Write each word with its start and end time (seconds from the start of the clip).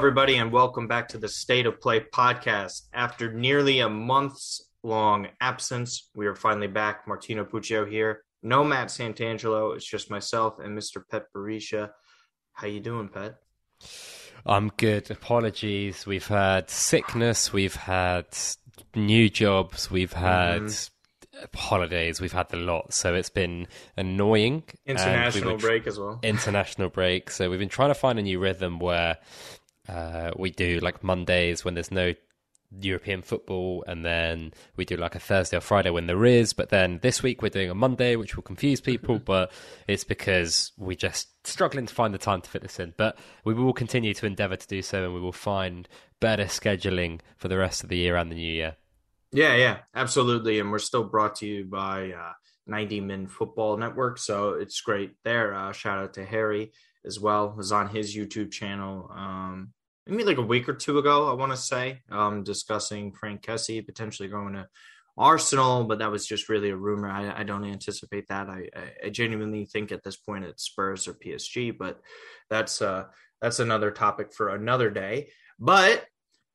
Everybody, 0.00 0.36
and 0.36 0.50
welcome 0.50 0.88
back 0.88 1.08
to 1.08 1.18
the 1.18 1.28
State 1.28 1.66
of 1.66 1.78
Play 1.78 2.00
podcast. 2.00 2.88
After 2.94 3.30
nearly 3.30 3.80
a 3.80 3.88
month's 3.90 4.70
long 4.82 5.28
absence, 5.42 6.08
we 6.14 6.26
are 6.26 6.34
finally 6.34 6.68
back. 6.68 7.06
Martino 7.06 7.44
Puccio 7.44 7.86
here. 7.86 8.22
No 8.42 8.64
Matt 8.64 8.88
Santangelo. 8.88 9.76
It's 9.76 9.84
just 9.84 10.10
myself 10.10 10.58
and 10.58 10.76
Mr. 10.76 11.02
Pet 11.06 11.24
Barisha. 11.36 11.90
How 12.54 12.66
you 12.66 12.80
doing, 12.80 13.10
Pet? 13.10 13.34
I'm 14.46 14.72
good. 14.78 15.10
Apologies. 15.10 16.06
We've 16.06 16.26
had 16.26 16.70
sickness. 16.70 17.52
We've 17.52 17.76
had 17.76 18.24
new 18.94 19.28
jobs. 19.28 19.90
We've 19.90 20.14
had 20.14 20.62
mm-hmm. 20.62 21.44
holidays. 21.58 22.22
We've 22.22 22.32
had 22.32 22.48
the 22.48 22.56
lot. 22.56 22.94
So 22.94 23.14
it's 23.14 23.28
been 23.28 23.66
annoying. 23.98 24.62
International 24.86 25.56
we 25.56 25.60
break 25.60 25.86
as 25.86 25.98
well. 25.98 26.20
International 26.22 26.88
break. 26.88 27.30
So 27.30 27.50
we've 27.50 27.58
been 27.58 27.68
trying 27.68 27.90
to 27.90 27.94
find 27.94 28.18
a 28.18 28.22
new 28.22 28.38
rhythm 28.38 28.78
where 28.78 29.18
uh, 29.90 30.30
we 30.38 30.50
do 30.50 30.78
like 30.80 31.02
Mondays 31.02 31.64
when 31.64 31.74
there's 31.74 31.90
no 31.90 32.14
European 32.80 33.22
football, 33.22 33.82
and 33.88 34.04
then 34.04 34.52
we 34.76 34.84
do 34.84 34.96
like 34.96 35.16
a 35.16 35.20
Thursday 35.20 35.56
or 35.56 35.60
Friday 35.60 35.90
when 35.90 36.06
there 36.06 36.24
is. 36.24 36.52
But 36.52 36.68
then 36.68 37.00
this 37.02 37.22
week 37.22 37.42
we're 37.42 37.48
doing 37.48 37.70
a 37.70 37.74
Monday, 37.74 38.14
which 38.14 38.36
will 38.36 38.44
confuse 38.44 38.80
people, 38.80 39.16
mm-hmm. 39.16 39.24
but 39.24 39.50
it's 39.88 40.04
because 40.04 40.72
we're 40.78 40.96
just 40.96 41.28
struggling 41.44 41.86
to 41.86 41.94
find 41.94 42.14
the 42.14 42.18
time 42.18 42.40
to 42.42 42.48
fit 42.50 42.62
this 42.62 42.78
in. 42.78 42.94
But 42.96 43.18
we 43.44 43.54
will 43.54 43.72
continue 43.72 44.14
to 44.14 44.26
endeavour 44.26 44.56
to 44.56 44.68
do 44.68 44.82
so, 44.82 45.04
and 45.04 45.14
we 45.14 45.20
will 45.20 45.32
find 45.32 45.88
better 46.20 46.44
scheduling 46.44 47.20
for 47.36 47.48
the 47.48 47.58
rest 47.58 47.82
of 47.82 47.88
the 47.88 47.96
year 47.96 48.16
and 48.16 48.30
the 48.30 48.36
new 48.36 48.52
year. 48.52 48.76
Yeah, 49.32 49.56
yeah, 49.56 49.78
absolutely. 49.94 50.60
And 50.60 50.70
we're 50.70 50.78
still 50.78 51.04
brought 51.04 51.36
to 51.36 51.46
you 51.46 51.64
by 51.64 52.12
uh, 52.12 52.32
90 52.66 53.00
Min 53.00 53.26
Football 53.26 53.76
Network, 53.76 54.18
so 54.18 54.54
it's 54.54 54.80
great 54.80 55.12
there. 55.24 55.54
Uh, 55.54 55.72
shout 55.72 55.98
out 55.98 56.14
to 56.14 56.24
Harry 56.24 56.72
as 57.04 57.18
well. 57.18 57.52
Was 57.56 57.72
on 57.72 57.88
his 57.88 58.14
YouTube 58.14 58.52
channel. 58.52 59.10
Um, 59.12 59.72
maybe 60.10 60.24
like 60.24 60.38
a 60.38 60.42
week 60.42 60.68
or 60.68 60.74
two 60.74 60.98
ago, 60.98 61.30
I 61.30 61.34
want 61.34 61.52
to 61.52 61.56
say, 61.56 62.00
um, 62.10 62.42
discussing 62.42 63.12
Franck 63.12 63.42
Kessie 63.42 63.84
potentially 63.84 64.28
going 64.28 64.54
to 64.54 64.66
Arsenal, 65.20 65.84
but 65.84 65.98
that 65.98 66.10
was 66.10 66.26
just 66.26 66.48
really 66.48 66.70
a 66.70 66.76
rumor. 66.76 67.08
I, 67.08 67.40
I 67.40 67.42
don't 67.42 67.64
anticipate 67.64 68.28
that. 68.28 68.48
I, 68.48 68.68
I, 69.04 69.10
genuinely 69.10 69.66
think 69.66 69.92
at 69.92 70.02
this 70.02 70.16
point 70.16 70.44
it's 70.44 70.64
Spurs 70.64 71.06
or 71.06 71.14
PSG, 71.14 71.76
but 71.76 72.00
that's 72.48 72.80
uh 72.80 73.04
that's 73.42 73.60
another 73.60 73.90
topic 73.90 74.32
for 74.32 74.54
another 74.54 74.88
day. 74.88 75.28
But 75.58 76.04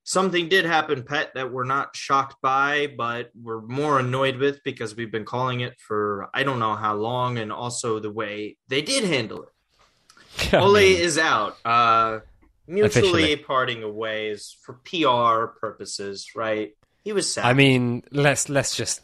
something 0.03 0.49
did 0.49 0.65
happen, 0.65 1.03
Pet, 1.03 1.31
that 1.35 1.51
we're 1.51 1.63
not 1.65 1.95
shocked 1.95 2.37
by, 2.41 2.93
but 2.97 3.29
we're 3.39 3.61
more 3.61 3.99
annoyed 3.99 4.37
with 4.37 4.63
because 4.63 4.95
we've 4.95 5.11
been 5.11 5.25
calling 5.25 5.59
it 5.59 5.79
for 5.79 6.29
I 6.33 6.43
don't 6.43 6.59
know 6.59 6.75
how 6.75 6.95
long, 6.95 7.37
and 7.37 7.51
also 7.51 7.99
the 7.99 8.11
way 8.11 8.57
they 8.67 8.81
did 8.81 9.03
handle 9.03 9.43
it. 9.43 10.53
Ole 10.53 10.77
is 10.77 11.19
out. 11.19 11.57
Uh 11.63 12.19
mutually 12.67 13.09
Officially. 13.09 13.35
parting 13.37 13.95
ways 13.95 14.55
for 14.61 14.73
PR 14.85 15.47
purposes, 15.59 16.35
right? 16.35 16.73
He 17.03 17.13
was 17.13 17.31
sad. 17.31 17.45
I 17.45 17.53
mean, 17.53 18.03
let's 18.11 18.49
let's 18.49 18.75
just 18.75 19.01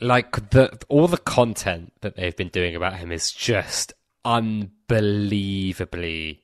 like 0.00 0.50
the 0.50 0.78
all 0.88 1.08
the 1.08 1.18
content 1.18 1.92
that 2.00 2.16
they've 2.16 2.36
been 2.36 2.48
doing 2.48 2.74
about 2.76 2.94
him 2.94 3.12
is 3.12 3.30
just 3.32 3.92
unbelievably 4.24 6.40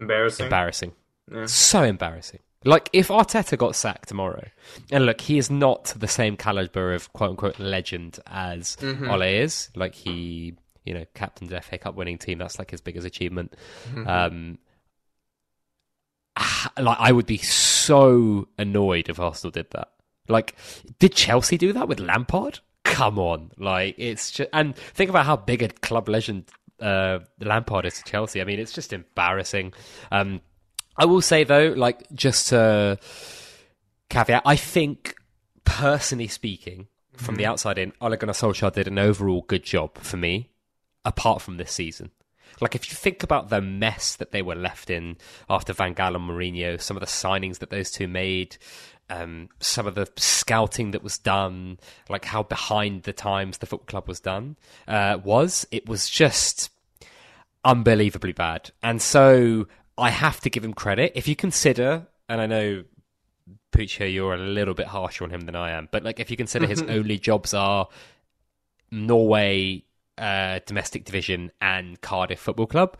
embarrassing. 0.00 0.44
Embarrassing. 0.44 0.92
Yeah. 1.32 1.46
So 1.46 1.82
embarrassing. 1.82 2.40
Like 2.64 2.90
if 2.92 3.08
Arteta 3.08 3.58
got 3.58 3.76
sacked 3.76 4.08
tomorrow, 4.08 4.48
and 4.90 5.06
look, 5.06 5.20
he 5.20 5.38
is 5.38 5.50
not 5.50 5.94
the 5.96 6.08
same 6.08 6.36
caliber 6.36 6.94
of 6.94 7.12
quote 7.12 7.30
unquote 7.30 7.58
legend 7.58 8.18
as 8.26 8.76
mm-hmm. 8.76 9.10
Ole 9.10 9.22
is. 9.22 9.70
Like 9.76 9.94
he, 9.94 10.54
you 10.84 10.94
know, 10.94 11.04
captain's 11.14 11.52
FA 11.64 11.78
Cup 11.78 11.94
winning 11.94 12.18
team. 12.18 12.38
That's 12.38 12.58
like 12.58 12.70
his 12.70 12.80
biggest 12.80 13.06
achievement. 13.06 13.54
Mm-hmm. 13.90 14.08
Um, 14.08 14.58
like 16.78 16.98
I 17.00 17.12
would 17.12 17.26
be 17.26 17.38
so 17.38 18.48
annoyed 18.58 19.08
if 19.08 19.20
Arsenal 19.20 19.52
did 19.52 19.70
that. 19.70 19.90
Like, 20.28 20.56
did 20.98 21.14
Chelsea 21.14 21.58
do 21.58 21.72
that 21.74 21.88
with 21.88 22.00
Lampard? 22.00 22.60
Come 22.84 23.18
on, 23.18 23.50
like 23.58 23.94
it's 23.98 24.30
just 24.30 24.50
and 24.52 24.76
think 24.76 25.10
about 25.10 25.26
how 25.26 25.36
big 25.36 25.62
a 25.62 25.68
club 25.68 26.08
legend 26.08 26.44
uh, 26.80 27.20
Lampard 27.40 27.86
is 27.86 27.98
to 27.98 28.04
Chelsea. 28.04 28.40
I 28.40 28.44
mean, 28.44 28.60
it's 28.60 28.72
just 28.72 28.92
embarrassing. 28.92 29.72
Um, 30.12 30.40
I 30.96 31.06
will 31.06 31.22
say 31.22 31.44
though, 31.44 31.74
like 31.76 32.06
just 32.12 32.48
to 32.48 32.98
caveat, 34.10 34.42
I 34.44 34.56
think 34.56 35.16
personally 35.64 36.28
speaking, 36.28 36.88
from 37.16 37.34
mm-hmm. 37.34 37.38
the 37.38 37.46
outside 37.46 37.78
in, 37.78 37.92
Ole 38.00 38.16
Gunnar 38.16 38.32
Solskjaer 38.32 38.72
did 38.72 38.88
an 38.88 38.98
overall 38.98 39.42
good 39.42 39.62
job 39.62 39.98
for 39.98 40.16
me, 40.16 40.50
apart 41.04 41.42
from 41.42 41.56
this 41.56 41.72
season. 41.72 42.10
Like 42.60 42.74
if 42.74 42.90
you 42.90 42.96
think 42.96 43.22
about 43.22 43.50
the 43.50 43.60
mess 43.60 44.16
that 44.16 44.32
they 44.32 44.42
were 44.42 44.54
left 44.54 44.90
in 44.90 45.16
after 45.48 45.72
Van 45.72 45.94
Gaal 45.94 46.16
and 46.16 46.28
Mourinho, 46.28 46.80
some 46.80 46.96
of 46.96 47.00
the 47.00 47.06
signings 47.06 47.58
that 47.58 47.70
those 47.70 47.90
two 47.90 48.08
made, 48.08 48.56
um, 49.10 49.48
some 49.60 49.86
of 49.86 49.94
the 49.94 50.08
scouting 50.16 50.92
that 50.92 51.02
was 51.02 51.18
done, 51.18 51.78
like 52.08 52.24
how 52.24 52.42
behind 52.42 53.02
the 53.02 53.12
times 53.12 53.58
the 53.58 53.66
football 53.66 53.86
club 53.86 54.08
was 54.08 54.20
done, 54.20 54.56
uh, 54.88 55.18
was 55.22 55.66
it 55.70 55.88
was 55.88 56.08
just 56.08 56.70
unbelievably 57.64 58.32
bad. 58.32 58.70
And 58.82 59.00
so 59.00 59.66
I 59.96 60.10
have 60.10 60.40
to 60.40 60.50
give 60.50 60.64
him 60.64 60.74
credit. 60.74 61.12
If 61.14 61.28
you 61.28 61.36
consider, 61.36 62.06
and 62.28 62.40
I 62.40 62.46
know 62.46 62.84
Puccio, 63.72 64.12
you're 64.12 64.34
a 64.34 64.38
little 64.38 64.74
bit 64.74 64.86
harsher 64.86 65.24
on 65.24 65.30
him 65.30 65.42
than 65.42 65.56
I 65.56 65.72
am, 65.72 65.88
but 65.90 66.04
like 66.04 66.20
if 66.20 66.30
you 66.30 66.36
consider 66.36 66.66
his 66.66 66.82
only 66.82 67.18
jobs 67.18 67.54
are 67.54 67.88
Norway, 68.90 69.84
uh, 70.18 70.60
domestic 70.66 71.04
division 71.04 71.50
and 71.60 72.00
Cardiff 72.00 72.40
Football 72.40 72.66
Club. 72.66 72.96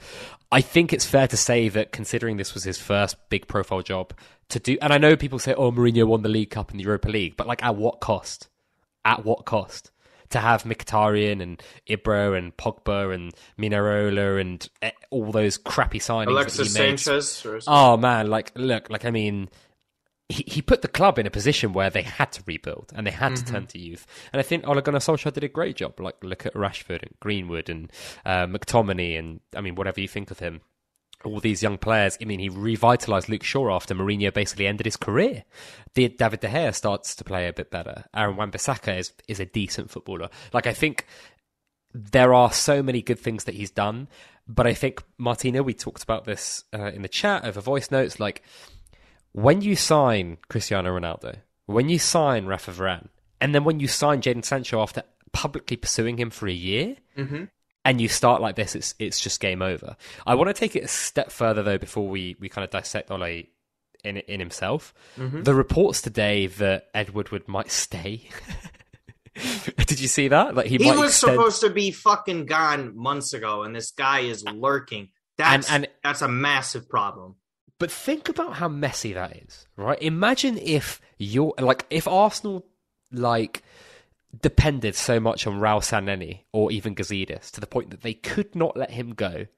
I 0.51 0.61
think 0.61 0.93
it's 0.93 1.07
fair 1.07 1.29
to 1.29 1.37
say 1.37 1.69
that 1.69 1.93
considering 1.93 2.37
this 2.37 2.55
was 2.55 2.65
his 2.65 2.79
first 2.79 3.17
big 3.29 3.47
profile 3.47 3.83
job 3.83 4.13
to 4.51 4.59
do, 4.59 4.77
and 4.81 4.93
I 4.93 4.99
know 4.99 5.17
people 5.17 5.39
say, 5.39 5.55
"Oh, 5.55 5.73
Mourinho 5.73 6.07
won 6.07 6.23
the 6.23 6.29
League 6.29 6.51
Cup 6.51 6.71
and 6.71 6.81
the 6.81 6.85
Europa 6.85 7.09
League," 7.09 7.37
but 7.37 7.47
like 7.47 7.63
at 7.63 7.77
what 7.77 8.01
cost? 8.01 8.49
At 9.05 9.25
what 9.25 9.45
cost? 9.45 9.91
To 10.31 10.41
have 10.41 10.65
Mkhitaryan 10.65 11.41
and 11.41 11.63
Ibra 11.89 12.37
and 12.37 12.57
Pogba 12.57 13.15
and 13.15 13.33
Mino 13.57 13.79
Raiola 13.79 14.41
and 14.41 14.69
eh, 14.83 14.91
all 15.11 15.31
those 15.31 15.59
crappy 15.59 16.01
signings. 16.01 16.29
Alexis 16.29 16.73
Sanchez. 16.73 17.45
Oh 17.67 17.97
man, 17.97 18.29
like 18.29 18.51
look, 18.57 18.91
like 18.91 19.05
I 19.05 19.11
mean, 19.11 19.49
he, 20.34 20.45
he 20.47 20.62
put 20.62 20.83
the 20.83 20.89
club 20.89 21.19
in 21.19 21.27
a 21.27 21.31
position 21.31 21.72
where 21.72 21.91
they 21.91 22.03
had 22.03 22.33
to 22.33 22.43
rebuild 22.47 22.93
and 22.95 23.06
they 23.06 23.12
had 23.12 23.33
mm-hmm. 23.33 23.45
to 23.45 23.53
turn 23.53 23.67
to 23.69 23.78
youth. 23.78 24.06
And 24.33 24.41
I 24.41 24.43
think 24.43 24.67
Ole 24.67 24.81
Gunnar 24.81 24.99
Solskjaer 24.99 25.33
did 25.33 25.45
a 25.45 25.49
great 25.49 25.77
job. 25.77 26.00
Like 26.00 26.22
look 26.22 26.45
at 26.45 26.55
Rashford 26.55 27.03
and 27.03 27.15
Greenwood 27.21 27.69
and 27.69 27.91
uh, 28.25 28.47
McTominay 28.47 29.19
and 29.19 29.41
I 29.55 29.61
mean 29.61 29.77
whatever 29.77 30.00
you 30.00 30.09
think 30.09 30.31
of 30.31 30.41
him. 30.41 30.61
All 31.25 31.41
these 31.41 31.62
young 31.62 31.78
players. 31.78 32.19
I 32.21 32.27
mean, 32.27 32.39
he 32.39 32.50
revitalised 32.50 33.31
Luke 33.31 33.44
Shaw 33.44 33.75
after 33.75 33.94
Mourinho 33.94 34.31
basically 34.34 34.67
ended 34.67 34.84
his 34.84 34.99
career. 34.99 35.44
David 35.94 36.19
De 36.19 36.49
Gea 36.49 36.75
starts 36.75 37.15
to 37.15 37.25
play 37.25 37.49
a 37.49 37.53
bit 37.55 37.71
better. 37.71 38.05
Aaron 38.15 38.37
Wan-Bissaka 38.37 38.99
is 38.99 39.12
is 39.27 39.41
a 39.41 39.47
decent 39.47 39.91
footballer. 39.91 40.28
Like 40.53 40.67
I 40.67 40.75
think 40.75 41.06
there 41.94 42.34
are 42.34 42.53
so 42.53 42.83
many 42.83 43.00
good 43.00 43.19
things 43.19 43.44
that 43.44 43.55
he's 43.55 43.71
done, 43.71 44.09
but 44.47 44.67
I 44.67 44.75
think 44.75 45.03
Martino, 45.17 45.62
we 45.62 45.73
talked 45.73 46.03
about 46.03 46.25
this 46.27 46.65
uh, 46.75 46.91
in 46.93 47.00
the 47.00 47.09
chat 47.09 47.44
over 47.44 47.61
voice 47.62 47.91
notes. 47.91 48.21
Like 48.21 48.43
when 49.34 49.61
you 49.61 49.75
sign 49.75 50.39
Cristiano 50.49 50.97
Ronaldo, 50.99 51.37
when 51.67 51.89
you 51.89 51.99
sign 51.99 52.47
Rafa 52.47 52.71
Varane, 52.71 53.09
and 53.41 53.55
then 53.55 53.65
when 53.65 53.81
you 53.81 53.89
sign 53.89 54.22
Jadon 54.22 54.45
Sancho 54.45 54.81
after 54.81 55.03
publicly 55.33 55.77
pursuing 55.77 56.17
him 56.17 56.31
for 56.31 56.47
a 56.47 56.53
year, 56.53 56.97
mm-hmm. 57.19 57.44
and 57.84 58.00
you 58.00 58.09
start 58.09 58.41
like 58.41 58.55
this, 58.55 58.75
it's 58.77 58.94
it's 58.99 59.21
just 59.21 59.41
game 59.41 59.61
over. 59.61 59.97
I 60.25 60.37
want 60.37 60.49
to 60.49 60.55
take 60.55 60.76
it 60.76 60.85
a 60.85 60.88
step 60.88 61.31
further 61.32 61.62
though 61.62 61.79
before 61.79 62.09
we, 62.09 62.37
we 62.38 62.49
kind 62.49 62.64
of 62.64 62.70
dissect 62.70 63.11
Ole 63.11 63.43
in 64.05 64.19
in 64.19 64.38
himself. 64.38 64.94
Mm-hmm. 65.19 65.43
The 65.43 65.55
reports 65.55 66.00
today 66.00 66.47
that 66.47 66.88
Ed 66.94 67.11
Wood 67.11 67.49
might 67.49 67.73
stay. 67.73 68.29
Did 69.87 69.99
you 69.99 70.06
see 70.06 70.29
that? 70.29 70.55
Like 70.55 70.67
he, 70.67 70.76
he 70.76 70.93
was 70.93 71.11
extend... 71.11 71.35
supposed 71.35 71.61
to 71.62 71.70
be 71.70 71.91
fucking 71.91 72.47
gone 72.47 72.97
months 72.97 73.32
ago, 73.32 73.64
and 73.64 73.75
this 73.75 73.91
guy 73.91 74.20
is 74.20 74.44
lurking. 74.44 75.09
That's 75.37 75.69
and, 75.69 75.87
and 75.87 75.93
that's 76.05 76.23
a 76.23 76.29
massive 76.29 76.88
problem. 76.88 77.35
But 77.85 77.91
think 77.91 78.31
about 78.31 78.55
how 78.55 78.69
messy 78.69 79.13
that 79.13 79.37
is, 79.37 79.67
right? 79.77 80.01
Imagine 80.01 80.57
if 80.57 81.03
you're 81.19 81.53
like 81.59 81.85
if 81.91 82.09
Arsenal 82.09 82.65
like 83.13 83.63
depended 84.41 84.95
so 84.95 85.21
much 85.21 85.47
on 85.47 85.61
Raul 85.61 85.83
Sanllehi 85.83 86.45
or 86.51 86.73
even 86.73 86.95
Gazidis 86.95 87.51
to 87.51 87.61
the 87.61 87.67
point 87.67 87.91
that 87.91 88.01
they 88.01 88.15
could 88.15 88.55
not 88.55 88.75
let 88.75 88.91
him 88.91 89.13
go. 89.13 89.49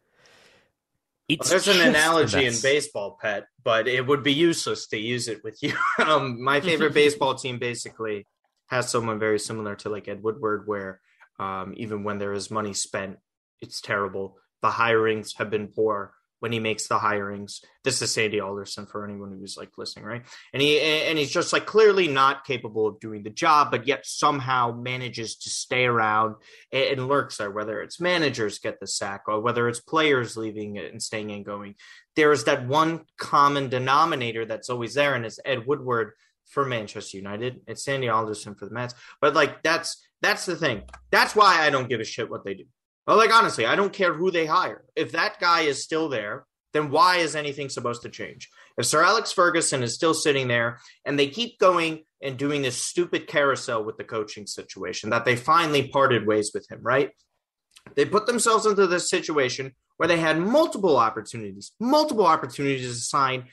It's 1.28 1.48
well, 1.48 1.60
there's 1.60 1.68
an 1.68 1.88
analogy 1.88 2.46
in 2.46 2.54
baseball, 2.60 3.16
pet, 3.22 3.46
but 3.62 3.86
it 3.86 4.04
would 4.04 4.24
be 4.24 4.32
useless 4.32 4.88
to 4.88 4.98
use 4.98 5.28
it 5.28 5.44
with 5.44 5.62
you. 5.62 5.74
um, 6.04 6.42
my 6.42 6.60
favorite 6.68 6.94
baseball 6.94 7.36
team 7.36 7.60
basically 7.60 8.26
has 8.66 8.90
someone 8.90 9.20
very 9.20 9.38
similar 9.38 9.76
to 9.76 9.88
like 9.88 10.08
Ed 10.08 10.20
Woodward, 10.20 10.66
where 10.66 11.00
um, 11.38 11.74
even 11.76 12.02
when 12.02 12.18
there 12.18 12.32
is 12.32 12.50
money 12.50 12.72
spent, 12.72 13.18
it's 13.60 13.80
terrible. 13.80 14.36
The 14.62 14.70
hirings 14.70 15.36
have 15.36 15.48
been 15.48 15.68
poor 15.68 16.12
when 16.40 16.52
he 16.52 16.60
makes 16.60 16.86
the 16.86 16.98
hirings. 16.98 17.64
This 17.82 18.02
is 18.02 18.12
Sandy 18.12 18.40
Alderson 18.40 18.86
for 18.86 19.04
anyone 19.04 19.36
who's 19.38 19.56
like 19.56 19.70
listening, 19.78 20.04
right? 20.04 20.22
And 20.52 20.60
he 20.60 20.80
and 20.80 21.18
he's 21.18 21.30
just 21.30 21.52
like 21.52 21.66
clearly 21.66 22.08
not 22.08 22.44
capable 22.44 22.86
of 22.86 23.00
doing 23.00 23.22
the 23.22 23.30
job, 23.30 23.70
but 23.70 23.86
yet 23.86 24.06
somehow 24.06 24.72
manages 24.72 25.36
to 25.36 25.50
stay 25.50 25.84
around 25.84 26.36
and, 26.72 26.84
and 26.84 27.08
lurks 27.08 27.38
there. 27.38 27.50
Whether 27.50 27.80
it's 27.82 28.00
managers 28.00 28.58
get 28.58 28.80
the 28.80 28.86
sack 28.86 29.22
or 29.28 29.40
whether 29.40 29.68
it's 29.68 29.80
players 29.80 30.36
leaving 30.36 30.78
and 30.78 31.02
staying 31.02 31.30
and 31.32 31.44
going, 31.44 31.74
there 32.16 32.32
is 32.32 32.44
that 32.44 32.66
one 32.66 33.04
common 33.18 33.68
denominator 33.68 34.44
that's 34.44 34.70
always 34.70 34.94
there, 34.94 35.14
and 35.14 35.24
it's 35.24 35.40
Ed 35.44 35.66
Woodward 35.66 36.12
for 36.46 36.64
Manchester 36.64 37.16
United. 37.16 37.60
It's 37.66 37.84
Sandy 37.84 38.08
Alderson 38.08 38.54
for 38.54 38.66
the 38.66 38.74
Mets. 38.74 38.94
But 39.20 39.34
like 39.34 39.62
that's 39.62 40.02
that's 40.22 40.46
the 40.46 40.56
thing. 40.56 40.82
That's 41.10 41.36
why 41.36 41.66
I 41.66 41.70
don't 41.70 41.88
give 41.88 42.00
a 42.00 42.04
shit 42.04 42.30
what 42.30 42.44
they 42.44 42.54
do. 42.54 42.64
Well, 43.06 43.16
like 43.16 43.34
honestly, 43.34 43.66
I 43.66 43.76
don't 43.76 43.92
care 43.92 44.12
who 44.12 44.30
they 44.30 44.46
hire. 44.46 44.84
If 44.96 45.12
that 45.12 45.38
guy 45.40 45.62
is 45.62 45.82
still 45.82 46.08
there, 46.08 46.44
then 46.72 46.90
why 46.90 47.18
is 47.18 47.36
anything 47.36 47.68
supposed 47.68 48.02
to 48.02 48.08
change? 48.08 48.50
If 48.76 48.86
Sir 48.86 49.02
Alex 49.02 49.32
Ferguson 49.32 49.82
is 49.82 49.94
still 49.94 50.14
sitting 50.14 50.48
there 50.48 50.80
and 51.04 51.18
they 51.18 51.28
keep 51.28 51.58
going 51.58 52.04
and 52.22 52.36
doing 52.36 52.62
this 52.62 52.76
stupid 52.76 53.26
carousel 53.28 53.84
with 53.84 53.96
the 53.96 54.04
coaching 54.04 54.46
situation, 54.46 55.10
that 55.10 55.24
they 55.24 55.36
finally 55.36 55.88
parted 55.88 56.26
ways 56.26 56.50
with 56.52 56.70
him, 56.70 56.80
right? 56.82 57.10
They 57.94 58.04
put 58.04 58.26
themselves 58.26 58.66
into 58.66 58.86
this 58.86 59.08
situation 59.08 59.74
where 59.96 60.08
they 60.08 60.18
had 60.18 60.38
multiple 60.38 60.96
opportunities, 60.96 61.72
multiple 61.80 62.26
opportunities 62.26 62.86
to 62.88 63.00
sign 63.00 63.44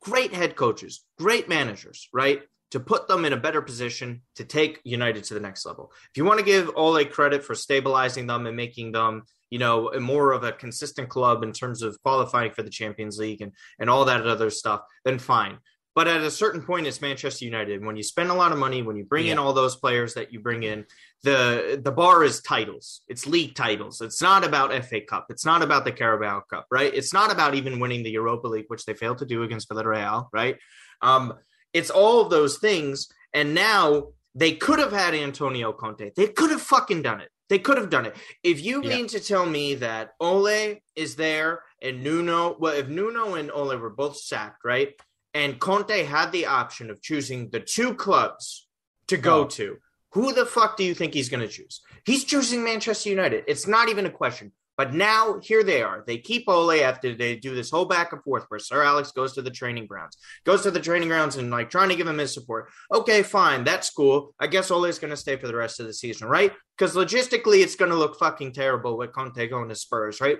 great 0.00 0.32
head 0.32 0.56
coaches, 0.56 1.04
great 1.18 1.48
managers, 1.48 2.08
right? 2.12 2.42
To 2.72 2.80
put 2.80 3.06
them 3.06 3.26
in 3.26 3.34
a 3.34 3.36
better 3.36 3.60
position 3.60 4.22
to 4.34 4.44
take 4.44 4.80
United 4.82 5.24
to 5.24 5.34
the 5.34 5.40
next 5.40 5.66
level. 5.66 5.92
If 6.10 6.16
you 6.16 6.24
want 6.24 6.38
to 6.38 6.44
give 6.44 6.70
Ole 6.74 7.04
credit 7.04 7.44
for 7.44 7.54
stabilizing 7.54 8.26
them 8.26 8.46
and 8.46 8.56
making 8.56 8.92
them, 8.92 9.24
you 9.50 9.58
know, 9.58 9.92
more 10.00 10.32
of 10.32 10.42
a 10.42 10.52
consistent 10.52 11.10
club 11.10 11.42
in 11.42 11.52
terms 11.52 11.82
of 11.82 12.00
qualifying 12.02 12.52
for 12.52 12.62
the 12.62 12.70
Champions 12.70 13.18
League 13.18 13.42
and 13.42 13.52
and 13.78 13.90
all 13.90 14.06
that 14.06 14.26
other 14.26 14.48
stuff, 14.48 14.80
then 15.04 15.18
fine. 15.18 15.58
But 15.94 16.08
at 16.08 16.22
a 16.22 16.30
certain 16.30 16.62
point, 16.62 16.86
it's 16.86 17.02
Manchester 17.02 17.44
United. 17.44 17.84
When 17.84 17.98
you 17.98 18.02
spend 18.02 18.30
a 18.30 18.34
lot 18.34 18.52
of 18.52 18.58
money, 18.58 18.80
when 18.80 18.96
you 18.96 19.04
bring 19.04 19.26
yeah. 19.26 19.32
in 19.32 19.38
all 19.38 19.52
those 19.52 19.76
players 19.76 20.14
that 20.14 20.32
you 20.32 20.40
bring 20.40 20.62
in, 20.62 20.86
the 21.22 21.78
the 21.84 21.92
bar 21.92 22.24
is 22.24 22.40
titles. 22.40 23.02
It's 23.08 23.26
league 23.26 23.54
titles. 23.54 24.00
It's 24.00 24.22
not 24.22 24.44
about 24.44 24.72
FA 24.86 25.02
Cup. 25.02 25.26
It's 25.28 25.44
not 25.44 25.60
about 25.60 25.84
the 25.84 25.92
Carabao 25.92 26.44
Cup, 26.48 26.66
right? 26.70 26.92
It's 26.94 27.12
not 27.12 27.30
about 27.30 27.54
even 27.54 27.80
winning 27.80 28.02
the 28.02 28.10
Europa 28.10 28.48
League, 28.48 28.64
which 28.68 28.86
they 28.86 28.94
failed 28.94 29.18
to 29.18 29.26
do 29.26 29.42
against 29.42 29.68
Villarreal, 29.68 30.28
right? 30.32 30.56
Um, 31.02 31.34
it's 31.72 31.90
all 31.90 32.20
of 32.20 32.30
those 32.30 32.58
things. 32.58 33.08
And 33.32 33.54
now 33.54 34.08
they 34.34 34.52
could 34.52 34.78
have 34.78 34.92
had 34.92 35.14
Antonio 35.14 35.72
Conte. 35.72 36.12
They 36.16 36.28
could 36.28 36.50
have 36.50 36.62
fucking 36.62 37.02
done 37.02 37.20
it. 37.20 37.28
They 37.48 37.58
could 37.58 37.76
have 37.76 37.90
done 37.90 38.06
it. 38.06 38.16
If 38.42 38.64
you 38.64 38.82
yeah. 38.82 38.88
mean 38.88 39.06
to 39.08 39.20
tell 39.20 39.44
me 39.44 39.74
that 39.76 40.14
Ole 40.20 40.80
is 40.96 41.16
there 41.16 41.62
and 41.82 42.02
Nuno, 42.02 42.56
well, 42.58 42.72
if 42.74 42.88
Nuno 42.88 43.34
and 43.34 43.50
Ole 43.50 43.76
were 43.76 43.90
both 43.90 44.16
sacked, 44.16 44.64
right? 44.64 44.94
And 45.34 45.58
Conte 45.58 46.04
had 46.04 46.32
the 46.32 46.46
option 46.46 46.90
of 46.90 47.02
choosing 47.02 47.50
the 47.50 47.60
two 47.60 47.94
clubs 47.94 48.66
to 49.08 49.16
go 49.16 49.40
oh. 49.40 49.46
to, 49.46 49.76
who 50.12 50.32
the 50.32 50.46
fuck 50.46 50.76
do 50.76 50.84
you 50.84 50.94
think 50.94 51.14
he's 51.14 51.28
going 51.28 51.40
to 51.40 51.48
choose? 51.48 51.80
He's 52.04 52.24
choosing 52.24 52.64
Manchester 52.64 53.10
United. 53.10 53.44
It's 53.46 53.66
not 53.66 53.88
even 53.88 54.06
a 54.06 54.10
question. 54.10 54.52
But 54.76 54.94
now 54.94 55.38
here 55.42 55.62
they 55.62 55.82
are. 55.82 56.02
They 56.06 56.18
keep 56.18 56.44
Ole 56.48 56.82
after 56.82 57.14
they 57.14 57.36
do 57.36 57.54
this 57.54 57.70
whole 57.70 57.84
back 57.84 58.12
and 58.12 58.22
forth 58.22 58.44
where 58.48 58.58
Sir 58.58 58.82
Alex 58.82 59.12
goes 59.12 59.34
to 59.34 59.42
the 59.42 59.50
training 59.50 59.86
grounds, 59.86 60.16
goes 60.44 60.62
to 60.62 60.70
the 60.70 60.80
training 60.80 61.08
grounds 61.08 61.36
and 61.36 61.50
like 61.50 61.70
trying 61.70 61.90
to 61.90 61.96
give 61.96 62.06
him 62.06 62.18
his 62.18 62.32
support. 62.32 62.70
Okay, 62.92 63.22
fine, 63.22 63.64
that's 63.64 63.90
cool. 63.90 64.34
I 64.40 64.46
guess 64.46 64.70
Ole 64.70 64.86
is 64.86 64.98
going 64.98 65.10
to 65.10 65.16
stay 65.16 65.36
for 65.36 65.46
the 65.46 65.56
rest 65.56 65.80
of 65.80 65.86
the 65.86 65.94
season, 65.94 66.28
right? 66.28 66.52
Because 66.76 66.96
logistically, 66.96 67.62
it's 67.62 67.76
going 67.76 67.90
to 67.90 67.96
look 67.96 68.18
fucking 68.18 68.54
terrible 68.54 68.96
with 68.96 69.12
Conte 69.12 69.46
going 69.48 69.68
to 69.68 69.74
Spurs, 69.74 70.20
right? 70.20 70.38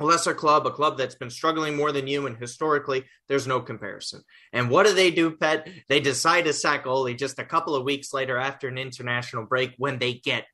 a 0.00 0.04
lesser 0.04 0.34
club, 0.34 0.66
a 0.66 0.70
club 0.70 0.96
that's 0.96 1.14
been 1.14 1.30
struggling 1.30 1.76
more 1.76 1.92
than 1.92 2.06
you, 2.06 2.26
and 2.26 2.36
historically, 2.36 3.04
there's 3.28 3.46
no 3.46 3.60
comparison. 3.60 4.22
And 4.52 4.70
what 4.70 4.86
do 4.86 4.94
they 4.94 5.10
do, 5.10 5.36
Pet? 5.36 5.68
They 5.88 6.00
decide 6.00 6.44
to 6.44 6.52
sack 6.52 6.86
Ole 6.86 7.14
just 7.14 7.38
a 7.38 7.44
couple 7.44 7.74
of 7.74 7.84
weeks 7.84 8.12
later 8.12 8.38
after 8.38 8.68
an 8.68 8.78
international 8.78 9.46
break 9.46 9.74
when 9.78 9.98
they 9.98 10.14
get 10.14 10.44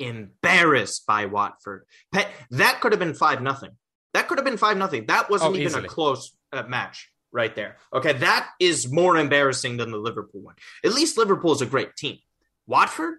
embarrassed 0.00 1.06
by 1.06 1.26
Watford. 1.26 1.84
That 2.12 2.80
could 2.80 2.92
have 2.92 2.98
been 2.98 3.14
five 3.14 3.40
nothing. 3.40 3.70
That 4.14 4.26
could 4.26 4.38
have 4.38 4.44
been 4.44 4.56
five 4.56 4.76
nothing. 4.76 5.06
That 5.06 5.30
wasn't 5.30 5.52
oh, 5.52 5.54
even 5.54 5.66
easily. 5.66 5.84
a 5.84 5.88
close 5.88 6.34
uh, 6.52 6.64
match 6.64 7.08
right 7.32 7.54
there. 7.54 7.76
Okay, 7.92 8.14
that 8.14 8.48
is 8.58 8.90
more 8.90 9.16
embarrassing 9.16 9.76
than 9.76 9.92
the 9.92 9.98
Liverpool 9.98 10.40
one. 10.40 10.56
At 10.84 10.92
least 10.92 11.16
Liverpool 11.16 11.52
is 11.52 11.62
a 11.62 11.66
great 11.66 11.94
team. 11.94 12.18
Watford, 12.66 13.18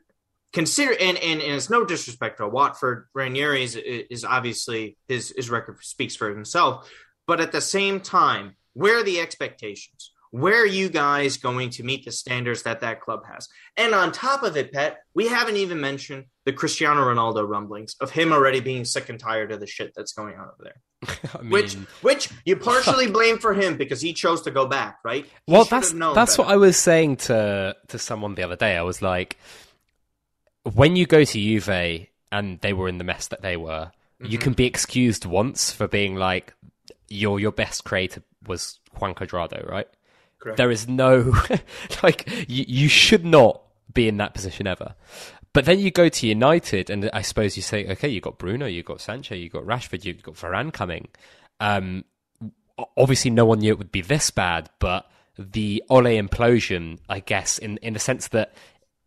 consider 0.51 0.91
and 0.91 1.17
and, 1.17 1.41
and 1.41 1.53
it's 1.53 1.69
no 1.69 1.85
disrespect 1.85 2.37
to 2.37 2.47
Watford. 2.47 3.07
Ranieri 3.13 3.63
is, 3.63 3.75
is 3.75 4.25
obviously 4.25 4.97
his 5.07 5.33
his 5.35 5.49
record 5.49 5.77
speaks 5.81 6.15
for 6.15 6.29
himself, 6.29 6.91
but 7.27 7.39
at 7.39 7.51
the 7.51 7.61
same 7.61 8.01
time, 8.01 8.55
where 8.73 8.99
are 8.99 9.03
the 9.03 9.19
expectations? 9.19 10.11
Where 10.31 10.61
are 10.61 10.67
you 10.67 10.89
guys 10.89 11.37
going 11.37 11.69
to 11.71 11.83
meet 11.83 12.05
the 12.05 12.11
standards 12.11 12.63
that 12.63 12.79
that 12.79 13.01
club 13.01 13.23
has? 13.31 13.49
And 13.75 13.93
on 13.93 14.13
top 14.13 14.43
of 14.43 14.55
it, 14.55 14.71
Pet, 14.71 14.99
we 15.13 15.27
haven't 15.27 15.57
even 15.57 15.81
mentioned 15.81 16.25
the 16.45 16.53
Cristiano 16.53 17.01
Ronaldo 17.01 17.47
rumblings 17.47 17.95
of 17.99 18.11
him 18.11 18.31
already 18.31 18.61
being 18.61 18.85
sick 18.85 19.09
and 19.09 19.19
tired 19.19 19.51
of 19.51 19.59
the 19.59 19.67
shit 19.67 19.93
that's 19.93 20.13
going 20.13 20.35
on 20.35 20.47
over 20.47 20.63
there. 20.63 21.29
I 21.37 21.41
mean... 21.41 21.51
Which, 21.51 21.73
which 22.01 22.29
you 22.45 22.55
partially 22.55 23.07
blame 23.11 23.39
for 23.39 23.53
him 23.53 23.75
because 23.75 24.01
he 24.01 24.13
chose 24.13 24.41
to 24.43 24.51
go 24.51 24.65
back, 24.65 24.99
right? 25.03 25.25
He 25.25 25.51
well, 25.51 25.65
that's 25.65 25.91
that's 25.91 26.15
better. 26.15 26.41
what 26.41 26.51
I 26.51 26.55
was 26.55 26.77
saying 26.77 27.17
to 27.17 27.75
to 27.89 27.99
someone 27.99 28.35
the 28.35 28.43
other 28.43 28.55
day. 28.55 28.77
I 28.77 28.83
was 28.83 29.01
like, 29.01 29.37
when 30.63 30.95
you 30.95 31.05
go 31.05 31.25
to 31.25 31.39
Juve 31.39 32.07
and 32.31 32.59
they 32.61 32.71
were 32.71 32.87
in 32.87 32.99
the 32.99 33.03
mess 33.03 33.27
that 33.27 33.41
they 33.41 33.57
were, 33.57 33.91
mm-hmm. 34.21 34.31
you 34.31 34.37
can 34.37 34.53
be 34.53 34.65
excused 34.65 35.25
once 35.25 35.73
for 35.73 35.89
being 35.89 36.15
like, 36.15 36.53
your 37.09 37.37
your 37.37 37.51
best 37.51 37.83
creator 37.83 38.23
was 38.47 38.79
Juan 38.97 39.13
Cuadrado, 39.13 39.69
right? 39.69 39.87
Correct. 40.41 40.57
There 40.57 40.71
is 40.71 40.87
no 40.87 41.33
like 42.03 42.27
you, 42.47 42.65
you 42.67 42.87
should 42.89 43.23
not 43.23 43.61
be 43.93 44.07
in 44.07 44.17
that 44.17 44.33
position 44.33 44.67
ever. 44.67 44.95
But 45.53 45.65
then 45.65 45.79
you 45.79 45.91
go 45.91 46.07
to 46.07 46.27
United, 46.27 46.89
and 46.89 47.09
I 47.13 47.21
suppose 47.21 47.57
you 47.57 47.61
say, 47.61 47.85
okay, 47.91 48.07
you've 48.07 48.23
got 48.23 48.37
Bruno, 48.37 48.65
you've 48.65 48.85
got 48.85 49.01
Sancho, 49.01 49.35
you've 49.35 49.51
got 49.51 49.63
Rashford, 49.63 50.05
you've 50.05 50.23
got 50.23 50.35
Varane 50.35 50.71
coming. 50.71 51.09
Um, 51.59 52.05
obviously, 52.97 53.31
no 53.31 53.45
one 53.45 53.59
knew 53.59 53.71
it 53.71 53.77
would 53.77 53.91
be 53.91 54.01
this 54.01 54.31
bad, 54.31 54.69
but 54.79 55.09
the 55.37 55.83
Ole 55.89 56.03
implosion, 56.03 56.99
I 57.09 57.19
guess, 57.19 57.57
in 57.57 57.77
in 57.77 57.93
the 57.93 57.99
sense 57.99 58.29
that 58.29 58.53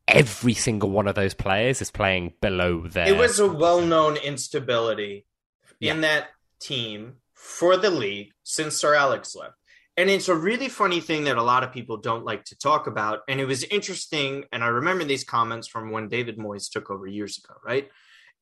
every 0.06 0.54
single 0.54 0.90
one 0.90 1.08
of 1.08 1.14
those 1.14 1.34
players 1.34 1.80
is 1.80 1.90
playing 1.90 2.34
below 2.40 2.86
their. 2.86 3.08
It 3.08 3.16
was 3.16 3.40
a 3.40 3.50
well-known 3.50 4.16
instability 4.18 5.26
yeah. 5.80 5.92
in 5.92 6.02
that 6.02 6.28
team 6.60 7.16
for 7.32 7.76
the 7.76 7.90
league 7.90 8.32
since 8.42 8.76
Sir 8.76 8.94
Alex 8.94 9.34
left. 9.34 9.54
And 9.96 10.10
it's 10.10 10.28
a 10.28 10.34
really 10.34 10.68
funny 10.68 11.00
thing 11.00 11.24
that 11.24 11.36
a 11.36 11.42
lot 11.42 11.62
of 11.62 11.72
people 11.72 11.98
don't 11.98 12.24
like 12.24 12.44
to 12.46 12.58
talk 12.58 12.86
about. 12.88 13.20
And 13.28 13.40
it 13.40 13.44
was 13.44 13.62
interesting. 13.64 14.44
And 14.52 14.64
I 14.64 14.68
remember 14.68 15.04
these 15.04 15.24
comments 15.24 15.68
from 15.68 15.92
when 15.92 16.08
David 16.08 16.36
Moyes 16.36 16.70
took 16.70 16.90
over 16.90 17.06
years 17.06 17.38
ago, 17.38 17.54
right? 17.64 17.88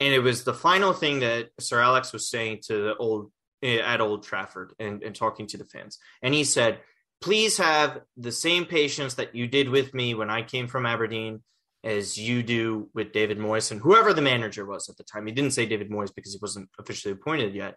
And 0.01 0.15
it 0.15 0.21
was 0.21 0.45
the 0.45 0.55
final 0.55 0.95
thing 0.95 1.21
that 1.21 1.51
Sir 1.61 1.81
Alex 1.81 2.13
was 2.13 2.29
saying 2.29 2.61
to 2.69 2.83
the 2.85 2.97
old 2.97 3.31
eh, 3.63 3.79
at 3.79 4.01
Old 4.01 4.25
Trafford 4.25 4.73
and, 4.79 5.03
and 5.03 5.15
talking 5.15 5.47
to 5.49 5.59
the 5.59 5.67
fans. 5.67 5.99
And 6.23 6.33
he 6.33 6.45
said, 6.45 6.81
please 7.21 7.59
have 7.59 8.01
the 8.17 8.33
same 8.33 8.65
patience 8.65 9.15
that 9.15 9.35
you 9.35 9.47
did 9.47 9.69
with 9.69 9.93
me 9.93 10.15
when 10.15 10.31
I 10.31 10.43
came 10.43 10.69
from 10.69 10.87
Aberdeen 10.87 11.43
as 11.85 12.17
you 12.17 12.43
do 12.43 12.89
with 12.95 13.13
David 13.13 13.39
Moyes 13.39 13.71
and 13.71 13.81
whoever 13.81 14.15
the 14.15 14.23
manager 14.23 14.65
was 14.65 14.89
at 14.89 14.97
the 14.97 15.05
time. 15.05 15.27
He 15.27 15.33
didn't 15.33 15.53
say 15.53 15.67
David 15.67 15.91
Moyes 15.91 16.15
because 16.15 16.33
he 16.33 16.39
wasn't 16.41 16.69
officially 16.79 17.13
appointed 17.13 17.55
yet. 17.55 17.77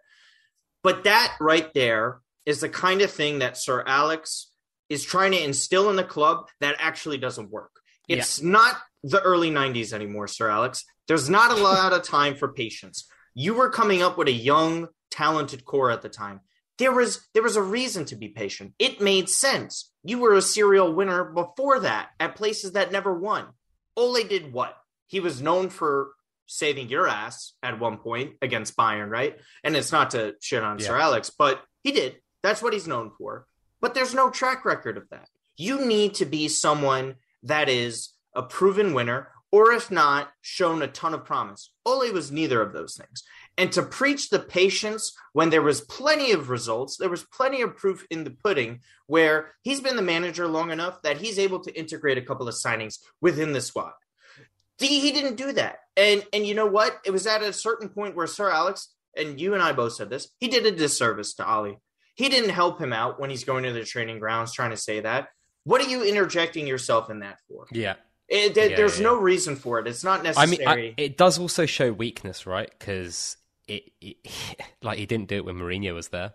But 0.82 1.04
that 1.04 1.34
right 1.40 1.72
there 1.74 2.20
is 2.46 2.60
the 2.60 2.68
kind 2.68 3.02
of 3.02 3.10
thing 3.10 3.40
that 3.40 3.56
Sir 3.56 3.84
Alex 3.86 4.50
is 4.88 5.04
trying 5.04 5.32
to 5.32 5.42
instill 5.42 5.90
in 5.90 5.96
the 5.96 6.04
club 6.04 6.48
that 6.60 6.76
actually 6.78 7.18
doesn't 7.18 7.50
work. 7.50 7.72
It's 8.08 8.40
yeah. 8.40 8.50
not 8.50 8.76
the 9.02 9.20
early 9.20 9.50
90s 9.50 9.92
anymore, 9.92 10.28
Sir 10.28 10.48
Alex. 10.48 10.84
There's 11.08 11.28
not 11.28 11.52
a 11.52 11.62
lot 11.62 11.92
of 11.92 12.02
time 12.02 12.36
for 12.36 12.52
patience. 12.52 13.08
You 13.34 13.54
were 13.54 13.70
coming 13.70 14.02
up 14.02 14.16
with 14.16 14.28
a 14.28 14.32
young, 14.32 14.88
talented 15.10 15.64
core 15.64 15.90
at 15.90 16.02
the 16.02 16.08
time. 16.08 16.40
There 16.78 16.92
was 16.92 17.26
there 17.32 17.42
was 17.42 17.56
a 17.56 17.62
reason 17.62 18.04
to 18.06 18.16
be 18.16 18.28
patient. 18.28 18.74
It 18.78 19.00
made 19.00 19.28
sense. 19.28 19.90
You 20.04 20.18
were 20.18 20.34
a 20.34 20.42
serial 20.42 20.92
winner 20.92 21.24
before 21.24 21.80
that 21.80 22.10
at 22.20 22.36
places 22.36 22.72
that 22.72 22.92
never 22.92 23.14
won. 23.14 23.46
Ole 23.96 24.24
did 24.24 24.52
what? 24.52 24.76
He 25.06 25.20
was 25.20 25.40
known 25.40 25.70
for 25.70 26.10
saving 26.46 26.88
your 26.88 27.08
ass 27.08 27.54
at 27.62 27.80
one 27.80 27.98
point 27.98 28.34
against 28.42 28.76
Bayern, 28.76 29.08
right? 29.08 29.38
And 29.64 29.76
it's 29.76 29.92
not 29.92 30.10
to 30.10 30.34
shit 30.40 30.62
on 30.62 30.78
yeah. 30.78 30.86
Sir 30.86 30.98
Alex, 30.98 31.30
but 31.30 31.62
he 31.82 31.92
did. 31.92 32.16
That's 32.46 32.62
what 32.62 32.72
he's 32.72 32.86
known 32.86 33.10
for. 33.18 33.44
But 33.80 33.94
there's 33.94 34.14
no 34.14 34.30
track 34.30 34.64
record 34.64 34.96
of 34.96 35.08
that. 35.10 35.28
You 35.56 35.84
need 35.84 36.14
to 36.14 36.24
be 36.24 36.46
someone 36.46 37.16
that 37.42 37.68
is 37.68 38.10
a 38.36 38.42
proven 38.44 38.94
winner, 38.94 39.32
or 39.50 39.72
if 39.72 39.90
not, 39.90 40.30
shown 40.42 40.80
a 40.80 40.86
ton 40.86 41.12
of 41.12 41.24
promise. 41.24 41.72
Ole 41.84 42.12
was 42.12 42.30
neither 42.30 42.62
of 42.62 42.72
those 42.72 42.94
things. 42.94 43.24
And 43.58 43.72
to 43.72 43.82
preach 43.82 44.30
the 44.30 44.38
patience 44.38 45.12
when 45.32 45.50
there 45.50 45.60
was 45.60 45.80
plenty 45.80 46.30
of 46.30 46.48
results, 46.48 46.96
there 46.96 47.10
was 47.10 47.24
plenty 47.24 47.62
of 47.62 47.76
proof 47.76 48.06
in 48.12 48.22
the 48.22 48.30
pudding 48.30 48.78
where 49.08 49.52
he's 49.62 49.80
been 49.80 49.96
the 49.96 50.02
manager 50.02 50.46
long 50.46 50.70
enough 50.70 51.02
that 51.02 51.16
he's 51.16 51.40
able 51.40 51.58
to 51.64 51.76
integrate 51.76 52.16
a 52.16 52.22
couple 52.22 52.46
of 52.46 52.54
signings 52.54 52.98
within 53.20 53.54
the 53.54 53.60
squad. 53.60 53.90
He, 54.78 55.10
didn't 55.10 55.34
do 55.34 55.50
that. 55.54 55.78
And 55.96 56.24
and 56.32 56.46
you 56.46 56.54
know 56.54 56.66
what? 56.66 57.00
It 57.04 57.10
was 57.10 57.26
at 57.26 57.42
a 57.42 57.52
certain 57.52 57.88
point 57.88 58.14
where 58.14 58.28
Sir 58.28 58.50
Alex 58.50 58.94
and 59.16 59.40
you 59.40 59.54
and 59.54 59.62
I 59.62 59.72
both 59.72 59.94
said 59.94 60.10
this, 60.10 60.28
he 60.38 60.46
did 60.46 60.64
a 60.64 60.70
disservice 60.70 61.34
to 61.34 61.50
Ole. 61.50 61.80
He 62.16 62.28
didn't 62.28 62.50
help 62.50 62.80
him 62.80 62.92
out 62.92 63.20
when 63.20 63.30
he's 63.30 63.44
going 63.44 63.64
to 63.64 63.72
the 63.72 63.84
training 63.84 64.18
grounds 64.18 64.52
trying 64.52 64.70
to 64.70 64.76
say 64.76 65.00
that. 65.00 65.28
What 65.64 65.80
are 65.80 65.88
you 65.88 66.02
interjecting 66.02 66.66
yourself 66.66 67.10
in 67.10 67.20
that 67.20 67.38
for? 67.46 67.66
Yeah. 67.70 67.94
It, 68.28 68.56
it, 68.56 68.70
yeah 68.70 68.76
there's 68.76 68.98
yeah. 68.98 69.04
no 69.04 69.16
reason 69.16 69.54
for 69.54 69.78
it. 69.78 69.86
It's 69.86 70.02
not 70.02 70.22
necessary. 70.22 70.66
I 70.66 70.76
mean, 70.76 70.94
I, 70.98 71.00
it 71.00 71.16
does 71.16 71.38
also 71.38 71.66
show 71.66 71.92
weakness, 71.92 72.46
right? 72.46 72.70
Because 72.76 73.36
it, 73.68 73.92
it, 74.00 74.16
like 74.82 74.98
he 74.98 75.06
didn't 75.06 75.28
do 75.28 75.36
it 75.36 75.44
when 75.44 75.56
Mourinho 75.56 75.94
was 75.94 76.08
there. 76.08 76.32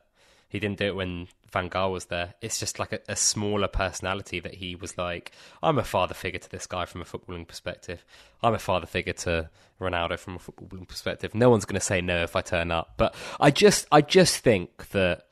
He 0.47 0.59
didn't 0.59 0.77
do 0.79 0.85
it 0.85 0.95
when 0.95 1.29
Van 1.51 1.69
Gaal 1.69 1.93
was 1.93 2.05
there. 2.05 2.35
It's 2.41 2.59
just 2.59 2.77
like 2.77 2.91
a, 2.91 2.99
a, 3.07 3.15
smaller 3.15 3.69
personality 3.69 4.41
that 4.41 4.55
he 4.55 4.75
was 4.75 4.97
like, 4.97 5.31
I'm 5.63 5.77
a 5.77 5.83
father 5.83 6.13
figure 6.13 6.39
to 6.39 6.49
this 6.49 6.67
guy 6.67 6.85
from 6.85 7.01
a 7.01 7.05
footballing 7.05 7.47
perspective. 7.47 8.03
I'm 8.43 8.53
a 8.53 8.59
father 8.59 8.85
figure 8.85 9.13
to 9.13 9.49
Ronaldo 9.79 10.19
from 10.19 10.35
a 10.35 10.39
footballing 10.39 10.89
perspective. 10.89 11.33
No 11.33 11.49
one's 11.49 11.63
going 11.63 11.79
to 11.79 11.85
say 11.85 12.01
no 12.01 12.21
if 12.23 12.35
I 12.35 12.41
turn 12.41 12.69
up. 12.69 12.95
But 12.97 13.15
I 13.39 13.49
just, 13.49 13.87
I 13.93 14.01
just 14.01 14.39
think 14.39 14.89
that 14.89 15.27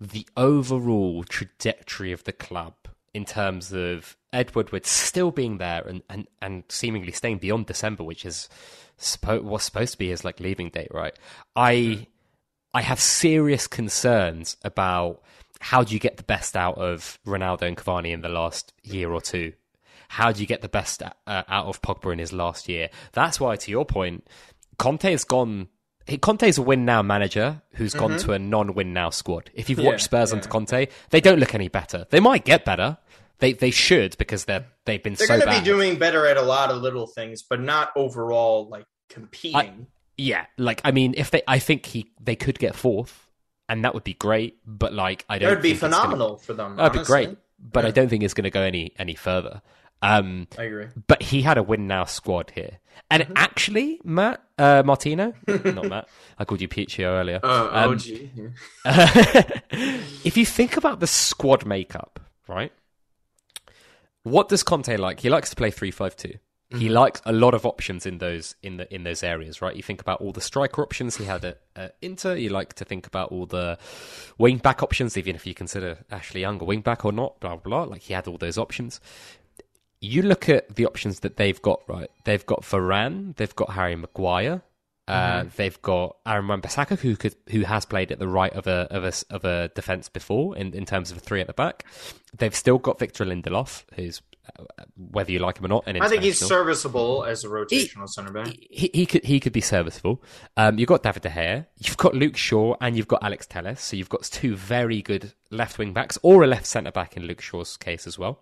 the 0.00 0.26
overall 0.36 1.24
trajectory 1.24 2.12
of 2.12 2.24
the 2.24 2.32
club 2.32 2.74
in 3.12 3.24
terms 3.24 3.72
of 3.72 4.16
Ed 4.32 4.54
Woodward 4.54 4.86
still 4.86 5.30
being 5.30 5.58
there 5.58 5.82
and, 5.86 6.02
and, 6.08 6.26
and 6.40 6.64
seemingly 6.68 7.12
staying 7.12 7.38
beyond 7.38 7.66
December, 7.66 8.04
which 8.04 8.24
is 8.24 8.48
suppo- 8.98 9.42
was 9.42 9.64
supposed 9.64 9.92
to 9.92 9.98
be 9.98 10.08
his 10.08 10.24
like 10.24 10.40
leaving 10.40 10.70
date, 10.70 10.88
right? 10.92 11.16
I 11.56 12.06
I 12.72 12.82
have 12.82 13.00
serious 13.00 13.66
concerns 13.66 14.56
about 14.62 15.22
how 15.60 15.82
do 15.82 15.92
you 15.92 16.00
get 16.00 16.16
the 16.16 16.22
best 16.22 16.56
out 16.56 16.78
of 16.78 17.18
Ronaldo 17.26 17.62
and 17.62 17.76
Cavani 17.76 18.12
in 18.12 18.22
the 18.22 18.28
last 18.28 18.72
year 18.82 19.10
or 19.10 19.20
two? 19.20 19.52
How 20.08 20.32
do 20.32 20.40
you 20.40 20.46
get 20.46 20.62
the 20.62 20.68
best 20.68 21.02
uh, 21.02 21.10
out 21.26 21.66
of 21.66 21.82
Pogba 21.82 22.12
in 22.12 22.18
his 22.18 22.32
last 22.32 22.68
year? 22.68 22.88
That's 23.12 23.38
why, 23.38 23.56
to 23.56 23.70
your 23.70 23.84
point, 23.84 24.26
Conte 24.78 25.10
has 25.10 25.24
gone. 25.24 25.68
Conte's 26.18 26.58
a 26.58 26.62
win 26.62 26.84
now 26.84 27.02
manager 27.02 27.62
who's 27.72 27.92
mm-hmm. 27.92 28.06
gone 28.06 28.18
to 28.18 28.32
a 28.32 28.38
non 28.38 28.74
win 28.74 28.92
now 28.92 29.10
squad. 29.10 29.50
If 29.54 29.68
you've 29.68 29.78
yeah, 29.78 29.86
watched 29.86 30.04
Spurs 30.04 30.30
yeah. 30.30 30.36
under 30.36 30.48
Conte, 30.48 30.88
they 31.10 31.20
don't 31.20 31.38
look 31.38 31.54
any 31.54 31.68
better. 31.68 32.06
They 32.10 32.20
might 32.20 32.44
get 32.44 32.64
better. 32.64 32.98
They 33.38 33.52
they 33.54 33.70
should 33.70 34.18
because 34.18 34.44
they're 34.44 34.66
they've 34.84 35.02
been 35.02 35.14
they're 35.14 35.26
so 35.26 35.38
going 35.38 35.54
to 35.54 35.60
be 35.60 35.64
doing 35.64 35.98
better 35.98 36.26
at 36.26 36.36
a 36.36 36.42
lot 36.42 36.70
of 36.70 36.82
little 36.82 37.06
things, 37.06 37.42
but 37.42 37.60
not 37.60 37.90
overall 37.96 38.68
like 38.68 38.84
competing. 39.08 39.56
I, 39.56 39.72
yeah, 40.18 40.46
like 40.58 40.82
I 40.84 40.90
mean, 40.90 41.14
if 41.16 41.30
they, 41.30 41.42
I 41.48 41.58
think 41.58 41.86
he 41.86 42.12
they 42.20 42.36
could 42.36 42.58
get 42.58 42.74
fourth 42.74 43.30
and 43.70 43.84
that 43.84 43.94
would 43.94 44.04
be 44.04 44.14
great. 44.14 44.58
But 44.66 44.92
like, 44.92 45.24
I 45.28 45.38
don't. 45.38 45.50
It 45.50 45.54
would 45.54 45.62
be 45.62 45.74
phenomenal 45.74 46.30
gonna, 46.30 46.38
for 46.40 46.52
them. 46.52 46.76
That'd 46.76 47.00
be 47.00 47.06
great, 47.06 47.38
but 47.58 47.84
yeah. 47.84 47.88
I 47.88 47.90
don't 47.92 48.08
think 48.08 48.24
it's 48.24 48.34
going 48.34 48.44
to 48.44 48.50
go 48.50 48.60
any 48.60 48.92
any 48.98 49.14
further. 49.14 49.62
Um, 50.02 50.48
I 50.56 50.64
agree. 50.64 50.86
But 51.06 51.22
he 51.22 51.42
had 51.42 51.58
a 51.58 51.62
win 51.62 51.86
now 51.86 52.04
squad 52.04 52.52
here, 52.54 52.78
and 53.10 53.22
mm-hmm. 53.22 53.32
actually, 53.36 54.00
Matt 54.02 54.42
uh, 54.58 54.82
Martino, 54.84 55.34
not 55.46 55.88
Matt. 55.88 56.08
I 56.38 56.44
called 56.44 56.60
you 56.60 56.68
Puccio 56.68 57.04
earlier. 57.04 57.40
Uh, 57.42 57.68
um, 57.72 57.92
OG. 57.92 58.02
if 60.24 60.36
you 60.36 60.46
think 60.46 60.76
about 60.76 61.00
the 61.00 61.06
squad 61.06 61.66
makeup, 61.66 62.20
right? 62.48 62.72
What 64.22 64.48
does 64.48 64.62
Conte 64.62 64.96
like? 64.96 65.20
He 65.20 65.28
likes 65.28 65.50
to 65.50 65.56
play 65.56 65.70
three 65.70 65.90
five 65.90 66.16
two. 66.16 66.34
He 66.70 66.84
mm-hmm. 66.84 66.94
likes 66.94 67.20
a 67.24 67.32
lot 67.32 67.54
of 67.54 67.66
options 67.66 68.06
in 68.06 68.18
those 68.18 68.54
in 68.62 68.76
the 68.76 68.94
in 68.94 69.02
those 69.02 69.24
areas, 69.24 69.60
right? 69.60 69.74
You 69.74 69.82
think 69.82 70.00
about 70.00 70.20
all 70.20 70.30
the 70.30 70.40
striker 70.40 70.82
options 70.82 71.16
he 71.16 71.24
had 71.24 71.44
at, 71.44 71.60
at 71.74 71.96
Inter. 72.00 72.36
You 72.36 72.50
like 72.50 72.74
to 72.74 72.84
think 72.84 73.08
about 73.08 73.32
all 73.32 73.44
the 73.44 73.76
wing 74.38 74.58
back 74.58 74.82
options, 74.82 75.16
even 75.16 75.34
if 75.34 75.46
you 75.46 75.52
consider 75.52 75.98
Ashley 76.12 76.42
Young 76.42 76.60
a 76.62 76.64
wing 76.64 76.80
back 76.80 77.04
or 77.04 77.12
not. 77.12 77.40
Blah 77.40 77.56
blah. 77.56 77.84
blah. 77.84 77.92
Like 77.92 78.02
he 78.02 78.14
had 78.14 78.28
all 78.28 78.38
those 78.38 78.56
options. 78.56 79.00
You 80.00 80.22
look 80.22 80.48
at 80.48 80.76
the 80.76 80.86
options 80.86 81.20
that 81.20 81.36
they've 81.36 81.60
got, 81.60 81.82
right? 81.86 82.10
They've 82.24 82.44
got 82.44 82.62
Varane, 82.62 83.36
they've 83.36 83.54
got 83.54 83.70
Harry 83.70 83.96
Maguire, 83.96 84.62
uh, 85.10 85.40
mm-hmm. 85.40 85.48
they've 85.56 85.82
got 85.82 86.16
Aaron 86.26 86.48
Wan-Bissaka, 86.48 86.98
who 86.98 87.16
could 87.16 87.34
who 87.50 87.62
has 87.62 87.84
played 87.84 88.12
at 88.12 88.18
the 88.18 88.28
right 88.28 88.52
of 88.52 88.66
a 88.66 88.86
of 88.90 89.04
a 89.04 89.34
of 89.34 89.44
a 89.44 89.68
defense 89.74 90.08
before 90.08 90.56
in, 90.56 90.74
in 90.74 90.84
terms 90.84 91.10
of 91.10 91.16
a 91.16 91.20
three 91.20 91.40
at 91.40 91.46
the 91.46 91.52
back. 91.52 91.84
They've 92.36 92.54
still 92.54 92.78
got 92.78 92.98
Victor 92.98 93.24
Lindelof, 93.24 93.84
who's 93.94 94.22
whether 94.96 95.30
you 95.30 95.38
like 95.38 95.58
him 95.58 95.66
or 95.66 95.68
not. 95.68 95.84
I 95.86 96.08
think 96.08 96.22
he's 96.22 96.38
serviceable 96.38 97.24
as 97.24 97.44
a 97.44 97.48
rotational 97.48 98.08
centre 98.08 98.32
back. 98.32 98.48
He, 98.48 98.90
he, 98.92 99.06
could 99.06 99.24
he 99.24 99.40
could 99.40 99.52
be 99.52 99.60
serviceable. 99.60 100.22
Um, 100.56 100.78
you've 100.78 100.88
got 100.88 101.02
David 101.02 101.22
De 101.22 101.28
Gea, 101.28 101.66
you've 101.78 101.96
got 101.96 102.14
Luke 102.14 102.36
Shaw, 102.36 102.76
and 102.80 102.96
you've 102.96 103.08
got 103.08 103.22
Alex 103.22 103.46
Telles. 103.46 103.80
So 103.80 103.96
you've 103.96 104.08
got 104.08 104.22
two 104.24 104.56
very 104.56 105.02
good 105.02 105.32
left 105.50 105.78
wing 105.78 105.92
backs, 105.92 106.18
or 106.22 106.42
a 106.42 106.46
left 106.46 106.66
centre 106.66 106.92
back 106.92 107.16
in 107.16 107.24
Luke 107.24 107.40
Shaw's 107.40 107.76
case 107.76 108.06
as 108.06 108.18
well. 108.18 108.40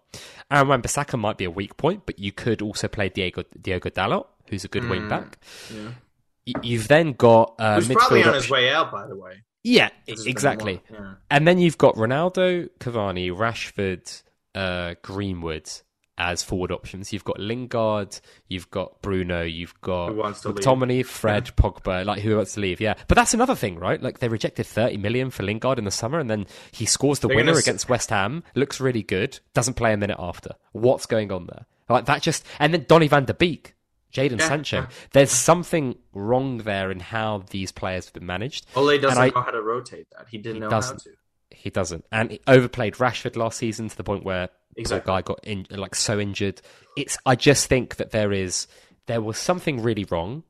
Aaron 0.50 0.68
Wan-Bissaka 0.68 1.18
might 1.18 1.38
be 1.38 1.44
a 1.44 1.50
weak 1.50 1.76
point, 1.76 2.02
but 2.06 2.18
you 2.18 2.32
could 2.32 2.62
also 2.62 2.88
play 2.88 3.08
Diego 3.08 3.44
Diogo 3.60 3.90
Dalot, 3.90 4.26
who's 4.48 4.64
a 4.64 4.68
good 4.68 4.84
mm, 4.84 4.90
wing 4.90 5.08
back. 5.08 5.38
Yeah. 5.72 5.90
You've 6.62 6.88
then 6.88 7.12
got 7.12 7.55
uh, 7.59 7.76
who's 7.76 7.88
probably 7.88 8.25
on 8.25 8.35
his 8.35 8.50
way 8.50 8.71
out, 8.71 8.90
by 8.90 9.07
the 9.07 9.17
way. 9.17 9.43
Yeah, 9.64 9.90
exactly. 10.07 10.81
Yeah. 10.90 11.14
And 11.31 11.47
then 11.47 11.59
you've 11.59 11.78
got 11.78 11.97
Ronaldo, 11.97 12.69
Cavani, 12.81 13.31
Rashford, 13.31 14.23
uh, 14.55 14.95
Greenwood, 15.02 15.69
as 16.17 16.43
forward 16.43 16.73
options. 16.73 17.12
You've 17.12 17.25
got 17.25 17.38
Lingard, 17.38 18.19
you've 18.49 18.71
got 18.71 19.02
Bruno, 19.02 19.43
you've 19.43 19.78
got 19.81 20.11
McTominay, 20.12 21.05
Fred, 21.07 21.47
yeah. 21.47 21.52
Pogba, 21.52 22.05
like 22.05 22.21
who 22.21 22.37
wants 22.37 22.55
to 22.55 22.61
leave? 22.61 22.81
Yeah, 22.81 22.95
but 23.07 23.17
that's 23.17 23.35
another 23.35 23.55
thing, 23.55 23.78
right? 23.78 24.02
Like 24.02 24.19
they 24.19 24.28
rejected 24.28 24.67
thirty 24.67 24.97
million 24.97 25.31
for 25.31 25.43
Lingard 25.45 25.78
in 25.78 25.85
the 25.85 25.90
summer, 25.90 26.19
and 26.19 26.28
then 26.28 26.47
he 26.73 26.87
scores 26.87 27.21
the 27.21 27.28
They're 27.28 27.37
winner 27.37 27.57
against 27.57 27.88
West 27.88 28.11
Ham, 28.11 28.43
looks 28.55 28.81
really 28.81 29.02
good, 29.02 29.38
doesn't 29.55 29.75
play 29.75 29.93
a 29.93 29.97
minute 29.97 30.19
after. 30.19 30.55
What's 30.73 31.07
going 31.07 31.31
on 31.31 31.47
there? 31.47 31.67
Like 31.88 32.07
that 32.07 32.23
just, 32.23 32.45
and 32.59 32.75
then 32.75 32.85
Donny 32.88 33.09
Van 33.09 33.25
de 33.25 33.35
Beek. 33.35 33.75
Jadon 34.12 34.38
yeah, 34.38 34.49
Sancho. 34.49 34.77
Yeah. 34.77 34.87
There's 35.12 35.31
something 35.31 35.97
wrong 36.12 36.59
there 36.59 36.91
in 36.91 37.00
how 37.00 37.45
these 37.50 37.73
players 37.73 38.07
have 38.07 38.15
been 38.15 38.27
managed. 38.27 38.67
Ole 38.75 38.99
doesn't 38.99 39.19
I, 39.19 39.29
know 39.29 39.43
how 39.43 39.50
to 39.50 39.62
rotate 39.62 40.07
that. 40.17 40.27
He 40.31 40.38
didn't 40.38 40.62
he 40.62 40.69
know 40.69 40.71
how 40.71 40.81
to. 40.81 41.11
He 41.50 41.71
doesn't, 41.71 42.05
and 42.12 42.31
he 42.31 42.41
overplayed 42.47 42.95
Rashford 42.95 43.37
last 43.37 43.59
season 43.59 43.88
to 43.88 43.97
the 43.97 44.05
point 44.05 44.25
where 44.25 44.49
exactly. 44.77 45.11
guy 45.11 45.23
got 45.23 45.41
in, 45.43 45.67
like 45.71 45.95
so 45.95 46.21
injured. 46.21 46.62
It's 46.97 47.19
I 47.27 47.35
just 47.35 47.67
think 47.67 47.97
that 47.97 48.12
there 48.12 48.33
is 48.33 48.67
there 49.07 49.21
was 49.21 49.38
something 49.38 49.83
really 49.83 50.05
wrong, 50.05 50.45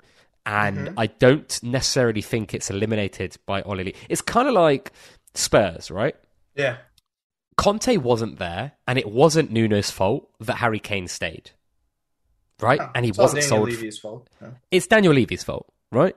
and 0.45 0.89
mm-hmm. 0.89 0.99
I 0.99 1.07
don't 1.07 1.61
necessarily 1.63 2.23
think 2.23 2.53
it's 2.53 2.71
eliminated 2.71 3.37
by 3.47 3.63
Ole. 3.63 3.93
It's 4.09 4.21
kind 4.21 4.49
of 4.49 4.55
like 4.55 4.93
Spurs, 5.35 5.91
right? 5.91 6.17
Yeah. 6.55 6.77
Conte 7.57 7.97
wasn't 7.97 8.39
there, 8.39 8.73
and 8.87 8.99
it 8.99 9.11
wasn't 9.11 9.51
Nuno's 9.51 9.91
fault 9.91 10.31
that 10.41 10.57
Harry 10.57 10.79
Kane 10.79 11.09
stayed, 11.09 11.51
right? 12.61 12.81
and 12.95 13.05
he 13.05 13.13
wasn't 13.13 13.43
Daniel 13.43 13.59
sold. 13.59 13.71
Levy's 13.71 13.99
fault. 13.99 14.29
Yeah. 14.41 14.49
It's 14.71 14.87
Daniel 14.87 15.15
Levy's 15.15 15.45
fault, 15.45 15.67
right? 15.93 16.17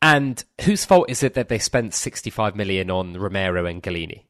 And 0.00 0.42
whose 0.62 0.84
fault 0.84 1.10
is 1.10 1.22
it 1.22 1.34
that 1.34 1.48
they 1.48 1.58
spent 1.58 1.94
65 1.94 2.54
million 2.56 2.90
on 2.90 3.14
Romero 3.14 3.66
and 3.66 3.82
Gollini? 3.82 4.24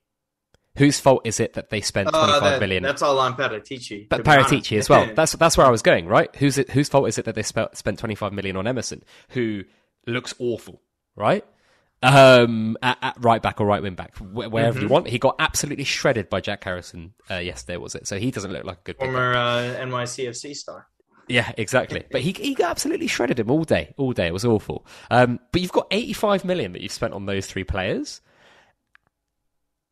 Whose 0.78 1.00
fault 1.00 1.22
is 1.24 1.40
it 1.40 1.54
that 1.54 1.70
they 1.70 1.80
spent 1.80 2.08
twenty 2.08 2.32
five 2.32 2.42
uh, 2.42 2.50
that, 2.50 2.60
million? 2.60 2.84
That's 2.84 3.02
all 3.02 3.18
on 3.18 3.34
Paratici. 3.34 4.08
But 4.08 4.24
Paratici 4.24 4.78
as 4.78 4.88
well. 4.88 5.10
That's 5.14 5.32
that's 5.32 5.58
where 5.58 5.66
I 5.66 5.70
was 5.70 5.82
going. 5.82 6.06
Right? 6.06 6.34
Who's 6.36 6.56
it, 6.56 6.70
whose 6.70 6.88
fault 6.88 7.08
is 7.08 7.18
it 7.18 7.24
that 7.24 7.34
they 7.34 7.42
spent 7.42 7.76
spent 7.76 7.98
twenty 7.98 8.14
five 8.14 8.32
million 8.32 8.56
on 8.56 8.68
Emerson, 8.68 9.02
who 9.30 9.64
looks 10.06 10.34
awful? 10.38 10.80
Right? 11.16 11.44
Um, 12.00 12.76
at, 12.80 12.96
at 13.02 13.16
right 13.18 13.42
back 13.42 13.60
or 13.60 13.66
right 13.66 13.82
wing 13.82 13.96
back, 13.96 14.16
wherever 14.18 14.78
mm-hmm. 14.78 14.82
you 14.82 14.88
want. 14.88 15.08
He 15.08 15.18
got 15.18 15.34
absolutely 15.40 15.82
shredded 15.82 16.30
by 16.30 16.40
Jack 16.40 16.62
Harrison 16.62 17.12
uh, 17.28 17.38
yesterday. 17.38 17.76
Was 17.76 17.96
it? 17.96 18.06
So 18.06 18.20
he 18.20 18.30
doesn't 18.30 18.52
look 18.52 18.64
like 18.64 18.78
a 18.78 18.84
good 18.84 18.98
former 18.98 19.34
uh, 19.34 19.78
NYCFC 19.80 20.54
star. 20.54 20.86
Yeah, 21.28 21.52
exactly. 21.56 22.04
But 22.10 22.20
he 22.20 22.32
he 22.32 22.56
absolutely 22.62 23.06
shredded 23.06 23.38
him 23.38 23.50
all 23.50 23.64
day, 23.64 23.94
all 23.96 24.12
day. 24.12 24.28
It 24.28 24.32
was 24.32 24.44
awful. 24.44 24.86
Um, 25.10 25.40
but 25.52 25.60
you've 25.60 25.72
got 25.72 25.86
eighty 25.90 26.12
five 26.12 26.44
million 26.44 26.72
that 26.72 26.82
you've 26.82 26.92
spent 26.92 27.14
on 27.14 27.26
those 27.26 27.46
three 27.46 27.64
players. 27.64 28.20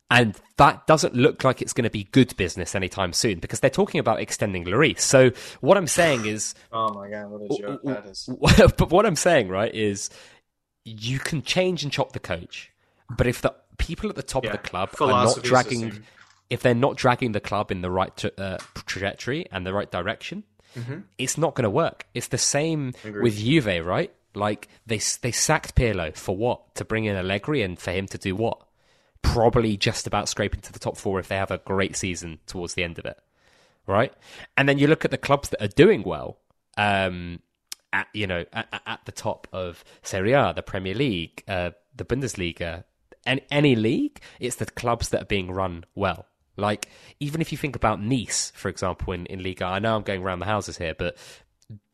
And 0.08 0.38
that 0.56 0.86
doesn't 0.86 1.14
look 1.16 1.42
like 1.42 1.60
it's 1.60 1.72
going 1.72 1.84
to 1.84 1.90
be 1.90 2.04
good 2.04 2.36
business 2.36 2.76
anytime 2.76 3.12
soon 3.12 3.40
because 3.40 3.58
they're 3.58 3.70
talking 3.70 3.98
about 3.98 4.20
extending 4.20 4.64
Lloris. 4.64 5.00
So 5.00 5.32
what 5.60 5.76
I'm 5.76 5.88
saying 5.88 6.26
is, 6.26 6.54
oh 6.72 6.94
my 6.94 7.10
god, 7.10 7.28
what 7.28 7.42
a 7.42 7.60
joke 7.60 7.82
that 7.82 8.06
is! 8.06 8.28
but 8.78 8.90
what 8.90 9.04
I'm 9.04 9.16
saying, 9.16 9.48
right, 9.48 9.74
is 9.74 10.10
you 10.84 11.18
can 11.18 11.42
change 11.42 11.82
and 11.82 11.92
chop 11.92 12.12
the 12.12 12.20
coach, 12.20 12.70
but 13.16 13.26
if 13.26 13.42
the 13.42 13.52
people 13.78 14.08
at 14.08 14.14
the 14.14 14.22
top 14.22 14.44
yeah, 14.44 14.50
of 14.50 14.62
the 14.62 14.68
club 14.68 14.90
are 15.00 15.08
not 15.08 15.42
dragging, 15.42 16.04
if 16.50 16.62
they're 16.62 16.74
not 16.74 16.96
dragging 16.96 17.32
the 17.32 17.40
club 17.40 17.72
in 17.72 17.82
the 17.82 17.90
right 17.90 18.16
tra- 18.16 18.30
uh, 18.38 18.58
trajectory 18.86 19.46
and 19.50 19.66
the 19.66 19.72
right 19.72 19.90
direction, 19.90 20.44
mm-hmm. 20.76 21.00
it's 21.18 21.38
not 21.38 21.54
going 21.54 21.64
to 21.64 21.70
work. 21.70 22.06
It's 22.14 22.28
the 22.28 22.38
same 22.38 22.94
with 23.04 23.36
Juve, 23.38 23.84
right? 23.84 24.12
Like 24.34 24.68
they 24.86 25.00
they 25.22 25.32
sacked 25.32 25.74
Pirlo 25.74 26.14
for 26.16 26.36
what? 26.36 26.74
To 26.76 26.84
bring 26.84 27.06
in 27.06 27.16
Allegri 27.16 27.62
and 27.62 27.78
for 27.78 27.90
him 27.90 28.06
to 28.08 28.18
do 28.18 28.36
what? 28.36 28.66
probably 29.32 29.76
just 29.76 30.06
about 30.06 30.28
scraping 30.28 30.60
to 30.60 30.72
the 30.72 30.78
top 30.78 30.96
four 30.96 31.18
if 31.18 31.28
they 31.28 31.36
have 31.36 31.50
a 31.50 31.58
great 31.58 31.96
season 31.96 32.38
towards 32.46 32.74
the 32.74 32.82
end 32.82 32.98
of 32.98 33.04
it, 33.04 33.18
right? 33.86 34.12
And 34.56 34.68
then 34.68 34.78
you 34.78 34.86
look 34.86 35.04
at 35.04 35.10
the 35.10 35.18
clubs 35.18 35.50
that 35.50 35.62
are 35.62 35.68
doing 35.68 36.02
well, 36.02 36.38
um, 36.76 37.40
at 37.92 38.08
you 38.12 38.26
know 38.26 38.44
at, 38.52 38.82
at, 38.86 39.00
the 39.04 39.12
top 39.12 39.46
of 39.52 39.84
Serie 40.02 40.32
A, 40.32 40.52
the 40.54 40.62
Premier 40.62 40.94
League, 40.94 41.42
uh, 41.48 41.70
the 41.94 42.04
Bundesliga, 42.04 42.84
any, 43.24 43.42
any 43.50 43.76
league, 43.76 44.20
it's 44.40 44.56
the 44.56 44.66
clubs 44.66 45.08
that 45.10 45.22
are 45.22 45.26
being 45.26 45.50
run 45.50 45.84
well. 45.94 46.26
Like 46.56 46.88
even 47.20 47.40
if 47.40 47.52
you 47.52 47.58
think 47.58 47.76
about 47.76 48.02
Nice, 48.02 48.52
for 48.54 48.68
example, 48.68 49.12
in 49.12 49.26
in 49.26 49.42
Liga, 49.42 49.64
I 49.64 49.78
know 49.78 49.96
I'm 49.96 50.02
going 50.02 50.22
around 50.22 50.40
the 50.40 50.46
houses 50.46 50.78
here, 50.78 50.94
but 50.94 51.16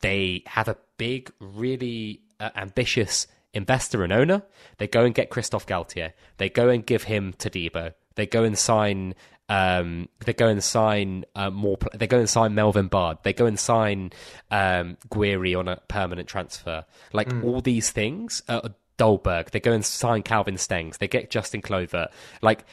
they 0.01 0.43
have 0.47 0.67
a 0.67 0.77
big, 0.97 1.31
really 1.39 2.21
uh, 2.39 2.49
ambitious 2.55 3.27
investor 3.53 4.03
and 4.03 4.11
owner. 4.11 4.43
They 4.77 4.87
go 4.87 5.05
and 5.05 5.13
get 5.13 5.29
Christophe 5.29 5.65
Galtier. 5.65 6.13
They 6.37 6.49
go 6.49 6.69
and 6.69 6.85
give 6.85 7.03
him 7.03 7.33
Todibo. 7.33 7.93
They 8.15 8.25
go 8.25 8.43
and 8.43 8.57
sign. 8.57 9.15
Um, 9.49 10.09
they 10.25 10.33
go 10.33 10.47
and 10.47 10.63
sign 10.63 11.25
uh, 11.35 11.49
more. 11.49 11.77
They 11.93 12.07
go 12.07 12.19
and 12.19 12.29
sign 12.29 12.55
Melvin 12.55 12.87
Bard. 12.87 13.19
They 13.23 13.33
go 13.33 13.45
and 13.45 13.59
sign 13.59 14.11
um, 14.49 14.97
Gouiri 15.09 15.57
on 15.57 15.67
a 15.67 15.77
permanent 15.87 16.27
transfer. 16.27 16.85
Like 17.11 17.29
mm. 17.29 17.43
all 17.43 17.61
these 17.61 17.91
things. 17.91 18.41
Uh, 18.47 18.69
Dolberg. 18.97 19.49
They 19.49 19.59
go 19.59 19.71
and 19.71 19.83
sign 19.83 20.21
Calvin 20.23 20.55
Stengs. 20.55 20.97
They 20.97 21.07
get 21.07 21.31
Justin 21.31 21.61
Kluivert. 21.61 22.09
Like 22.41 22.63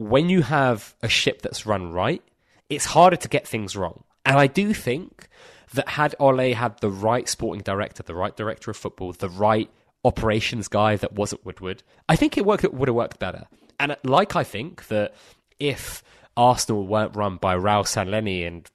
when 0.00 0.30
you 0.30 0.40
have 0.40 0.94
a 1.02 1.08
ship 1.08 1.42
that's 1.42 1.66
run 1.66 1.92
right, 1.92 2.22
it's 2.70 2.86
harder 2.86 3.16
to 3.16 3.28
get 3.28 3.46
things 3.46 3.76
wrong. 3.76 4.02
And 4.24 4.38
I 4.38 4.46
do 4.46 4.72
think 4.72 5.28
that 5.74 5.90
had 5.90 6.14
Ole 6.18 6.54
had 6.54 6.78
the 6.80 6.90
right 6.90 7.28
sporting 7.28 7.62
director, 7.62 8.02
the 8.02 8.14
right 8.14 8.34
director 8.34 8.70
of 8.70 8.78
football, 8.78 9.12
the 9.12 9.28
right 9.28 9.70
operations 10.02 10.68
guy 10.68 10.96
that 10.96 11.12
wasn't 11.12 11.44
Woodward, 11.44 11.82
I 12.08 12.16
think 12.16 12.38
it 12.38 12.46
worked. 12.46 12.64
It 12.64 12.72
would 12.72 12.88
have 12.88 12.94
worked 12.94 13.18
better. 13.18 13.46
And 13.78 13.92
uh, 13.92 13.96
like 14.02 14.36
I 14.36 14.42
think 14.42 14.88
that 14.88 15.14
if 15.58 16.02
Arsenal 16.34 16.86
weren't 16.86 17.14
run 17.14 17.36
by 17.36 17.54
Raul 17.54 17.84
Sanllehi 17.84 18.46
and 18.46 18.70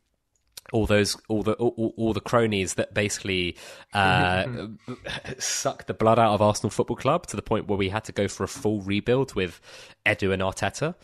all 0.72 0.86
those 0.86 1.18
all 1.28 1.44
the 1.44 1.54
all, 1.54 1.94
all 1.98 2.14
the 2.14 2.22
cronies 2.22 2.76
that 2.76 2.94
basically 2.94 3.56
uh, 3.94 4.46
suck 5.38 5.86
the 5.86 5.94
blood 5.94 6.20
out 6.20 6.34
of 6.34 6.42
Arsenal 6.42 6.70
Football 6.70 6.98
Club 6.98 7.28
to 7.28 7.36
the 7.36 7.42
point 7.42 7.68
where 7.68 7.78
we 7.78 7.90
had 7.90 8.04
to 8.06 8.12
go 8.12 8.28
for 8.28 8.44
a 8.44 8.48
full 8.48 8.82
rebuild 8.82 9.36
with 9.36 9.62
Edu 10.06 10.34
and 10.34 10.42
Arteta. 10.42 10.96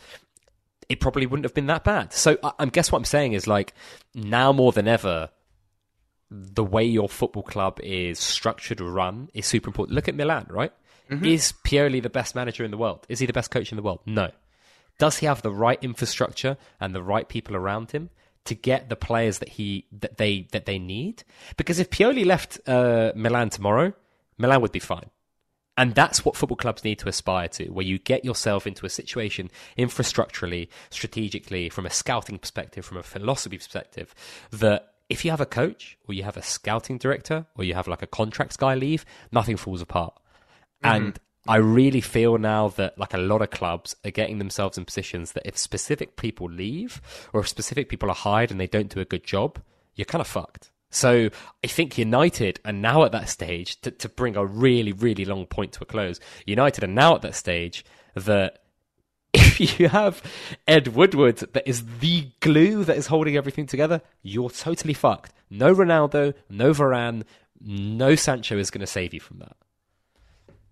It 0.89 0.99
probably 0.99 1.25
wouldn't 1.25 1.45
have 1.45 1.53
been 1.53 1.67
that 1.67 1.83
bad. 1.83 2.11
So 2.11 2.37
I, 2.43 2.51
I 2.59 2.65
guess 2.65 2.91
what 2.91 2.97
I'm 2.99 3.05
saying 3.05 3.33
is 3.33 3.47
like 3.47 3.73
now 4.13 4.51
more 4.51 4.71
than 4.71 4.87
ever, 4.87 5.29
the 6.29 6.63
way 6.63 6.83
your 6.83 7.07
football 7.07 7.43
club 7.43 7.79
is 7.81 8.19
structured 8.19 8.81
or 8.81 8.91
run 8.91 9.29
is 9.33 9.45
super 9.45 9.69
important. 9.69 9.95
Look 9.95 10.07
at 10.07 10.15
Milan, 10.15 10.47
right? 10.49 10.73
Mm-hmm. 11.09 11.25
Is 11.25 11.53
Pioli 11.63 12.01
the 12.01 12.09
best 12.09 12.35
manager 12.35 12.63
in 12.63 12.71
the 12.71 12.77
world? 12.77 13.05
Is 13.09 13.19
he 13.19 13.25
the 13.25 13.33
best 13.33 13.51
coach 13.51 13.71
in 13.71 13.75
the 13.75 13.81
world? 13.81 13.99
No. 14.05 14.31
Does 14.97 15.17
he 15.17 15.25
have 15.25 15.41
the 15.41 15.51
right 15.51 15.79
infrastructure 15.81 16.57
and 16.79 16.95
the 16.95 17.03
right 17.03 17.27
people 17.27 17.55
around 17.55 17.91
him 17.91 18.09
to 18.45 18.55
get 18.55 18.89
the 18.89 18.95
players 18.95 19.39
that 19.39 19.49
he 19.49 19.85
that 19.91 20.17
they 20.17 20.47
that 20.51 20.65
they 20.65 20.79
need? 20.79 21.23
Because 21.57 21.79
if 21.79 21.89
Pioli 21.89 22.25
left 22.25 22.59
uh, 22.67 23.11
Milan 23.15 23.49
tomorrow, 23.49 23.93
Milan 24.37 24.61
would 24.61 24.71
be 24.71 24.79
fine. 24.79 25.09
And 25.77 25.95
that's 25.95 26.25
what 26.25 26.35
football 26.35 26.57
clubs 26.57 26.83
need 26.83 26.99
to 26.99 27.07
aspire 27.07 27.47
to, 27.47 27.69
where 27.69 27.85
you 27.85 27.97
get 27.97 28.25
yourself 28.25 28.67
into 28.67 28.85
a 28.85 28.89
situation 28.89 29.49
infrastructurally, 29.77 30.67
strategically, 30.89 31.69
from 31.69 31.85
a 31.85 31.89
scouting 31.89 32.37
perspective, 32.37 32.85
from 32.85 32.97
a 32.97 33.03
philosophy 33.03 33.57
perspective, 33.57 34.13
that 34.51 34.93
if 35.09 35.23
you 35.23 35.31
have 35.31 35.41
a 35.41 35.45
coach 35.45 35.97
or 36.07 36.13
you 36.13 36.23
have 36.23 36.37
a 36.37 36.41
scouting 36.41 36.97
director 36.97 37.45
or 37.55 37.63
you 37.63 37.73
have 37.73 37.87
like 37.87 38.01
a 38.01 38.07
contracts 38.07 38.57
guy 38.57 38.75
leave, 38.75 39.05
nothing 39.31 39.57
falls 39.57 39.81
apart. 39.81 40.13
Mm-hmm. 40.83 40.95
And 40.95 41.19
I 41.47 41.57
really 41.57 42.01
feel 42.01 42.37
now 42.37 42.67
that 42.69 42.97
like 42.97 43.13
a 43.13 43.17
lot 43.17 43.41
of 43.41 43.49
clubs 43.49 43.95
are 44.05 44.11
getting 44.11 44.37
themselves 44.37 44.77
in 44.77 44.85
positions 44.85 45.31
that 45.31 45.47
if 45.47 45.57
specific 45.57 46.15
people 46.15 46.47
leave 46.47 47.01
or 47.33 47.41
if 47.41 47.47
specific 47.47 47.89
people 47.89 48.09
are 48.09 48.15
hired 48.15 48.51
and 48.51 48.59
they 48.59 48.67
don't 48.67 48.93
do 48.93 48.99
a 48.99 49.05
good 49.05 49.23
job, 49.23 49.59
you're 49.95 50.05
kind 50.05 50.21
of 50.21 50.27
fucked. 50.27 50.71
So 50.91 51.29
I 51.63 51.67
think 51.67 51.97
United 51.97 52.59
are 52.65 52.73
now 52.73 53.05
at 53.05 53.13
that 53.13 53.29
stage 53.29 53.81
to, 53.81 53.91
to 53.91 54.09
bring 54.09 54.35
a 54.35 54.45
really, 54.45 54.91
really 54.91 55.25
long 55.25 55.45
point 55.47 55.71
to 55.73 55.83
a 55.83 55.85
close. 55.85 56.19
United 56.45 56.83
are 56.83 56.87
now 56.87 57.15
at 57.15 57.21
that 57.23 57.35
stage 57.35 57.85
that 58.13 58.59
if 59.33 59.79
you 59.79 59.87
have 59.87 60.21
Ed 60.67 60.89
Woodward 60.89 61.37
that 61.37 61.67
is 61.67 61.85
the 61.99 62.29
glue 62.41 62.83
that 62.83 62.97
is 62.97 63.07
holding 63.07 63.37
everything 63.37 63.65
together, 63.65 64.01
you're 64.21 64.49
totally 64.49 64.93
fucked. 64.93 65.33
No 65.49 65.73
Ronaldo, 65.73 66.33
no 66.49 66.71
Varane, 66.71 67.23
no 67.59 68.15
Sancho 68.15 68.57
is 68.57 68.69
going 68.69 68.81
to 68.81 68.87
save 68.87 69.13
you 69.13 69.19
from 69.19 69.39
that. 69.39 69.55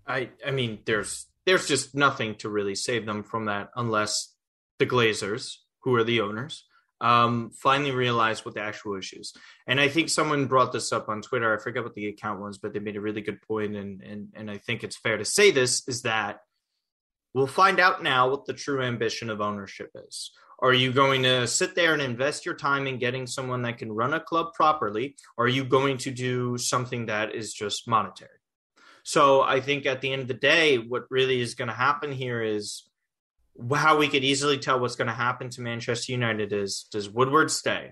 I 0.09 0.31
I 0.45 0.51
mean, 0.51 0.79
there's 0.85 1.27
there's 1.45 1.67
just 1.67 1.95
nothing 1.95 2.35
to 2.35 2.49
really 2.49 2.75
save 2.75 3.05
them 3.05 3.23
from 3.23 3.45
that 3.45 3.69
unless 3.75 4.33
the 4.79 4.85
Glazers, 4.85 5.55
who 5.83 5.95
are 5.95 6.03
the 6.03 6.21
owners, 6.21 6.65
um, 7.01 7.51
finally 7.51 7.91
realize 7.91 8.43
what 8.43 8.55
the 8.55 8.61
actual 8.61 8.97
issues. 8.97 9.33
And 9.67 9.79
I 9.79 9.87
think 9.87 10.09
someone 10.09 10.47
brought 10.47 10.73
this 10.73 10.91
up 10.91 11.09
on 11.09 11.21
Twitter. 11.21 11.53
I 11.53 11.61
forget 11.61 11.83
what 11.83 11.93
the 11.93 12.07
account 12.07 12.41
was, 12.41 12.57
but 12.57 12.73
they 12.73 12.79
made 12.79 12.97
a 12.97 13.01
really 13.01 13.21
good 13.21 13.41
point, 13.41 13.75
and 13.75 14.01
and 14.01 14.29
and 14.35 14.51
I 14.51 14.57
think 14.57 14.83
it's 14.83 14.97
fair 14.97 15.17
to 15.17 15.25
say 15.25 15.51
this 15.51 15.87
is 15.87 16.01
that 16.01 16.41
we'll 17.33 17.47
find 17.47 17.79
out 17.79 18.03
now 18.03 18.29
what 18.29 18.45
the 18.45 18.53
true 18.53 18.81
ambition 18.81 19.29
of 19.29 19.41
ownership 19.41 19.91
is. 20.07 20.31
Are 20.61 20.73
you 20.73 20.91
going 20.91 21.23
to 21.23 21.47
sit 21.47 21.73
there 21.73 21.93
and 21.93 22.01
invest 22.01 22.45
your 22.45 22.55
time 22.55 22.85
in 22.85 22.99
getting 22.99 23.27
someone 23.27 23.61
that 23.61 23.77
can 23.77 23.93
run 23.93 24.13
a 24.13 24.19
club 24.19 24.53
properly? 24.53 25.15
Or 25.37 25.45
are 25.45 25.49
you 25.49 25.63
going 25.63 25.97
to 25.99 26.11
do 26.11 26.57
something 26.57 27.05
that 27.05 27.33
is 27.33 27.53
just 27.53 27.87
monetary? 27.87 28.38
So 29.03 29.41
I 29.41 29.59
think 29.59 29.85
at 29.85 30.01
the 30.01 30.11
end 30.11 30.23
of 30.23 30.27
the 30.27 30.33
day, 30.33 30.77
what 30.77 31.05
really 31.09 31.41
is 31.41 31.55
going 31.55 31.67
to 31.67 31.73
happen 31.73 32.11
here 32.11 32.41
is 32.41 32.83
how 33.73 33.97
we 33.97 34.07
could 34.07 34.23
easily 34.23 34.57
tell 34.57 34.79
what's 34.79 34.95
going 34.95 35.07
to 35.07 35.13
happen 35.13 35.49
to 35.49 35.61
Manchester 35.61 36.11
United 36.11 36.53
is 36.53 36.87
does 36.91 37.09
Woodward 37.09 37.51
stay? 37.51 37.91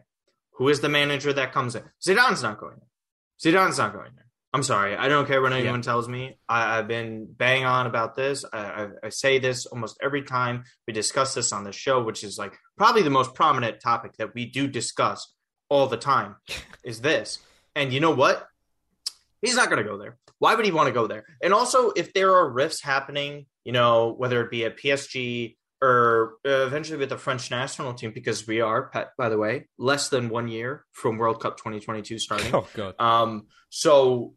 Who 0.54 0.70
is 0.70 0.82
the 0.82 0.90
manager 0.90 1.34
that 1.34 1.54
comes 1.54 1.76
in? 1.76 1.84
Zidane's 2.06 2.42
not 2.42 2.60
going 2.60 2.78
there. 2.78 3.54
Zidane's 3.54 3.78
not 3.78 3.94
going 3.94 4.12
there. 4.16 4.26
I'm 4.54 4.64
sorry. 4.64 4.96
I 4.96 5.08
don't 5.08 5.28
care 5.28 5.42
what 5.42 5.54
anyone 5.54 5.80
yeah. 5.80 5.84
tells 5.84 6.08
me. 6.08 6.40
I, 6.48 6.78
have 6.78 6.88
been 6.88 7.28
bang 7.30 7.66
on 7.66 7.86
about 7.86 8.16
this. 8.16 8.46
I, 8.52 8.58
I, 8.60 8.88
I, 9.04 9.10
say 9.10 9.40
this 9.40 9.66
almost 9.66 9.98
every 10.02 10.24
time 10.24 10.64
we 10.88 10.94
discuss 10.94 11.34
this 11.34 11.52
on 11.52 11.64
the 11.64 11.72
show, 11.72 12.02
which 12.02 12.24
is 12.24 12.38
like 12.38 12.58
probably 12.78 13.04
the 13.04 13.10
most 13.10 13.36
prominent 13.36 13.82
topic 13.82 14.14
that 14.18 14.34
we 14.34 14.46
do 14.46 14.68
discuss 14.68 15.32
all 15.70 15.88
the 15.88 15.98
time 15.98 16.38
is 16.84 17.02
this. 17.02 17.40
And 17.76 17.92
you 17.92 18.00
know 18.00 18.16
what? 18.16 18.48
He's 19.42 19.56
not 19.56 19.70
going 19.70 19.84
to 19.84 19.90
go 19.90 19.98
there. 19.98 20.18
Why 20.40 20.56
would 20.56 20.66
he 20.66 20.72
want 20.72 20.88
to 20.88 20.94
go 20.94 21.08
there? 21.08 21.26
And 21.42 21.54
also, 21.54 21.92
if 21.92 22.14
there 22.14 22.36
are 22.36 22.50
rifts 22.50 22.82
happening, 22.82 23.46
you 23.64 23.72
know, 23.72 24.14
whether 24.18 24.42
it 24.44 24.52
be 24.52 24.66
at 24.66 24.78
PSG 24.78 25.56
or 25.82 26.36
eventually 26.44 26.98
with 26.98 27.10
the 27.10 27.18
French 27.18 27.52
national 27.52 27.94
team, 27.94 28.12
because 28.12 28.48
we 28.48 28.62
are, 28.62 28.92
by 29.18 29.30
the 29.30 29.38
way, 29.38 29.68
less 29.78 30.10
than 30.10 30.30
one 30.30 30.48
year 30.48 30.86
from 30.92 31.18
World 31.18 31.42
Cup 31.42 31.58
2022 31.58 32.20
starting. 32.20 32.54
Oh, 32.54 32.68
God. 32.74 32.96
Um, 33.00 33.48
so, 33.70 34.34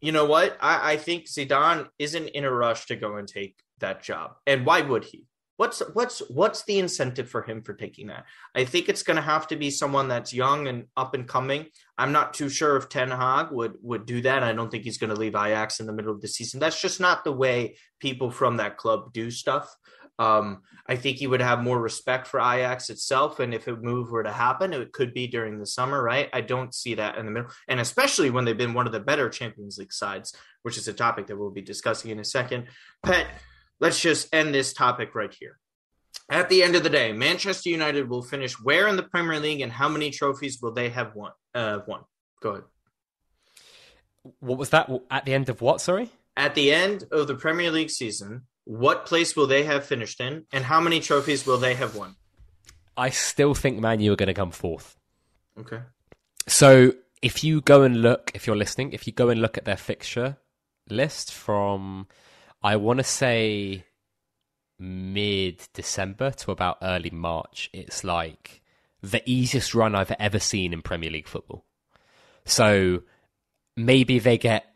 you 0.00 0.12
know 0.12 0.24
what? 0.24 0.56
I, 0.60 0.92
I 0.92 0.96
think 0.96 1.26
Zidane 1.26 1.88
isn't 1.98 2.28
in 2.28 2.44
a 2.44 2.50
rush 2.50 2.86
to 2.86 2.96
go 2.96 3.16
and 3.16 3.28
take 3.28 3.56
that 3.78 4.02
job. 4.02 4.32
And 4.46 4.64
why 4.64 4.80
would 4.80 5.04
he? 5.04 5.26
What's 5.60 5.82
what's 5.92 6.20
what's 6.30 6.64
the 6.64 6.78
incentive 6.78 7.28
for 7.28 7.42
him 7.42 7.60
for 7.60 7.74
taking 7.74 8.06
that? 8.06 8.24
I 8.54 8.64
think 8.64 8.88
it's 8.88 9.02
going 9.02 9.16
to 9.16 9.22
have 9.22 9.46
to 9.48 9.56
be 9.56 9.70
someone 9.70 10.08
that's 10.08 10.32
young 10.32 10.68
and 10.68 10.86
up 10.96 11.12
and 11.12 11.28
coming. 11.28 11.66
I'm 11.98 12.12
not 12.12 12.32
too 12.32 12.48
sure 12.48 12.78
if 12.78 12.88
Ten 12.88 13.10
Hag 13.10 13.50
would 13.50 13.74
would 13.82 14.06
do 14.06 14.22
that. 14.22 14.42
I 14.42 14.54
don't 14.54 14.70
think 14.70 14.84
he's 14.84 14.96
going 14.96 15.14
to 15.14 15.20
leave 15.20 15.34
Ajax 15.34 15.78
in 15.78 15.84
the 15.84 15.92
middle 15.92 16.14
of 16.14 16.22
the 16.22 16.28
season. 16.28 16.60
That's 16.60 16.80
just 16.80 16.98
not 16.98 17.24
the 17.24 17.32
way 17.32 17.76
people 17.98 18.30
from 18.30 18.56
that 18.56 18.78
club 18.78 19.12
do 19.12 19.30
stuff. 19.30 19.70
Um, 20.18 20.62
I 20.86 20.96
think 20.96 21.18
he 21.18 21.26
would 21.26 21.42
have 21.42 21.62
more 21.62 21.78
respect 21.78 22.26
for 22.26 22.40
Ajax 22.40 22.88
itself, 22.88 23.38
and 23.38 23.52
if 23.52 23.66
a 23.66 23.76
move 23.76 24.10
were 24.10 24.22
to 24.22 24.32
happen, 24.32 24.72
it 24.72 24.94
could 24.94 25.12
be 25.12 25.26
during 25.26 25.58
the 25.58 25.66
summer, 25.66 26.02
right? 26.02 26.30
I 26.32 26.40
don't 26.40 26.74
see 26.74 26.94
that 26.94 27.18
in 27.18 27.26
the 27.26 27.32
middle, 27.32 27.50
and 27.68 27.80
especially 27.80 28.30
when 28.30 28.46
they've 28.46 28.56
been 28.56 28.72
one 28.72 28.86
of 28.86 28.92
the 28.92 29.00
better 29.00 29.28
Champions 29.28 29.76
League 29.76 29.92
sides, 29.92 30.34
which 30.62 30.78
is 30.78 30.88
a 30.88 30.94
topic 30.94 31.26
that 31.26 31.36
we'll 31.36 31.50
be 31.50 31.60
discussing 31.60 32.10
in 32.10 32.18
a 32.18 32.24
second. 32.24 32.68
Pet, 33.02 33.26
let's 33.80 34.00
just 34.00 34.32
end 34.32 34.54
this 34.54 34.72
topic 34.72 35.14
right 35.14 35.34
here. 35.38 35.58
At 36.30 36.48
the 36.48 36.62
end 36.62 36.76
of 36.76 36.84
the 36.84 36.90
day, 36.90 37.12
Manchester 37.12 37.70
United 37.70 38.08
will 38.08 38.22
finish 38.22 38.54
where 38.60 38.86
in 38.86 38.96
the 38.96 39.02
Premier 39.02 39.40
League 39.40 39.60
and 39.60 39.72
how 39.72 39.88
many 39.88 40.10
trophies 40.10 40.60
will 40.62 40.72
they 40.72 40.90
have 40.90 41.14
won? 41.14 41.32
Uh, 41.54 41.80
won. 41.86 42.02
Go 42.40 42.50
ahead. 42.50 42.64
What 44.38 44.58
was 44.58 44.70
that? 44.70 44.90
At 45.10 45.24
the 45.24 45.34
end 45.34 45.48
of 45.48 45.60
what? 45.60 45.80
Sorry. 45.80 46.10
At 46.36 46.54
the 46.54 46.72
end 46.72 47.04
of 47.10 47.26
the 47.26 47.34
Premier 47.34 47.70
League 47.70 47.90
season, 47.90 48.42
what 48.64 49.06
place 49.06 49.34
will 49.34 49.46
they 49.46 49.64
have 49.64 49.84
finished 49.84 50.20
in, 50.20 50.46
and 50.52 50.64
how 50.64 50.80
many 50.80 51.00
trophies 51.00 51.46
will 51.46 51.58
they 51.58 51.74
have 51.74 51.96
won? 51.96 52.14
I 52.96 53.10
still 53.10 53.54
think 53.54 53.80
Man 53.80 54.00
U 54.00 54.12
are 54.12 54.16
going 54.16 54.28
to 54.28 54.34
come 54.34 54.50
fourth. 54.52 54.96
Okay. 55.58 55.80
So 56.46 56.92
if 57.22 57.42
you 57.42 57.60
go 57.60 57.82
and 57.82 58.02
look, 58.02 58.30
if 58.34 58.46
you're 58.46 58.56
listening, 58.56 58.92
if 58.92 59.06
you 59.06 59.12
go 59.12 59.30
and 59.30 59.40
look 59.40 59.58
at 59.58 59.64
their 59.64 59.76
fixture 59.76 60.36
list 60.88 61.32
from 61.32 62.06
I 62.62 62.76
want 62.76 62.98
to 62.98 63.04
say 63.04 63.84
mid 64.78 65.66
December 65.74 66.30
to 66.32 66.50
about 66.50 66.78
early 66.82 67.10
March. 67.10 67.70
It's 67.72 68.04
like 68.04 68.62
the 69.02 69.22
easiest 69.30 69.74
run 69.74 69.94
I've 69.94 70.12
ever 70.18 70.38
seen 70.38 70.72
in 70.72 70.82
Premier 70.82 71.10
League 71.10 71.28
football. 71.28 71.64
So 72.44 73.02
maybe 73.76 74.18
they 74.18 74.38
get 74.38 74.66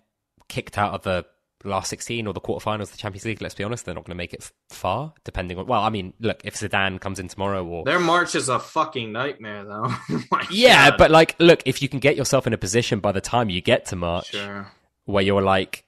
kicked 0.49 0.79
out 0.79 0.95
of 0.95 1.03
the 1.03 1.27
last 1.65 1.89
16 1.89 2.27
or 2.27 2.35
the 2.35 2.41
quarterfinals 2.41 2.83
of 2.83 2.93
the 2.93 2.99
Champions 2.99 3.25
League. 3.25 3.41
Let's 3.41 3.55
be 3.55 3.65
honest, 3.65 3.85
they're 3.85 3.95
not 3.95 4.05
going 4.05 4.15
to 4.15 4.17
make 4.17 4.35
it 4.35 4.51
far, 4.69 5.15
depending 5.25 5.59
on. 5.59 5.67
Well, 5.67 5.83
I 5.83 5.91
mean, 5.91 6.13
look, 6.21 6.43
if 6.45 6.55
Zidane 6.55 7.01
comes 7.01 7.19
in 7.19 7.29
tomorrow 7.29 7.65
or. 7.65 7.85
Their 7.85 7.99
March 7.99 8.35
is 8.35 8.49
a 8.49 8.59
fucking 8.59 9.13
nightmare, 9.13 9.65
though. 9.65 9.93
Oh 10.33 10.41
yeah, 10.51 10.91
God. 10.91 10.99
but 10.99 11.11
like, 11.11 11.37
look, 11.39 11.63
if 11.65 11.81
you 11.81 11.89
can 11.89 12.01
get 12.01 12.17
yourself 12.17 12.47
in 12.47 12.53
a 12.53 12.59
position 12.59 13.01
by 13.01 13.13
the 13.13 13.21
time 13.21 13.51
you 13.51 13.61
get 13.61 13.87
to 13.87 13.97
March 13.97 14.31
sure. 14.31 14.71
where 15.05 15.23
you're 15.23 15.43
like 15.43 15.84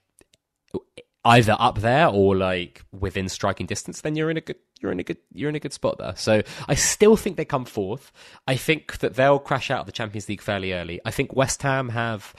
either 1.27 1.55
up 1.59 1.79
there 1.79 2.07
or 2.07 2.35
like 2.35 2.83
within 2.91 3.27
striking 3.29 3.65
distance, 3.65 4.01
then 4.01 4.15
you're 4.15 4.31
in 4.31 4.37
a 4.37 4.41
good 4.41 4.55
you're 4.79 4.91
in 4.91 4.99
a 4.99 5.03
good 5.03 5.17
you're 5.33 5.49
in 5.49 5.55
a 5.55 5.59
good 5.59 5.73
spot 5.73 5.97
there. 5.97 6.15
So 6.15 6.41
I 6.67 6.75
still 6.75 7.15
think 7.17 7.37
they 7.37 7.45
come 7.45 7.65
fourth. 7.65 8.11
I 8.47 8.55
think 8.55 8.99
that 8.99 9.15
they'll 9.15 9.39
crash 9.39 9.69
out 9.69 9.81
of 9.81 9.85
the 9.85 9.91
Champions 9.91 10.29
League 10.29 10.41
fairly 10.41 10.73
early. 10.73 10.99
I 11.05 11.11
think 11.11 11.35
West 11.35 11.61
Ham 11.63 11.89
have 11.89 12.33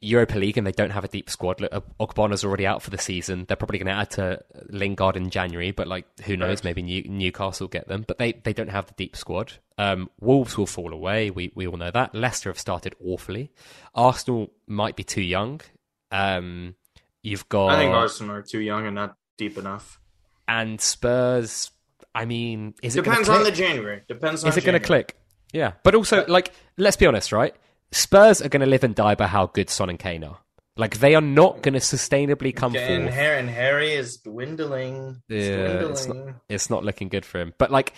Europa 0.00 0.38
League 0.38 0.56
and 0.56 0.66
they 0.66 0.72
don't 0.72 0.90
have 0.90 1.04
a 1.04 1.08
deep 1.08 1.28
squad. 1.28 1.58
Ogbonna's 2.00 2.44
already 2.44 2.66
out 2.66 2.82
for 2.82 2.88
the 2.88 2.96
season. 2.96 3.44
They're 3.46 3.56
probably 3.56 3.78
going 3.78 3.94
to 3.94 4.00
add 4.00 4.10
to 4.12 4.42
Lingard 4.70 5.16
in 5.16 5.28
January, 5.28 5.72
but 5.72 5.86
like 5.86 6.06
who 6.20 6.38
knows? 6.38 6.64
Maybe 6.64 6.82
New- 6.82 7.06
Newcastle 7.06 7.68
get 7.68 7.86
them, 7.86 8.04
but 8.08 8.16
they, 8.16 8.32
they 8.32 8.54
don't 8.54 8.70
have 8.70 8.86
the 8.86 8.94
deep 8.94 9.14
squad. 9.14 9.52
Um, 9.76 10.08
Wolves 10.20 10.56
will 10.56 10.66
fall 10.66 10.92
away. 10.94 11.30
We 11.30 11.52
we 11.54 11.66
all 11.66 11.76
know 11.76 11.90
that. 11.90 12.14
Leicester 12.14 12.48
have 12.48 12.58
started 12.58 12.94
awfully. 13.04 13.52
Arsenal 13.94 14.50
might 14.66 14.96
be 14.96 15.04
too 15.04 15.20
young. 15.22 15.60
Um, 16.10 16.76
you've 17.24 17.48
got. 17.48 17.70
I 17.70 17.78
think 17.78 17.92
Arsenal 17.92 18.36
are 18.36 18.42
too 18.42 18.60
young 18.60 18.86
and 18.86 18.94
not 18.94 19.16
deep 19.36 19.58
enough. 19.58 19.98
And 20.46 20.80
Spurs. 20.80 21.70
I 22.14 22.26
mean, 22.26 22.74
is 22.80 22.94
it 22.94 23.02
depends 23.02 23.28
on 23.28 23.42
the 23.42 23.50
January? 23.50 24.02
Depends. 24.06 24.44
Is 24.44 24.56
it 24.56 24.64
going 24.64 24.78
to 24.80 24.86
click? 24.86 25.16
Yeah, 25.52 25.72
but 25.82 25.94
also 25.94 26.24
like 26.26 26.52
let's 26.76 26.96
be 26.96 27.06
honest, 27.06 27.32
right? 27.32 27.54
Spurs 27.90 28.40
are 28.40 28.48
going 28.48 28.60
to 28.60 28.66
live 28.66 28.84
and 28.84 28.94
die 28.94 29.14
by 29.14 29.26
how 29.26 29.46
good 29.46 29.70
Son 29.70 29.88
and 29.88 29.98
Kane 29.98 30.22
are. 30.24 30.38
Like 30.76 30.98
they 30.98 31.14
are 31.14 31.20
not 31.20 31.62
going 31.62 31.74
to 31.74 31.80
sustainably 31.80 32.54
come 32.54 32.74
and 32.74 33.04
forth. 33.04 33.14
Harry, 33.14 33.38
and 33.38 33.48
Harry 33.48 33.92
is 33.92 34.16
dwindling. 34.18 35.22
It's 35.28 35.46
yeah, 35.46 35.56
dwindling. 35.56 35.92
It's, 35.92 36.06
not, 36.06 36.34
it's 36.48 36.70
not 36.70 36.84
looking 36.84 37.08
good 37.08 37.24
for 37.24 37.40
him. 37.40 37.54
But 37.58 37.70
like, 37.70 37.94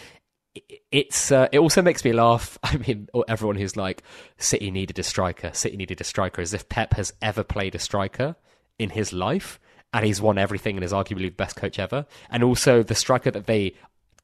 it's 0.91 1.33
uh, 1.33 1.49
it 1.53 1.59
also 1.59 1.81
makes 1.81 2.05
me 2.05 2.13
laugh. 2.13 2.59
I 2.63 2.77
mean, 2.77 3.09
everyone 3.29 3.57
who's 3.57 3.77
like, 3.77 4.03
City 4.37 4.71
needed 4.71 4.99
a 4.99 5.03
striker. 5.03 5.51
City 5.55 5.77
needed 5.77 6.01
a 6.01 6.05
striker, 6.05 6.43
as 6.43 6.53
if 6.53 6.69
Pep 6.69 6.95
has 6.95 7.15
ever 7.23 7.43
played 7.43 7.75
a 7.75 7.79
striker 7.79 8.37
in 8.79 8.91
his 8.91 9.13
life, 9.13 9.59
and 9.93 10.05
he's 10.05 10.21
won 10.21 10.39
everything 10.39 10.77
and 10.77 10.85
is 10.85 10.93
arguably 10.93 11.23
the 11.23 11.31
best 11.31 11.57
coach 11.57 11.79
ever. 11.79 12.07
And 12.31 12.43
also, 12.45 12.83
the 12.83 12.95
striker 12.95 13.31
that 13.31 13.47
they 13.47 13.75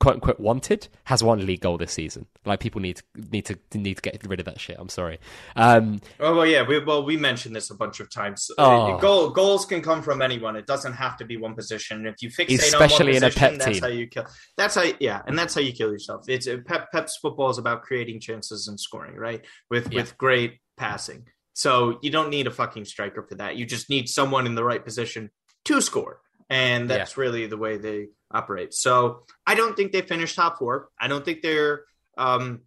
quote 0.00 0.14
unquote 0.16 0.40
wanted 0.40 0.88
has 1.04 1.22
one 1.22 1.46
league 1.46 1.60
goal 1.60 1.78
this 1.78 1.92
season. 1.92 2.26
Like 2.44 2.58
people 2.58 2.80
need 2.80 2.96
to 2.96 3.02
need 3.30 3.44
to 3.46 3.56
need 3.78 3.98
to 3.98 4.02
get 4.02 4.26
rid 4.26 4.40
of 4.40 4.46
that 4.46 4.58
shit. 4.58 4.76
I'm 4.78 4.88
sorry. 4.88 5.20
Um, 5.54 6.00
oh 6.18 6.34
well, 6.34 6.44
yeah. 6.46 6.66
We, 6.66 6.80
well, 6.80 7.04
we 7.04 7.16
mentioned 7.16 7.54
this 7.54 7.70
a 7.70 7.74
bunch 7.76 8.00
of 8.00 8.10
times. 8.10 8.50
Uh, 8.58 8.94
oh. 8.94 8.98
Goal, 8.98 9.30
goals 9.30 9.64
can 9.64 9.80
come 9.80 10.02
from 10.02 10.20
anyone. 10.20 10.56
It 10.56 10.66
doesn't 10.66 10.94
have 10.94 11.16
to 11.18 11.24
be 11.24 11.36
one 11.36 11.54
position. 11.54 12.04
If 12.06 12.16
you 12.20 12.30
fixate 12.30 12.58
especially 12.58 13.16
on 13.16 13.22
one 13.22 13.30
position, 13.30 13.44
in 13.44 13.54
a 13.54 13.58
pep 13.58 13.58
that's 13.58 13.78
team. 13.78 13.82
how 13.82 13.88
you 13.88 14.06
kill. 14.08 14.26
That's 14.56 14.74
how, 14.74 14.84
yeah, 14.98 15.22
and 15.26 15.38
that's 15.38 15.54
how 15.54 15.60
you 15.60 15.72
kill 15.72 15.92
yourself. 15.92 16.24
It's 16.28 16.48
uh, 16.48 16.56
Pep. 16.66 16.90
Pep's 16.90 17.16
football 17.18 17.50
is 17.50 17.58
about 17.58 17.82
creating 17.82 18.18
chances 18.20 18.66
and 18.66 18.80
scoring, 18.80 19.14
right? 19.14 19.44
With 19.70 19.92
Yeah. 19.92 20.00
with 20.00 20.18
great 20.18 20.58
passing. 20.76 21.28
So 21.52 21.98
you 22.02 22.10
don't 22.10 22.30
need 22.30 22.46
a 22.46 22.50
fucking 22.50 22.84
striker 22.86 23.22
for 23.22 23.34
that. 23.36 23.56
You 23.56 23.66
just 23.66 23.90
need 23.90 24.08
someone 24.08 24.46
in 24.46 24.54
the 24.54 24.64
right 24.64 24.84
position 24.84 25.30
to 25.66 25.80
score. 25.80 26.20
And 26.48 26.88
that's 26.88 27.16
really 27.16 27.46
the 27.46 27.56
way 27.56 27.78
they 27.78 28.08
operate. 28.30 28.74
So 28.74 29.22
I 29.46 29.54
don't 29.54 29.76
think 29.76 29.92
they 29.92 30.02
finish 30.02 30.34
top 30.34 30.58
four. 30.58 30.88
I 31.00 31.08
don't 31.08 31.24
think 31.24 31.40
they're 31.40 31.84
um, 32.18 32.60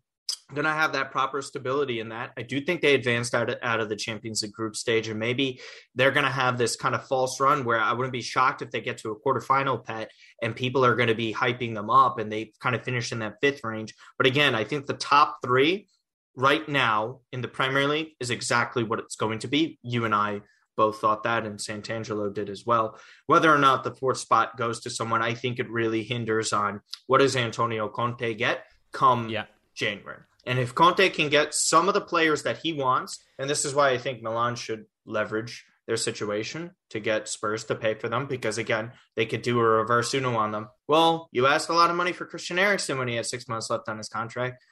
going 0.53 0.65
to 0.65 0.71
have 0.71 0.93
that 0.93 1.11
proper 1.11 1.41
stability 1.41 1.99
in 1.99 2.09
that. 2.09 2.31
I 2.37 2.43
do 2.43 2.61
think 2.61 2.81
they 2.81 2.93
advanced 2.93 3.33
out 3.33 3.49
of, 3.49 3.57
out 3.61 3.79
of 3.79 3.89
the 3.89 3.95
Champions 3.95 4.43
League 4.43 4.53
group 4.53 4.75
stage, 4.75 5.07
and 5.07 5.19
maybe 5.19 5.59
they're 5.95 6.11
going 6.11 6.25
to 6.25 6.31
have 6.31 6.57
this 6.57 6.75
kind 6.75 6.95
of 6.95 7.07
false 7.07 7.39
run 7.39 7.63
where 7.63 7.79
I 7.79 7.93
wouldn't 7.93 8.13
be 8.13 8.21
shocked 8.21 8.61
if 8.61 8.71
they 8.71 8.81
get 8.81 8.99
to 8.99 9.11
a 9.11 9.19
quarterfinal 9.19 9.83
pet 9.83 10.11
and 10.41 10.55
people 10.55 10.85
are 10.85 10.95
going 10.95 11.09
to 11.09 11.15
be 11.15 11.33
hyping 11.33 11.73
them 11.73 11.89
up 11.89 12.19
and 12.19 12.31
they 12.31 12.53
kind 12.59 12.75
of 12.75 12.83
finish 12.83 13.11
in 13.11 13.19
that 13.19 13.37
fifth 13.41 13.63
range. 13.63 13.93
But 14.17 14.27
again, 14.27 14.55
I 14.55 14.63
think 14.63 14.85
the 14.85 14.93
top 14.93 15.37
three 15.43 15.87
right 16.35 16.67
now 16.67 17.19
in 17.31 17.41
the 17.41 17.47
Premier 17.47 17.87
League 17.87 18.09
is 18.19 18.29
exactly 18.29 18.83
what 18.83 18.99
it's 18.99 19.15
going 19.15 19.39
to 19.39 19.47
be. 19.47 19.79
You 19.81 20.05
and 20.05 20.13
I 20.13 20.41
both 20.75 20.99
thought 20.99 21.23
that, 21.23 21.45
and 21.45 21.57
Santangelo 21.57 22.33
did 22.33 22.49
as 22.49 22.65
well. 22.65 22.99
Whether 23.27 23.53
or 23.53 23.57
not 23.57 23.83
the 23.83 23.95
fourth 23.95 24.17
spot 24.17 24.57
goes 24.57 24.81
to 24.81 24.89
someone, 24.89 25.21
I 25.21 25.33
think 25.33 25.57
it 25.59 25.69
really 25.69 26.03
hinders 26.03 26.51
on 26.51 26.81
what 27.07 27.19
does 27.19 27.35
Antonio 27.35 27.87
Conte 27.87 28.33
get 28.33 28.65
come 28.91 29.29
Yeah. 29.29 29.45
January. 29.73 30.21
And 30.45 30.59
if 30.59 30.75
Conte 30.75 31.09
can 31.09 31.29
get 31.29 31.53
some 31.53 31.87
of 31.87 31.93
the 31.93 32.01
players 32.01 32.43
that 32.43 32.57
he 32.57 32.73
wants, 32.73 33.23
and 33.39 33.49
this 33.49 33.65
is 33.65 33.73
why 33.73 33.89
I 33.91 33.97
think 33.97 34.21
Milan 34.21 34.55
should 34.55 34.85
leverage 35.05 35.65
their 35.87 35.97
situation 35.97 36.71
to 36.89 36.99
get 36.99 37.27
Spurs 37.27 37.63
to 37.65 37.75
pay 37.75 37.93
for 37.93 38.09
them, 38.09 38.25
because 38.25 38.57
again, 38.57 38.91
they 39.15 39.25
could 39.25 39.43
do 39.43 39.59
a 39.59 39.63
reverse 39.63 40.13
Uno 40.13 40.35
on 40.35 40.51
them. 40.51 40.67
Well, 40.87 41.29
you 41.31 41.45
asked 41.47 41.69
a 41.69 41.73
lot 41.73 41.89
of 41.89 41.95
money 41.95 42.11
for 42.11 42.25
Christian 42.25 42.59
Eriksen 42.59 42.97
when 42.97 43.07
he 43.07 43.15
had 43.15 43.25
six 43.25 43.47
months 43.47 43.69
left 43.69 43.87
on 43.87 43.97
his 43.97 44.09
contract. 44.09 44.63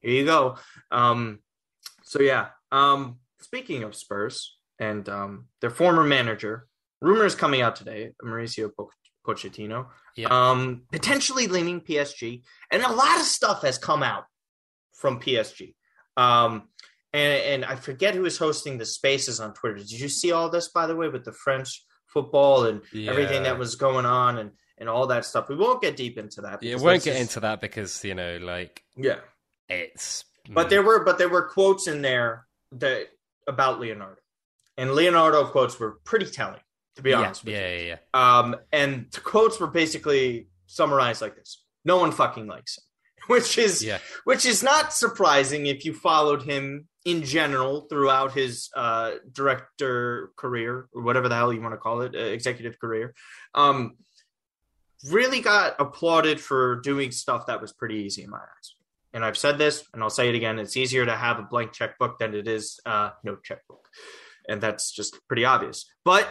Here 0.00 0.12
you 0.12 0.24
go. 0.24 0.56
Um, 0.90 1.40
so 2.02 2.20
yeah. 2.20 2.48
Um, 2.72 3.18
speaking 3.40 3.82
of 3.82 3.94
Spurs, 3.94 4.56
and 4.78 5.08
um, 5.08 5.46
their 5.60 5.70
former 5.70 6.04
manager. 6.04 6.66
Rumors 7.02 7.34
coming 7.34 7.62
out 7.62 7.76
today, 7.76 8.12
Mauricio 8.22 8.70
po- 8.76 8.90
Pochettino, 9.26 9.86
Yeah. 10.16 10.28
um, 10.30 10.82
potentially 10.92 11.46
leaning 11.46 11.80
PSG, 11.80 12.42
and 12.70 12.82
a 12.82 12.92
lot 12.92 13.16
of 13.18 13.22
stuff 13.24 13.62
has 13.62 13.78
come 13.78 14.02
out 14.02 14.24
from 14.94 15.18
PSG. 15.18 15.74
Um, 16.18 16.68
and, 17.14 17.42
and 17.42 17.64
I 17.64 17.76
forget 17.76 18.14
who 18.14 18.26
is 18.26 18.36
hosting 18.36 18.76
the 18.76 18.84
spaces 18.84 19.40
on 19.40 19.54
Twitter. 19.54 19.76
Did 19.78 19.92
you 19.92 20.10
see 20.10 20.32
all 20.32 20.50
this, 20.50 20.68
by 20.68 20.86
the 20.86 20.94
way, 20.94 21.08
with 21.08 21.24
the 21.24 21.32
French 21.32 21.82
football 22.06 22.64
and 22.66 22.82
everything 22.94 23.44
that 23.44 23.58
was 23.58 23.76
going 23.76 24.04
on 24.04 24.36
and, 24.36 24.50
and 24.76 24.86
all 24.88 25.06
that 25.06 25.24
stuff? 25.24 25.48
We 25.48 25.56
won't 25.56 25.80
get 25.80 25.96
deep 25.96 26.18
into 26.18 26.42
that. 26.42 26.62
Yeah, 26.62 26.72
because 26.72 26.82
won't 26.82 27.02
get 27.02 27.12
just- 27.12 27.20
into 27.22 27.40
that 27.40 27.62
because 27.62 28.04
you 28.04 28.14
know, 28.14 28.36
like 28.42 28.82
yeah. 28.94 29.20
It's. 29.70 30.24
But 30.48 30.68
there 30.70 30.82
were 30.82 31.04
but 31.04 31.18
there 31.18 31.28
were 31.28 31.42
quotes 31.42 31.86
in 31.86 32.02
there 32.02 32.46
that 32.72 33.08
about 33.46 33.80
Leonardo. 33.80 34.20
And 34.76 34.92
Leonardo 34.94 35.44
quotes 35.46 35.78
were 35.78 35.98
pretty 36.04 36.26
telling, 36.26 36.60
to 36.96 37.02
be 37.02 37.10
yeah, 37.10 37.18
honest 37.18 37.44
with 37.44 37.54
yeah, 37.54 37.68
you. 37.68 37.86
yeah, 37.86 37.96
yeah. 38.14 38.38
Um, 38.38 38.56
and 38.72 39.06
the 39.12 39.20
quotes 39.20 39.60
were 39.60 39.66
basically 39.66 40.48
summarized 40.66 41.20
like 41.22 41.36
this: 41.36 41.62
"No 41.84 41.98
one 41.98 42.12
fucking 42.12 42.46
likes 42.46 42.78
him," 42.78 42.84
which 43.28 43.58
is 43.58 43.84
Yeah. 43.84 43.98
which 44.24 44.46
is 44.46 44.62
not 44.62 44.92
surprising 44.92 45.66
if 45.66 45.84
you 45.84 45.92
followed 45.94 46.42
him 46.42 46.88
in 47.04 47.22
general 47.22 47.86
throughout 47.88 48.32
his 48.32 48.70
uh, 48.76 49.12
director 49.32 50.30
career 50.36 50.88
or 50.92 51.02
whatever 51.02 51.28
the 51.28 51.34
hell 51.34 51.52
you 51.52 51.60
want 51.60 51.72
to 51.74 51.78
call 51.78 52.02
it, 52.02 52.14
uh, 52.14 52.18
executive 52.18 52.78
career. 52.78 53.14
Um, 53.54 53.96
really 55.08 55.40
got 55.40 55.76
applauded 55.78 56.40
for 56.40 56.76
doing 56.80 57.10
stuff 57.10 57.46
that 57.46 57.60
was 57.60 57.72
pretty 57.72 57.96
easy 57.96 58.22
in 58.22 58.30
my 58.30 58.38
eyes. 58.38 58.74
And 59.12 59.24
I've 59.24 59.36
said 59.36 59.58
this, 59.58 59.84
and 59.92 60.02
I'll 60.02 60.10
say 60.10 60.28
it 60.28 60.34
again: 60.34 60.58
it's 60.58 60.76
easier 60.76 61.04
to 61.04 61.16
have 61.16 61.38
a 61.38 61.42
blank 61.42 61.72
checkbook 61.72 62.18
than 62.18 62.34
it 62.34 62.46
is 62.46 62.80
uh, 62.86 63.10
no 63.24 63.36
checkbook, 63.36 63.88
and 64.48 64.60
that's 64.60 64.92
just 64.92 65.18
pretty 65.26 65.44
obvious. 65.44 65.90
But 66.04 66.28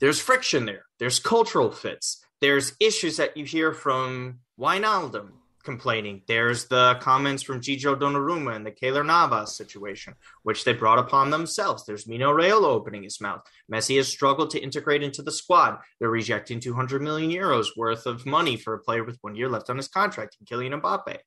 there's 0.00 0.20
friction 0.20 0.66
there. 0.66 0.84
There's 0.98 1.20
cultural 1.20 1.70
fits. 1.70 2.24
There's 2.40 2.74
issues 2.80 3.18
that 3.18 3.36
you 3.36 3.44
hear 3.44 3.72
from 3.72 4.40
Wijnaldum 4.58 5.30
complaining. 5.62 6.22
There's 6.26 6.66
the 6.66 6.96
comments 7.00 7.42
from 7.42 7.60
Gigio 7.60 7.98
Donnarumma 7.98 8.54
and 8.54 8.66
the 8.66 8.72
Keylor 8.72 9.04
Navas 9.06 9.56
situation, 9.56 10.14
which 10.42 10.64
they 10.64 10.72
brought 10.72 10.98
upon 10.98 11.30
themselves. 11.30 11.84
There's 11.86 12.08
Mino 12.08 12.32
Raiola 12.32 12.64
opening 12.64 13.04
his 13.04 13.20
mouth. 13.20 13.42
Messi 13.72 13.96
has 13.96 14.08
struggled 14.08 14.50
to 14.50 14.60
integrate 14.60 15.02
into 15.02 15.22
the 15.22 15.32
squad. 15.32 15.78
They're 16.00 16.10
rejecting 16.10 16.60
200 16.60 17.00
million 17.02 17.30
euros 17.30 17.68
worth 17.76 18.06
of 18.06 18.26
money 18.26 18.56
for 18.56 18.74
a 18.74 18.80
player 18.80 19.04
with 19.04 19.18
one 19.20 19.34
year 19.34 19.48
left 19.48 19.70
on 19.70 19.76
his 19.76 19.88
contract, 19.88 20.36
and 20.38 20.48
Kylian 20.48 20.80
Mbappe. 20.80 21.18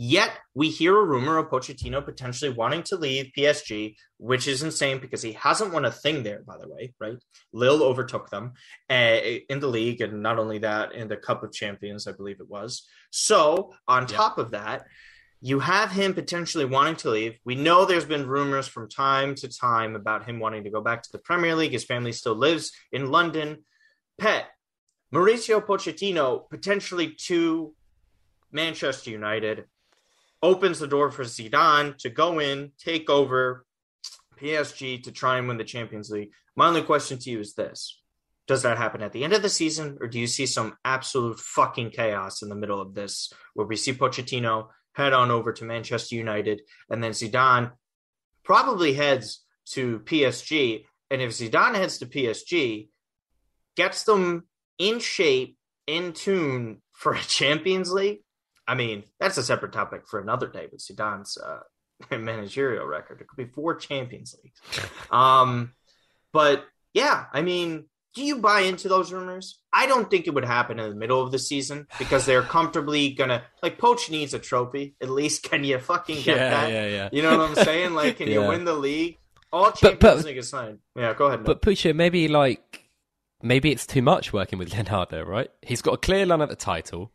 Yet 0.00 0.30
we 0.54 0.70
hear 0.70 0.96
a 0.96 1.04
rumor 1.04 1.38
of 1.38 1.48
Pochettino 1.50 2.04
potentially 2.04 2.52
wanting 2.52 2.84
to 2.84 2.96
leave 2.96 3.32
PSG, 3.36 3.96
which 4.18 4.46
is 4.46 4.62
insane 4.62 5.00
because 5.00 5.22
he 5.22 5.32
hasn't 5.32 5.72
won 5.72 5.84
a 5.84 5.90
thing 5.90 6.22
there, 6.22 6.44
by 6.46 6.56
the 6.56 6.68
way, 6.68 6.94
right? 7.00 7.16
Lille 7.52 7.82
overtook 7.82 8.30
them 8.30 8.52
uh, 8.88 9.18
in 9.50 9.58
the 9.58 9.66
league, 9.66 10.00
and 10.00 10.22
not 10.22 10.38
only 10.38 10.58
that, 10.58 10.92
in 10.92 11.08
the 11.08 11.16
Cup 11.16 11.42
of 11.42 11.52
Champions, 11.52 12.06
I 12.06 12.12
believe 12.12 12.38
it 12.38 12.48
was. 12.48 12.86
So, 13.10 13.72
on 13.88 14.02
Yeah. 14.02 14.16
top 14.16 14.38
of 14.38 14.52
that, 14.52 14.86
you 15.40 15.58
have 15.58 15.90
him 15.90 16.14
potentially 16.14 16.64
wanting 16.64 16.94
to 16.96 17.10
leave. 17.10 17.36
We 17.44 17.56
know 17.56 17.84
there's 17.84 18.04
been 18.04 18.28
rumors 18.28 18.68
from 18.68 18.88
time 18.88 19.34
to 19.34 19.48
time 19.48 19.96
about 19.96 20.26
him 20.26 20.38
wanting 20.38 20.62
to 20.62 20.70
go 20.70 20.80
back 20.80 21.02
to 21.02 21.10
the 21.10 21.18
Premier 21.18 21.56
League. 21.56 21.72
His 21.72 21.84
family 21.84 22.12
still 22.12 22.36
lives 22.36 22.70
in 22.92 23.10
London. 23.10 23.64
Pet, 24.16 24.46
Mauricio 25.12 25.60
Pochettino 25.60 26.48
potentially 26.48 27.14
to 27.26 27.74
Manchester 28.52 29.10
United 29.10 29.64
opens 30.42 30.78
the 30.78 30.86
door 30.86 31.10
for 31.10 31.24
Zidane 31.24 31.96
to 31.98 32.10
go 32.10 32.38
in, 32.38 32.72
take 32.78 33.10
over 33.10 33.64
PSG 34.38 35.02
to 35.04 35.12
try 35.12 35.38
and 35.38 35.48
win 35.48 35.58
the 35.58 35.64
Champions 35.64 36.10
League. 36.10 36.30
My 36.56 36.68
only 36.68 36.82
question 36.82 37.18
to 37.18 37.30
you 37.30 37.40
is 37.40 37.54
this. 37.54 38.00
Does 38.46 38.62
that 38.62 38.78
happen 38.78 39.02
at 39.02 39.12
the 39.12 39.24
end 39.24 39.34
of 39.34 39.42
the 39.42 39.48
season, 39.48 39.98
or 40.00 40.08
do 40.08 40.18
you 40.18 40.26
see 40.26 40.46
some 40.46 40.76
absolute 40.84 41.38
fucking 41.38 41.90
chaos 41.90 42.42
in 42.42 42.48
the 42.48 42.54
middle 42.54 42.80
of 42.80 42.94
this, 42.94 43.32
where 43.54 43.66
we 43.66 43.76
see 43.76 43.92
Pochettino 43.92 44.68
head 44.94 45.12
on 45.12 45.30
over 45.30 45.52
to 45.52 45.64
Manchester 45.64 46.16
United, 46.16 46.62
and 46.88 47.04
then 47.04 47.12
Zidane 47.12 47.72
probably 48.44 48.94
heads 48.94 49.44
to 49.72 50.00
PSG, 50.00 50.84
and 51.10 51.20
if 51.20 51.32
Zidane 51.32 51.74
heads 51.74 51.98
to 51.98 52.06
PSG, 52.06 52.88
gets 53.76 54.04
them 54.04 54.46
in 54.78 54.98
shape, 54.98 55.56
in 55.86 56.12
tune 56.12 56.82
for 56.92 57.12
a 57.14 57.20
Champions 57.20 57.92
League, 57.92 58.20
I 58.68 58.74
mean, 58.74 59.02
that's 59.18 59.38
a 59.38 59.42
separate 59.42 59.72
topic 59.72 60.06
for 60.06 60.20
another 60.20 60.46
day 60.46 60.68
But 60.70 60.80
Zidane's 60.80 61.38
uh, 61.38 61.60
managerial 62.16 62.86
record. 62.86 63.20
It 63.20 63.28
could 63.28 63.36
be 63.36 63.52
four 63.52 63.74
Champions 63.74 64.34
Leagues. 64.42 64.90
Um, 65.10 65.72
but 66.32 66.66
yeah, 66.92 67.24
I 67.32 67.40
mean, 67.40 67.86
do 68.14 68.22
you 68.22 68.36
buy 68.36 68.60
into 68.60 68.88
those 68.88 69.10
rumors? 69.10 69.60
I 69.72 69.86
don't 69.86 70.10
think 70.10 70.26
it 70.26 70.34
would 70.34 70.44
happen 70.44 70.78
in 70.78 70.90
the 70.90 70.94
middle 70.94 71.22
of 71.22 71.32
the 71.32 71.38
season 71.38 71.86
because 71.98 72.26
they're 72.26 72.42
comfortably 72.42 73.10
gonna 73.10 73.42
like 73.62 73.78
Poch 73.78 74.10
needs 74.10 74.34
a 74.34 74.38
trophy. 74.38 74.94
At 75.00 75.08
least 75.08 75.42
can 75.50 75.64
you 75.64 75.78
fucking 75.78 76.22
get 76.22 76.36
yeah, 76.36 76.50
that? 76.50 76.70
yeah, 76.70 76.86
yeah. 76.86 77.08
You 77.10 77.22
know 77.22 77.38
what 77.38 77.48
I'm 77.48 77.64
saying? 77.64 77.94
Like, 77.94 78.18
can 78.18 78.28
you 78.28 78.42
win 78.42 78.64
the 78.64 78.74
league? 78.74 79.18
all 79.52 79.72
Champions 79.72 80.00
but, 80.00 80.24
League 80.24 80.38
aside. 80.38 80.78
Yeah, 80.96 81.14
go 81.14 81.26
ahead. 81.26 81.44
But 81.44 81.62
Pucha, 81.62 81.94
maybe 81.94 82.28
like 82.28 82.88
maybe 83.42 83.70
it's 83.70 83.86
too 83.86 84.02
much 84.02 84.32
working 84.32 84.58
with 84.58 84.72
Leonardo, 84.72 85.24
right? 85.24 85.50
He's 85.62 85.82
got 85.82 85.94
a 85.94 85.98
clear 85.98 86.26
run 86.26 86.42
at 86.42 86.48
the 86.48 86.56
title. 86.56 87.12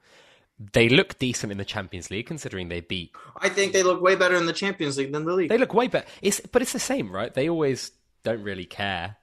They 0.72 0.88
look 0.90 1.20
decent 1.20 1.52
in 1.52 1.58
the 1.58 1.66
Champions 1.66 2.10
League, 2.10 2.28
considering 2.28 2.70
they 2.70 2.82
beat. 2.82 3.12
I 3.38 3.50
think 3.50 3.74
they 3.74 3.84
look 3.84 4.02
way 4.02 4.16
better 4.16 4.36
in 4.36 4.46
the 4.46 4.54
Champions 4.54 4.98
League 4.98 5.12
than 5.12 5.26
the 5.26 5.34
league. 5.34 5.50
They 5.50 5.58
look 5.58 5.74
way 5.74 5.88
better. 5.88 6.06
It's 6.22 6.40
but 6.40 6.62
it's 6.62 6.74
the 6.74 6.80
same, 6.80 7.12
right? 7.12 7.34
They 7.34 7.50
always 7.50 7.92
don't 8.24 8.44
really 8.44 8.66
care, 8.66 9.18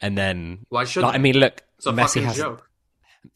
and 0.00 0.16
then 0.16 0.66
why 0.68 0.84
should? 0.84 1.02
Like, 1.02 1.14
I 1.14 1.18
mean, 1.18 1.38
look, 1.38 1.62
it's 1.76 1.86
a 1.86 1.92
Messi 1.92 2.22
has 2.22 2.36
joke. 2.36 2.68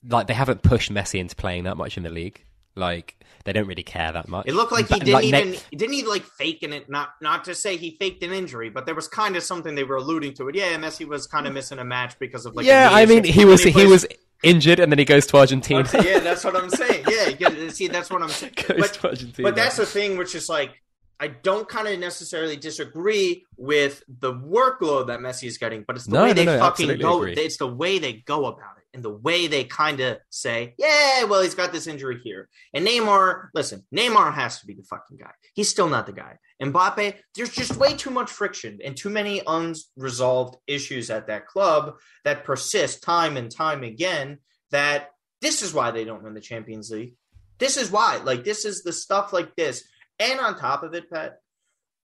like 0.09 0.29
they 0.29 0.35
haven't 0.35 0.63
pushed 0.63 0.93
Messi 0.93 1.19
into 1.19 1.37
playing 1.37 1.65
that 1.65 1.77
much 1.77 1.97
in 1.97 2.03
the 2.03 2.11
league. 2.11 2.43
Like 2.75 3.23
they 3.45 3.53
don't 3.53 3.67
really 3.67 3.83
care 3.83 4.13
that 4.13 4.29
much. 4.29 4.47
It 4.47 4.55
looked 4.55 4.73
like 4.73 4.89
he 4.89 4.99
didn't 4.99 5.13
like, 5.13 5.25
even 5.25 5.51
ne- 5.51 5.59
didn't 5.73 5.93
he 5.93 6.05
like 6.05 6.23
faking 6.23 6.73
it. 6.73 6.89
Not 6.89 7.11
not 7.21 7.45
to 7.45 7.55
say 7.55 7.77
he 7.77 7.97
faked 7.99 8.23
an 8.23 8.33
injury, 8.33 8.71
but 8.71 8.87
there 8.87 8.95
was 8.95 9.09
kind 9.09 9.37
of 9.37 9.43
something 9.43 9.75
they 9.75 9.85
were 9.85 9.97
alluding 9.97 10.35
to 10.35 10.49
it. 10.49 10.55
Yeah, 10.55 10.77
Messi 10.79 11.07
was 11.07 11.27
kind 11.27 11.47
of 11.47 11.53
missing 11.53 11.79
a 11.79 11.85
match 11.85 12.19
because 12.19 12.47
of 12.47 12.55
like. 12.55 12.65
Yeah, 12.65 12.89
I 12.91 13.05
mean 13.05 13.25
he 13.25 13.45
was 13.45 13.63
he, 13.63 13.71
he 13.73 13.87
was 13.87 14.07
injured 14.43 14.81
and 14.81 14.91
then 14.91 14.99
he 14.99 15.05
goes 15.05 15.27
to 15.27 15.37
Argentina. 15.37 15.89
yeah, 16.03 16.19
that's 16.21 16.45
what 16.45 16.57
I'm 16.57 16.71
saying. 16.71 17.05
Yeah, 17.09 17.47
uh, 17.47 17.71
see, 17.71 17.89
that's 17.89 18.11
what 18.11 18.23
I'm 18.23 18.29
saying. 18.29 18.55
But, 18.69 19.25
but 19.39 19.57
that's 19.57 19.77
the 19.77 19.87
thing, 19.87 20.17
which 20.17 20.35
is 20.35 20.49
like 20.49 20.83
I 21.23 21.29
don't 21.29 21.69
kind 21.69 21.87
of 21.87 22.01
necessarily 22.01 22.57
disagree 22.57 23.45
with 23.57 24.03
the 24.09 24.33
workload 24.33 25.07
that 25.07 25.21
Messi 25.21 25.45
is 25.45 25.57
getting, 25.57 25.85
but 25.87 25.95
it's 25.95 26.07
the 26.07 26.15
no, 26.15 26.23
way 26.23 26.29
no, 26.29 26.35
they 26.35 26.45
no, 26.47 26.59
fucking 26.59 26.99
go. 26.99 27.19
Agree. 27.19 27.35
It's 27.35 27.59
the 27.59 27.69
way 27.69 28.01
they 28.01 28.15
go 28.15 28.47
about 28.47 28.79
it 28.79 28.83
and 28.93 29.05
the 29.05 29.11
way 29.11 29.47
they 29.47 29.63
kind 29.63 30.01
of 30.01 30.19
say, 30.31 30.75
yeah, 30.79 31.23
well, 31.25 31.43
he's 31.43 31.55
got 31.55 31.73
this 31.73 31.87
injury 31.87 32.19
here. 32.25 32.49
And 32.75 32.85
Neymar, 32.85 33.51
listen, 33.55 33.85
Neymar 33.95 34.35
has 34.35 34.61
to 34.61 34.67
be 34.67 34.75
the 34.75 34.83
fucking 34.83 35.19
guy. 35.19 35.31
He's 35.55 35.71
still 35.71 35.89
not 35.89 36.07
the 36.07 36.13
guy. 36.13 36.39
Mbappe, 36.63 37.17
there's 37.35 37.51
just 37.51 37.77
way 37.77 37.95
too 37.95 38.11
much 38.11 38.31
friction 38.31 38.79
and 38.85 38.97
too 38.97 39.11
many 39.11 39.43
unresolved 39.47 40.57
issues 40.67 41.11
at 41.11 41.27
that 41.27 41.47
club 41.47 41.97
that 42.25 42.45
persist 42.45 43.03
time 43.03 43.37
and 43.37 43.51
time 43.51 43.83
again. 43.83 44.39
That 44.71 45.11
this 45.41 45.63
is 45.63 45.75
why 45.75 45.91
they 45.91 46.05
don't 46.05 46.23
win 46.23 46.35
the 46.35 46.41
Champions 46.41 46.91
League. 46.91 47.15
This 47.59 47.77
is 47.77 47.91
why. 47.91 48.17
Like, 48.17 48.45
this 48.45 48.65
is 48.65 48.83
the 48.83 48.93
stuff 48.93 49.33
like 49.33 49.55
this 49.57 49.85
and 50.19 50.41
on 50.41 50.59
top 50.59 50.83
of 50.83 50.95
it, 50.95 51.11
Pat, 51.11 51.41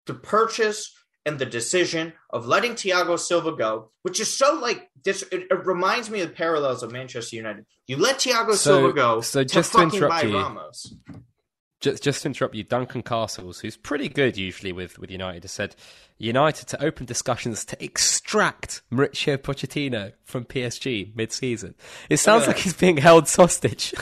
to 0.05 0.13
purchase 0.13 0.93
and 1.25 1.39
the 1.39 1.45
decision 1.45 2.13
of 2.29 2.45
letting 2.45 2.73
Thiago 2.73 3.17
Silva 3.17 3.51
go, 3.53 3.91
which 4.03 4.19
is 4.19 4.31
so 4.31 4.59
like 4.59 4.89
this, 5.03 5.23
it, 5.31 5.47
it 5.49 5.65
reminds 5.65 6.09
me 6.09 6.21
of 6.21 6.35
parallels 6.35 6.83
of 6.83 6.91
Manchester 6.91 7.35
United. 7.35 7.65
You 7.87 7.97
let 7.97 8.19
Thiago 8.19 8.51
so, 8.51 8.55
Silva 8.77 8.93
go, 8.93 9.21
so 9.21 9.43
just 9.43 9.71
to, 9.71 9.79
to 9.79 9.83
interrupt 9.83 10.23
you, 10.23 10.35
Ramos. 10.35 10.93
Just, 11.81 12.01
just 12.01 12.21
to 12.21 12.29
interrupt 12.29 12.55
you, 12.55 12.63
Duncan 12.63 13.03
Castles, 13.03 13.59
who's 13.59 13.77
pretty 13.77 14.07
good 14.07 14.37
usually 14.37 14.71
with, 14.71 14.97
with 14.97 15.11
United, 15.11 15.43
has 15.43 15.51
said 15.51 15.75
United 16.17 16.67
to 16.67 16.83
open 16.83 17.05
discussions 17.05 17.65
to 17.65 17.83
extract 17.83 18.81
Mauricio 18.91 19.37
Pochettino 19.37 20.13
from 20.23 20.45
PSG 20.45 21.15
mid-season. 21.15 21.75
It 22.09 22.17
sounds 22.17 22.47
like 22.47 22.57
he's 22.57 22.73
being 22.73 22.97
held 23.09 23.29
hostage. 23.29 23.93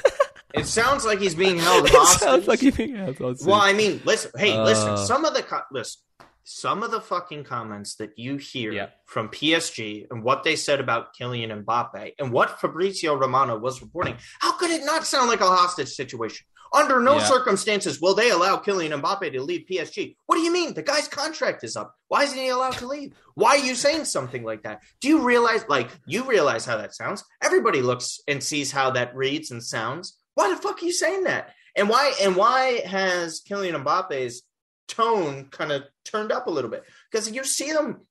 It 0.53 0.67
sounds 0.67 1.03
like 1.03 1.19
he's 1.19 1.35
being 1.35 1.57
held 1.57 1.89
hostage. 1.89 2.19
sounds 2.19 2.47
like 2.47 2.59
he's 2.59 2.77
being 2.77 2.95
held 2.95 3.17
hostage. 3.17 3.47
Well, 3.47 3.59
I 3.59 3.73
mean, 3.73 4.01
listen. 4.05 4.31
Hey, 4.37 4.53
uh, 4.53 4.63
listen. 4.63 4.97
Some 4.97 5.25
of 5.25 5.33
the 5.33 5.41
co- 5.41 5.61
listen. 5.71 6.01
Some 6.45 6.83
of 6.83 6.91
the 6.91 6.99
fucking 6.99 7.45
comments 7.45 7.95
that 7.95 8.19
you 8.19 8.35
hear 8.35 8.73
yeah. 8.73 8.87
from 9.05 9.29
PSG 9.29 10.07
and 10.11 10.23
what 10.23 10.43
they 10.43 10.57
said 10.57 10.81
about 10.81 11.15
Kylian 11.15 11.63
Mbappe 11.63 12.13
and 12.19 12.33
what 12.33 12.59
Fabrizio 12.59 13.15
Romano 13.15 13.57
was 13.57 13.81
reporting, 13.81 14.17
how 14.41 14.57
could 14.57 14.69
it 14.69 14.83
not 14.83 15.07
sound 15.07 15.29
like 15.29 15.39
a 15.39 15.45
hostage 15.45 15.87
situation? 15.87 16.45
Under 16.73 16.99
no 16.99 17.17
yeah. 17.17 17.25
circumstances 17.25 18.01
will 18.01 18.15
they 18.15 18.31
allow 18.31 18.57
Kylian 18.57 18.99
Mbappe 18.99 19.31
to 19.31 19.41
leave 19.41 19.67
PSG. 19.69 20.15
What 20.25 20.37
do 20.37 20.41
you 20.41 20.51
mean? 20.51 20.73
The 20.73 20.81
guy's 20.81 21.07
contract 21.07 21.63
is 21.63 21.75
up. 21.75 21.93
Why 22.07 22.23
isn't 22.23 22.37
he 22.37 22.49
allowed 22.49 22.73
to 22.73 22.87
leave? 22.87 23.13
Why 23.35 23.57
are 23.57 23.65
you 23.65 23.75
saying 23.75 24.05
something 24.05 24.43
like 24.43 24.63
that? 24.63 24.81
Do 24.99 25.07
you 25.07 25.21
realize, 25.21 25.65
like, 25.69 25.89
you 26.07 26.23
realize 26.23 26.65
how 26.65 26.77
that 26.77 26.95
sounds? 26.95 27.23
Everybody 27.43 27.81
looks 27.81 28.19
and 28.27 28.43
sees 28.43 28.71
how 28.71 28.91
that 28.91 29.15
reads 29.15 29.51
and 29.51 29.63
sounds. 29.63 30.17
Why 30.33 30.49
the 30.49 30.55
fuck 30.55 30.81
are 30.81 30.85
you 30.85 30.93
saying 30.93 31.25
that? 31.25 31.53
And 31.75 31.89
why 31.89 32.13
and 32.21 32.35
why 32.35 32.81
has 32.85 33.41
Kylian 33.41 33.83
Mbappe's 33.83 34.41
tone 34.87 35.45
kind 35.49 35.71
of 35.71 35.83
turned 36.05 36.31
up 36.31 36.47
a 36.47 36.51
little 36.51 36.69
bit? 36.69 36.83
Because 37.11 37.31
you 37.31 37.43
see 37.43 37.71
them 37.71 38.01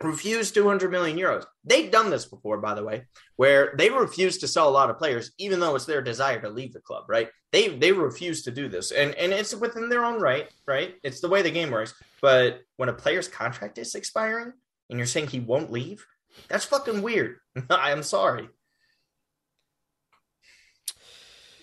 refuse 0.00 0.52
200 0.52 0.90
million 0.90 1.18
euros. 1.18 1.44
They've 1.64 1.90
done 1.90 2.10
this 2.10 2.24
before, 2.24 2.58
by 2.58 2.74
the 2.74 2.84
way, 2.84 3.06
where 3.36 3.74
they 3.76 3.90
refuse 3.90 4.38
to 4.38 4.48
sell 4.48 4.68
a 4.68 4.70
lot 4.70 4.90
of 4.90 4.98
players, 4.98 5.32
even 5.38 5.60
though 5.60 5.74
it's 5.74 5.86
their 5.86 6.02
desire 6.02 6.40
to 6.40 6.48
leave 6.48 6.72
the 6.72 6.80
club, 6.80 7.04
right? 7.08 7.28
They 7.52 7.68
they 7.68 7.92
refuse 7.92 8.42
to 8.44 8.50
do 8.50 8.68
this. 8.68 8.92
And 8.92 9.14
and 9.14 9.32
it's 9.32 9.54
within 9.54 9.88
their 9.88 10.04
own 10.04 10.20
right, 10.20 10.48
right? 10.66 10.94
It's 11.02 11.20
the 11.20 11.28
way 11.28 11.42
the 11.42 11.50
game 11.50 11.70
works. 11.70 11.94
But 12.20 12.60
when 12.76 12.88
a 12.88 12.94
player's 12.94 13.28
contract 13.28 13.78
is 13.78 13.94
expiring 13.94 14.52
and 14.88 14.98
you're 14.98 15.06
saying 15.06 15.28
he 15.28 15.40
won't 15.40 15.72
leave, 15.72 16.06
that's 16.48 16.64
fucking 16.64 17.02
weird. 17.02 17.36
I'm 17.70 18.02
sorry. 18.02 18.48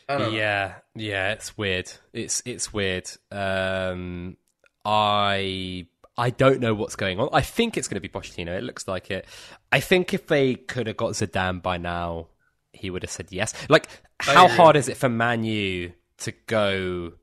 yeah, 0.09 0.75
yeah, 0.93 1.31
it's 1.31 1.57
weird. 1.57 1.91
It's 2.13 2.43
it's 2.45 2.73
weird. 2.73 3.09
Um, 3.31 4.37
I 4.83 5.87
I 6.17 6.29
don't 6.29 6.59
know 6.59 6.73
what's 6.73 6.95
going 6.95 7.19
on. 7.19 7.29
I 7.33 7.41
think 7.41 7.77
it's 7.77 7.87
going 7.87 8.01
to 8.01 8.01
be 8.01 8.09
Pochettino. 8.09 8.57
It 8.57 8.63
looks 8.63 8.87
like 8.87 9.11
it. 9.11 9.25
I 9.71 9.79
think 9.79 10.13
if 10.13 10.27
they 10.27 10.55
could 10.55 10.87
have 10.87 10.97
got 10.97 11.11
Zidane 11.11 11.61
by 11.61 11.77
now, 11.77 12.27
he 12.71 12.89
would 12.89 13.03
have 13.03 13.11
said 13.11 13.27
yes. 13.31 13.53
Like, 13.69 13.87
how 14.19 14.47
hard 14.47 14.75
is 14.75 14.87
it 14.87 14.97
for 14.97 15.09
Manu 15.09 15.91
to 16.19 16.33
go 16.47 17.13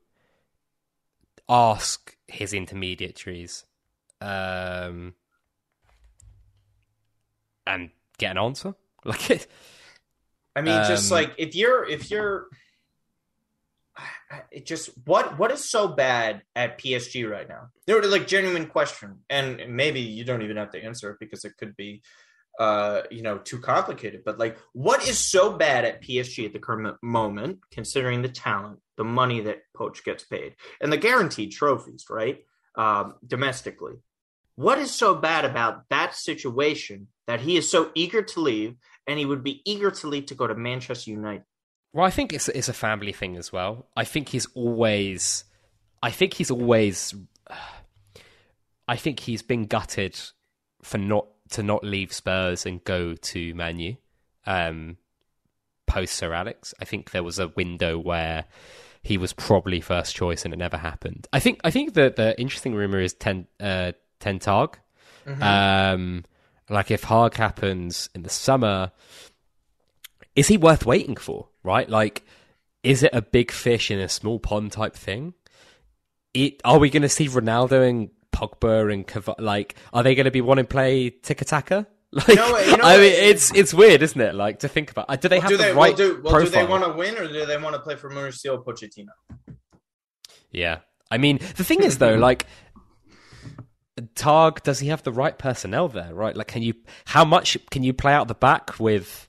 ask 1.49 2.15
his 2.27 2.53
intermediaries 2.53 3.65
um, 4.21 5.15
and 7.65 7.89
get 8.17 8.31
an 8.31 8.37
answer? 8.37 8.75
Like, 9.05 9.31
it, 9.31 9.47
I 10.55 10.61
mean, 10.61 10.79
um, 10.79 10.87
just 10.87 11.11
like 11.11 11.33
if 11.37 11.55
you're 11.55 11.83
if 11.89 12.09
you're 12.09 12.47
it 14.51 14.65
just 14.65 14.89
what 15.05 15.37
what 15.37 15.51
is 15.51 15.69
so 15.69 15.87
bad 15.87 16.41
at 16.55 16.79
PSG 16.79 17.29
right 17.29 17.47
now? 17.47 17.67
There 17.85 17.95
were 17.95 18.07
like 18.07 18.27
genuine 18.27 18.67
question, 18.67 19.19
and 19.29 19.61
maybe 19.69 20.01
you 20.01 20.23
don't 20.23 20.41
even 20.41 20.57
have 20.57 20.71
to 20.71 20.83
answer 20.83 21.11
it 21.11 21.17
because 21.19 21.45
it 21.45 21.57
could 21.57 21.75
be, 21.75 22.01
uh, 22.59 23.01
you 23.11 23.21
know, 23.21 23.37
too 23.37 23.59
complicated. 23.59 24.23
But 24.25 24.39
like, 24.39 24.57
what 24.73 25.07
is 25.07 25.19
so 25.19 25.53
bad 25.53 25.85
at 25.85 26.01
PSG 26.01 26.45
at 26.45 26.53
the 26.53 26.59
current 26.59 26.97
moment, 27.01 27.59
considering 27.71 28.21
the 28.21 28.29
talent, 28.29 28.79
the 28.97 29.03
money 29.03 29.41
that 29.41 29.61
Poch 29.75 30.03
gets 30.03 30.23
paid, 30.23 30.55
and 30.81 30.91
the 30.91 30.97
guaranteed 30.97 31.51
trophies, 31.51 32.05
right? 32.09 32.39
Um, 32.75 33.15
domestically, 33.25 33.95
what 34.55 34.77
is 34.77 34.91
so 34.91 35.15
bad 35.15 35.45
about 35.45 35.89
that 35.89 36.15
situation 36.15 37.07
that 37.27 37.41
he 37.41 37.57
is 37.57 37.69
so 37.69 37.91
eager 37.95 38.21
to 38.21 38.39
leave, 38.39 38.75
and 39.07 39.17
he 39.17 39.25
would 39.25 39.43
be 39.43 39.61
eager 39.65 39.91
to 39.91 40.07
leave 40.07 40.27
to 40.27 40.35
go 40.35 40.47
to 40.47 40.55
Manchester 40.55 41.11
United? 41.11 41.43
Well, 41.93 42.05
I 42.05 42.09
think 42.09 42.33
it's 42.33 42.49
it's 42.49 42.69
a 42.69 42.73
family 42.73 43.13
thing 43.13 43.37
as 43.37 43.53
well. 43.53 43.85
I 43.95 44.03
think 44.03 44.29
he's 44.29 44.47
always, 44.55 45.43
I 46.01 46.09
think 46.09 46.33
he's 46.33 46.49
always, 46.49 47.13
I 48.87 48.95
think 48.97 49.19
he's 49.19 49.43
been 49.43 49.65
gutted 49.65 50.19
for 50.81 50.97
not 50.97 51.27
to 51.51 51.63
not 51.63 51.83
leave 51.83 52.11
Spurs 52.11 52.65
and 52.65 52.83
go 52.83 53.13
to 53.13 53.53
Manu, 53.53 53.95
um, 54.47 54.97
post 55.85 56.15
Sir 56.15 56.33
Alex. 56.33 56.73
I 56.81 56.85
think 56.85 57.11
there 57.11 57.23
was 57.23 57.37
a 57.37 57.49
window 57.49 57.99
where 57.99 58.45
he 59.03 59.17
was 59.17 59.33
probably 59.33 59.79
first 59.79 60.15
choice 60.15 60.45
and 60.45 60.53
it 60.53 60.57
never 60.57 60.77
happened. 60.77 61.27
I 61.31 61.39
think 61.39 61.61
I 61.63 61.69
think 61.69 61.93
the 61.93 62.11
the 62.15 62.39
interesting 62.39 62.73
rumor 62.73 62.99
is 62.99 63.13
ten 63.13 63.47
uh, 63.59 63.91
Ten. 64.19 64.39
Mm-hmm. 64.39 65.43
Um, 65.43 66.25
like 66.69 66.91
if 66.91 67.03
Hag 67.03 67.35
happens 67.35 68.09
in 68.15 68.23
the 68.23 68.29
summer, 68.29 68.91
is 70.35 70.47
he 70.47 70.57
worth 70.57 70.85
waiting 70.85 71.17
for? 71.17 71.49
Right? 71.63 71.89
Like, 71.89 72.23
is 72.83 73.03
it 73.03 73.11
a 73.13 73.21
big 73.21 73.51
fish 73.51 73.89
in 73.89 73.99
a 73.99 74.09
small 74.09 74.39
pond 74.39 74.71
type 74.71 74.95
thing? 74.95 75.33
It, 76.33 76.61
are 76.65 76.79
we 76.79 76.89
going 76.89 77.03
to 77.03 77.09
see 77.09 77.27
Ronaldo 77.27 77.87
and 77.87 78.09
Pogba 78.33 78.91
and 78.91 79.07
Cav- 79.07 79.35
like, 79.39 79.75
are 79.93 80.03
they 80.03 80.15
going 80.15 80.25
to 80.25 80.31
be 80.31 80.41
wanting 80.41 80.65
to 80.65 80.69
play 80.69 81.09
tiki 81.09 81.45
taka? 81.45 81.87
Like, 82.15 82.27
you 82.27 82.35
know, 82.35 82.57
you 82.59 82.77
know 82.77 82.83
I 82.83 82.97
mean, 82.97 83.11
it's 83.11 83.51
it's 83.55 83.73
weird, 83.73 84.03
isn't 84.03 84.21
it? 84.21 84.35
Like 84.35 84.59
to 84.59 84.67
think 84.67 84.91
about. 84.91 85.07
Uh, 85.09 85.15
do 85.15 85.27
they 85.29 85.39
have 85.39 85.49
do 85.49 85.57
the 85.57 85.63
they, 85.63 85.73
right 85.73 85.97
well, 85.97 86.09
do, 86.09 86.21
well, 86.23 86.43
do 86.43 86.49
they 86.49 86.63
want 86.63 86.83
to 86.83 86.91
win 86.91 87.17
or 87.17 87.27
do 87.27 87.43
they 87.47 87.57
want 87.57 87.73
to 87.73 87.81
play 87.81 87.95
for 87.95 88.07
Mauricio 88.07 88.63
Pochettino? 88.63 89.07
Yeah, 90.51 90.81
I 91.09 91.17
mean, 91.17 91.39
the 91.55 91.63
thing 91.63 91.81
is 91.81 91.97
though, 91.97 92.13
like 92.19 92.45
Targ, 94.15 94.61
does 94.61 94.79
he 94.79 94.89
have 94.89 95.01
the 95.01 95.11
right 95.11 95.35
personnel 95.35 95.87
there? 95.87 96.13
Right, 96.13 96.35
like, 96.35 96.47
can 96.47 96.61
you? 96.61 96.75
How 97.05 97.25
much 97.25 97.57
can 97.71 97.81
you 97.81 97.93
play 97.93 98.13
out 98.13 98.27
the 98.27 98.35
back 98.35 98.79
with 98.79 99.27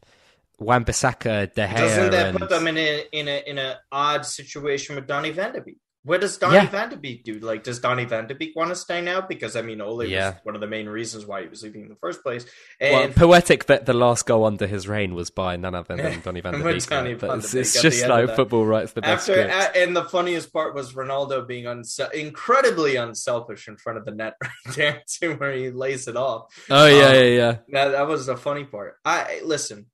Wan-Bissaka, 0.59 1.53
De 1.55 1.67
Gea, 1.67 1.77
doesn't 1.77 2.11
that 2.11 2.27
and... 2.29 2.39
put 2.39 2.49
them 2.49 2.67
in 2.69 2.77
a 2.77 3.05
in 3.13 3.29
a 3.29 3.43
in 3.47 3.59
a 3.59 3.79
odd 3.91 4.25
situation 4.27 4.97
with 4.97 5.07
Donny 5.07 5.31
Van 5.31 5.53
de 5.53 5.61
Beek? 5.61 5.79
What 6.07 6.21
does 6.21 6.37
Donny 6.37 6.57
Yeah. 6.57 6.67
Van 6.69 6.91
de 6.91 6.99
Beek 6.99 7.25
do? 7.25 7.39
Like, 7.39 7.63
does 7.65 7.79
Donny 7.79 8.05
Van 8.05 8.27
de 8.27 8.35
Beek 8.35 8.55
want 8.55 8.69
to 8.69 8.77
stay 8.77 9.01
now? 9.01 9.23
Because 9.23 9.57
I 9.57 9.63
mean, 9.63 9.81
Ole 9.81 10.05
Yeah. 10.05 10.33
was 10.33 10.39
one 10.43 10.55
of 10.55 10.61
the 10.61 10.67
main 10.67 10.87
reasons 10.87 11.25
why 11.25 11.41
he 11.41 11.49
was 11.49 11.63
leaving 11.63 11.81
in 11.81 11.89
the 11.89 11.97
first 11.97 12.23
place. 12.23 12.45
Well, 12.79 13.09
poetic 13.09 13.65
that 13.67 13.87
the 13.87 13.95
last 13.95 14.27
goal 14.27 14.45
under 14.45 14.67
his 14.67 14.87
reign 14.87 15.15
was 15.15 15.31
by 15.31 15.57
none 15.57 15.75
other 15.75 15.97
than 15.97 16.21
Donny 16.25 16.43
van 16.43 16.53
de 16.61 16.63
Beek. 16.63 16.87
Donny 16.87 17.15
But 17.15 17.29
de 17.29 17.37
it's, 17.39 17.55
it's 17.55 17.81
just 17.81 18.03
end 18.03 18.13
of 18.13 18.19
like 18.19 18.27
that. 18.27 18.37
football 18.37 18.67
writes 18.67 18.93
the 18.93 19.01
best 19.01 19.31
after, 19.31 19.33
scripts. 19.49 19.77
a- 19.79 19.83
and 19.83 19.97
the 19.97 20.05
funniest 20.05 20.53
part 20.53 20.75
was 20.75 20.93
Ronaldo 20.93 21.49
being 21.49 21.65
unse- 21.65 22.13
incredibly 22.13 22.97
unselfish 22.97 23.67
in 23.67 23.79
front 23.79 23.99
of 23.99 24.05
the 24.05 24.11
net 24.13 24.35
right 24.43 24.77
there 24.77 25.03
too, 25.09 25.37
where 25.37 25.53
he 25.53 25.71
lays 25.71 26.07
it 26.07 26.17
off. 26.19 26.53
oh 26.69 26.85
yeah, 26.87 27.07
um, 27.07 27.15
yeah, 27.15 27.23
yeah. 27.23 27.57
That 27.71 27.89
that 27.93 28.07
was 28.07 28.27
the 28.27 28.37
funny 28.37 28.65
part. 28.65 28.97
I 29.07 29.41
listen. 29.43 29.87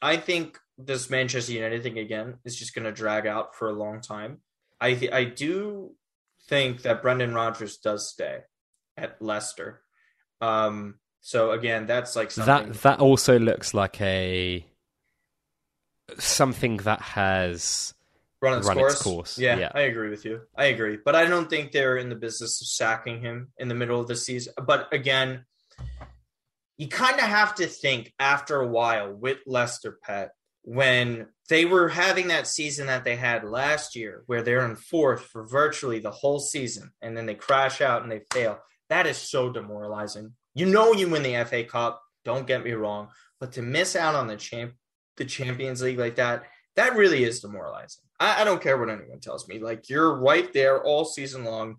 I 0.00 0.16
think 0.16 0.58
this 0.76 1.10
Manchester 1.10 1.52
United 1.52 1.82
thing 1.82 1.98
again 1.98 2.38
is 2.44 2.56
just 2.56 2.74
going 2.74 2.84
to 2.84 2.92
drag 2.92 3.26
out 3.26 3.54
for 3.56 3.68
a 3.68 3.72
long 3.72 4.00
time. 4.00 4.38
I 4.80 4.94
th- 4.94 5.12
I 5.12 5.24
do 5.24 5.92
think 6.48 6.82
that 6.82 7.02
Brendan 7.02 7.34
Rodgers 7.34 7.78
does 7.78 8.08
stay 8.08 8.40
at 8.96 9.20
Leicester. 9.20 9.82
Um. 10.40 10.96
So 11.20 11.50
again, 11.50 11.86
that's 11.86 12.14
like 12.14 12.30
something. 12.30 12.72
That 12.72 12.82
that 12.82 13.00
also 13.00 13.38
looks 13.38 13.74
like 13.74 14.00
a 14.00 14.64
something 16.18 16.78
that 16.78 17.00
has 17.00 17.92
run 18.40 18.58
its, 18.58 18.68
run 18.68 18.76
course. 18.76 18.92
its 18.94 19.02
course, 19.02 19.38
Yeah, 19.38 19.58
yeah. 19.58 19.72
I 19.74 19.80
agree 19.82 20.10
with 20.10 20.24
you. 20.24 20.42
I 20.56 20.66
agree, 20.66 20.96
but 21.04 21.14
I 21.14 21.26
don't 21.26 21.50
think 21.50 21.72
they're 21.72 21.96
in 21.96 22.08
the 22.08 22.14
business 22.14 22.60
of 22.60 22.68
sacking 22.68 23.20
him 23.20 23.48
in 23.58 23.68
the 23.68 23.74
middle 23.74 24.00
of 24.00 24.06
the 24.06 24.16
season. 24.16 24.54
But 24.64 24.92
again, 24.92 25.44
you 26.78 26.88
kind 26.88 27.16
of 27.16 27.26
have 27.26 27.56
to 27.56 27.66
think 27.66 28.14
after 28.18 28.60
a 28.60 28.66
while 28.66 29.12
with 29.12 29.38
Leicester 29.46 29.98
Pet 30.02 30.30
when 30.62 31.26
they 31.48 31.64
were 31.64 31.88
having 31.88 32.28
that 32.28 32.46
season 32.46 32.86
that 32.86 33.04
they 33.04 33.16
had 33.16 33.42
last 33.42 33.96
year, 33.96 34.22
where 34.26 34.42
they're 34.42 34.64
in 34.64 34.76
fourth 34.76 35.24
for 35.24 35.46
virtually 35.46 35.98
the 35.98 36.10
whole 36.10 36.38
season, 36.38 36.92
and 37.02 37.16
then 37.16 37.26
they 37.26 37.34
crash 37.34 37.80
out 37.80 38.02
and 38.02 38.12
they 38.12 38.20
fail. 38.32 38.58
That 38.90 39.06
is 39.06 39.16
so 39.16 39.50
demoralizing. 39.50 40.34
You 40.54 40.66
know, 40.66 40.92
you 40.92 41.08
win 41.08 41.22
the 41.22 41.44
FA 41.44 41.64
Cup. 41.64 42.02
Don't 42.24 42.46
get 42.46 42.64
me 42.64 42.72
wrong, 42.72 43.08
but 43.40 43.52
to 43.52 43.62
miss 43.62 43.96
out 43.96 44.14
on 44.14 44.26
the 44.26 44.36
champ, 44.36 44.74
the 45.16 45.24
Champions 45.24 45.82
League 45.82 45.98
like 45.98 46.16
that, 46.16 46.44
that 46.76 46.96
really 46.96 47.24
is 47.24 47.40
demoralizing. 47.40 48.04
I, 48.20 48.42
I 48.42 48.44
don't 48.44 48.62
care 48.62 48.78
what 48.78 48.90
anyone 48.90 49.20
tells 49.20 49.48
me. 49.48 49.58
Like 49.58 49.88
you're 49.88 50.14
right 50.14 50.52
there 50.52 50.82
all 50.82 51.04
season 51.04 51.44
long, 51.44 51.76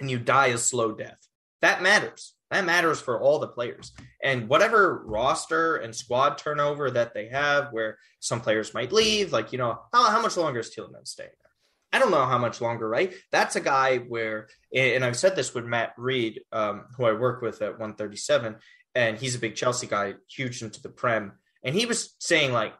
and 0.00 0.10
you 0.10 0.18
die 0.18 0.48
a 0.48 0.58
slow 0.58 0.92
death. 0.92 1.18
That 1.60 1.82
matters. 1.82 2.34
That 2.50 2.64
matters 2.64 3.00
for 3.00 3.20
all 3.20 3.38
the 3.38 3.48
players. 3.48 3.92
And 4.22 4.48
whatever 4.48 5.02
roster 5.04 5.76
and 5.76 5.94
squad 5.94 6.38
turnover 6.38 6.90
that 6.90 7.12
they 7.12 7.28
have, 7.28 7.68
where 7.72 7.98
some 8.20 8.40
players 8.40 8.72
might 8.72 8.92
leave, 8.92 9.32
like 9.32 9.52
you 9.52 9.58
know, 9.58 9.78
how, 9.92 10.10
how 10.10 10.22
much 10.22 10.36
longer 10.36 10.60
is 10.60 10.70
Tielemans 10.74 11.08
staying 11.08 11.30
there? 11.42 11.50
I 11.92 11.98
don't 11.98 12.10
know 12.10 12.26
how 12.26 12.38
much 12.38 12.60
longer, 12.60 12.88
right? 12.88 13.14
That's 13.32 13.56
a 13.56 13.60
guy 13.60 13.98
where, 13.98 14.48
and 14.74 15.04
I've 15.04 15.16
said 15.16 15.36
this 15.36 15.54
with 15.54 15.64
Matt 15.64 15.94
Reed, 15.96 16.40
um, 16.52 16.84
who 16.96 17.04
I 17.06 17.12
work 17.12 17.40
with 17.40 17.62
at 17.62 17.72
137, 17.72 18.56
and 18.94 19.18
he's 19.18 19.34
a 19.34 19.38
big 19.38 19.54
Chelsea 19.54 19.86
guy, 19.86 20.14
huge 20.28 20.62
into 20.62 20.82
the 20.82 20.90
Prem, 20.90 21.32
and 21.62 21.74
he 21.74 21.86
was 21.86 22.14
saying 22.18 22.52
like 22.52 22.74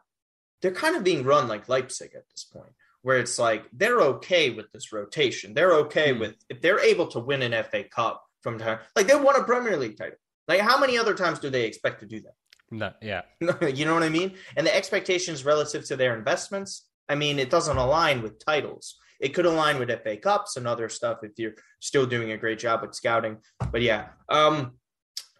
they're 0.61 0.71
kind 0.71 0.95
of 0.95 1.03
being 1.03 1.23
run 1.23 1.47
like 1.47 1.69
Leipzig 1.69 2.11
at 2.15 2.29
this 2.29 2.43
point, 2.43 2.71
where 3.01 3.17
it's 3.17 3.39
like 3.39 3.65
they're 3.73 4.01
okay 4.01 4.49
with 4.51 4.71
this 4.71 4.91
rotation. 4.91 5.53
They're 5.53 5.73
okay 5.85 6.13
Hmm. 6.13 6.19
with 6.19 6.35
if 6.49 6.61
they're 6.61 6.79
able 6.79 7.07
to 7.07 7.19
win 7.19 7.41
an 7.41 7.53
FA 7.63 7.83
Cup 7.83 8.23
from 8.41 8.59
time, 8.59 8.79
like 8.95 9.07
they 9.07 9.15
won 9.15 9.35
a 9.35 9.43
Premier 9.43 9.77
League 9.77 9.97
title. 9.97 10.17
Like 10.47 10.61
how 10.61 10.79
many 10.79 10.97
other 10.97 11.13
times 11.13 11.39
do 11.39 11.49
they 11.49 11.65
expect 11.65 11.99
to 12.01 12.05
do 12.05 12.21
that? 12.21 12.33
no, 12.71 12.93
yeah. 13.01 13.21
you 13.73 13.85
know 13.85 13.93
what 13.93 14.03
I 14.03 14.09
mean? 14.09 14.33
And 14.55 14.65
the 14.65 14.75
expectations 14.75 15.45
relative 15.45 15.85
to 15.85 15.95
their 15.95 16.17
investments, 16.17 16.87
I 17.07 17.15
mean, 17.15 17.39
it 17.39 17.49
doesn't 17.49 17.77
align 17.77 18.21
with 18.21 18.43
titles. 18.43 18.95
It 19.19 19.33
could 19.33 19.45
align 19.45 19.79
with 19.79 19.89
FA 20.03 20.17
Cups 20.17 20.55
and 20.55 20.67
other 20.67 20.87
stuff 20.87 21.19
if 21.23 21.31
you're 21.37 21.55
still 21.79 22.05
doing 22.05 22.31
a 22.31 22.37
great 22.37 22.59
job 22.59 22.81
with 22.81 22.95
scouting. 22.95 23.37
But 23.71 23.81
yeah, 23.81 24.09
um, 24.29 24.77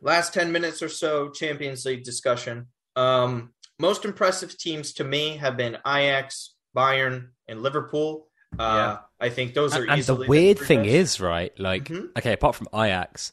last 0.02 0.34
10 0.34 0.52
minutes 0.52 0.82
or 0.82 0.90
so, 0.90 1.30
Champions 1.30 1.86
League 1.86 2.04
discussion. 2.04 2.68
Um, 2.96 3.54
most 3.80 4.04
impressive 4.04 4.58
teams 4.58 4.94
to 4.94 5.04
me 5.04 5.38
have 5.38 5.56
been 5.56 5.78
Ajax, 5.88 6.56
Bayern, 6.76 7.30
and 7.48 7.64
Liverpool. 7.64 8.29
Uh, 8.58 8.98
I 9.20 9.30
think 9.30 9.54
those 9.54 9.76
are 9.76 9.82
And, 9.84 9.92
and 9.92 10.04
the 10.04 10.16
weird 10.16 10.60
thing 10.60 10.86
is, 10.86 11.20
right? 11.20 11.58
Like, 11.60 11.86
Mhm. 11.86 12.10
okay, 12.18 12.34
apart 12.34 12.56
from 12.56 12.68
Ajax, 12.74 13.32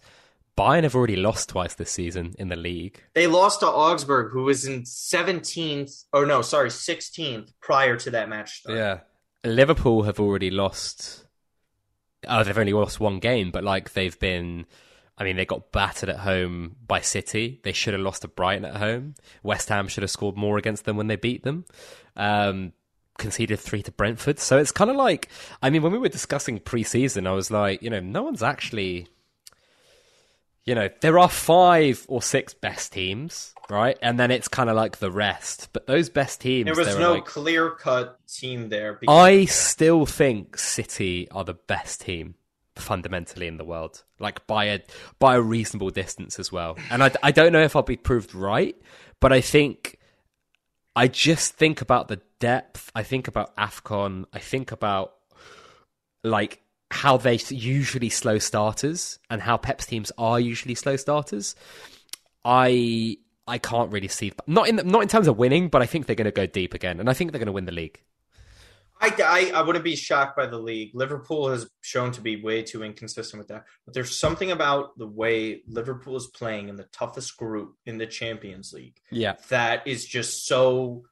Bayern 0.57 0.83
have 0.85 0.95
already 0.95 1.17
lost 1.17 1.49
twice 1.51 1.75
this 1.75 1.91
season 1.91 2.35
in 2.39 2.49
the 2.49 2.57
league. 2.57 3.03
They 3.15 3.27
lost 3.27 3.61
to 3.61 3.67
Augsburg, 3.67 4.33
who 4.33 4.45
was 4.45 4.65
in 4.67 4.85
17th, 4.85 6.05
or 6.13 6.27
no, 6.27 6.43
sorry, 6.43 6.71
16th 6.71 7.53
prior 7.61 7.97
to 7.97 8.11
that 8.11 8.29
match. 8.29 8.61
Start. 8.61 8.77
Yeah. 8.79 9.01
Liverpool 9.45 10.03
have 10.05 10.19
already 10.19 10.51
lost. 10.51 11.25
Oh, 12.27 12.43
they've 12.43 12.57
only 12.59 12.73
lost 12.73 12.99
one 13.01 13.19
game, 13.19 13.51
but 13.51 13.63
like 13.65 13.93
they've 13.93 14.19
been. 14.19 14.67
I 15.19 15.25
mean, 15.25 15.37
they 15.37 15.47
got 15.47 15.73
battered 15.73 16.11
at 16.11 16.19
home 16.21 16.77
by 16.87 17.01
City. 17.01 17.61
They 17.63 17.73
should 17.73 17.95
have 17.95 18.03
lost 18.03 18.21
to 18.23 18.29
Brighton 18.29 18.67
at 18.67 18.77
home. 18.77 19.15
West 19.43 19.71
Ham 19.71 19.89
should 19.89 20.03
have 20.03 20.11
scored 20.11 20.37
more 20.37 20.59
against 20.59 20.85
them 20.85 20.97
when 20.99 21.07
they 21.07 21.17
beat 21.17 21.43
them. 21.43 21.65
Um, 22.17 22.73
conceded 23.19 23.59
three 23.61 23.83
to 23.83 23.93
Brentford. 23.93 24.39
So 24.39 24.59
it's 24.59 24.73
kind 24.73 24.91
of 24.91 24.97
like, 24.97 25.29
I 25.63 25.71
mean, 25.71 25.83
when 25.83 25.93
we 25.93 25.99
were 25.99 26.09
discussing 26.09 26.59
preseason, 26.61 27.27
I 27.27 27.33
was 27.33 27.51
like, 27.51 27.83
you 27.83 27.91
know, 27.91 28.01
no 28.01 28.23
one's 28.23 28.43
actually. 28.43 29.09
You 30.65 30.75
know, 30.75 30.89
there 31.01 31.17
are 31.19 31.29
five 31.29 32.05
or 32.09 32.21
six 32.23 32.53
best 32.53 32.93
teams, 32.93 33.55
right? 33.71 33.97
And 34.03 34.19
then 34.19 34.33
it's 34.33 34.49
kind 34.49 34.69
of 34.69 34.75
like 34.75 34.99
the 34.99 35.13
rest. 35.13 35.69
But 35.73 35.87
those 35.87 36.11
best 36.11 36.41
teams, 36.41 36.65
There 36.67 36.75
was 36.75 36.99
no 36.99 37.13
like, 37.15 37.25
clear 37.25 37.71
cut 37.71 38.19
team 38.27 38.69
there. 38.69 38.95
because- 38.95 39.15
I 39.17 39.45
still 39.45 40.07
think 40.07 40.59
City 40.59 41.29
are 41.31 41.45
the 41.45 41.55
best 41.55 42.01
team 42.01 42.35
fundamentally 42.75 43.47
in 43.47 43.59
the 43.59 43.65
world, 43.65 44.03
like 44.19 44.45
by 44.49 44.65
a 44.65 44.81
by 45.21 45.37
a 45.37 45.41
reasonable 45.41 45.91
distance 45.91 46.41
as 46.41 46.51
well. 46.51 46.77
And 46.91 47.03
I, 47.03 47.13
I 47.23 47.31
don't 47.31 47.53
know 47.53 47.63
if 47.63 47.77
I'll 47.77 47.83
be 47.83 47.97
proved 47.97 48.35
right, 48.35 48.77
but 49.21 49.33
I 49.33 49.41
think 49.41 49.99
I 50.97 51.09
just 51.09 51.53
think 51.53 51.83
about 51.83 52.09
the 52.09 52.23
depth. 52.41 52.91
I 52.95 53.03
think 53.03 53.29
about 53.29 53.55
Afcon. 53.57 54.25
I 54.33 54.39
think 54.39 54.73
about 54.73 55.13
like 56.25 56.63
how 56.91 57.19
they 57.19 57.39
usually 57.51 58.09
slow 58.09 58.39
starters 58.39 59.19
and 59.29 59.43
how 59.43 59.59
Pep's 59.59 59.85
teams 59.85 60.11
are 60.17 60.41
usually 60.41 60.75
slow 60.75 60.97
starters. 60.97 61.55
I 62.45 63.19
I 63.47 63.59
can't 63.59 63.93
really 63.93 64.09
see 64.09 64.33
not 64.47 64.69
in 64.69 64.77
not 64.77 65.03
in 65.03 65.09
terms 65.09 65.29
of 65.29 65.37
winning, 65.37 65.69
but 65.69 65.83
I 65.83 65.87
think 65.87 66.07
they're 66.07 66.17
going 66.17 66.25
to 66.25 66.33
go 66.33 66.47
deep 66.47 66.73
again, 66.73 66.99
and 66.99 67.11
I 67.11 67.13
think 67.13 67.31
they're 67.31 67.39
going 67.39 67.47
to 67.47 67.53
win 67.53 67.67
the 67.67 67.73
league. 67.73 68.01
I, 69.01 69.15
I, 69.19 69.59
I 69.59 69.63
wouldn't 69.63 69.85
be 69.85 69.97
shocked 69.97 70.37
by 70.37 70.47
the 70.47 70.59
league. 70.59 70.91
Liverpool 70.95 71.51
has 71.51 71.69
shown 71.83 72.13
to 72.13 72.21
be 72.21 72.43
way 72.43 72.63
too 72.63 72.83
inconsistent 72.83 73.39
with 73.39 73.49
that. 73.49 73.65
But 73.85 73.95
there's 73.95 74.19
something 74.19 74.51
about 74.51 74.97
the 74.99 75.07
way 75.07 75.63
Liverpool 75.67 76.17
is 76.17 76.29
playing 76.29 76.69
in 76.69 76.77
the 76.77 76.89
toughest 76.93 77.37
group 77.37 77.75
in 77.85 77.99
the 77.99 78.07
Champions 78.07 78.73
League 78.73 78.99
Yeah, 79.11 79.35
that 79.49 79.87
is 79.87 80.07
just 80.07 80.47
so 80.47 81.05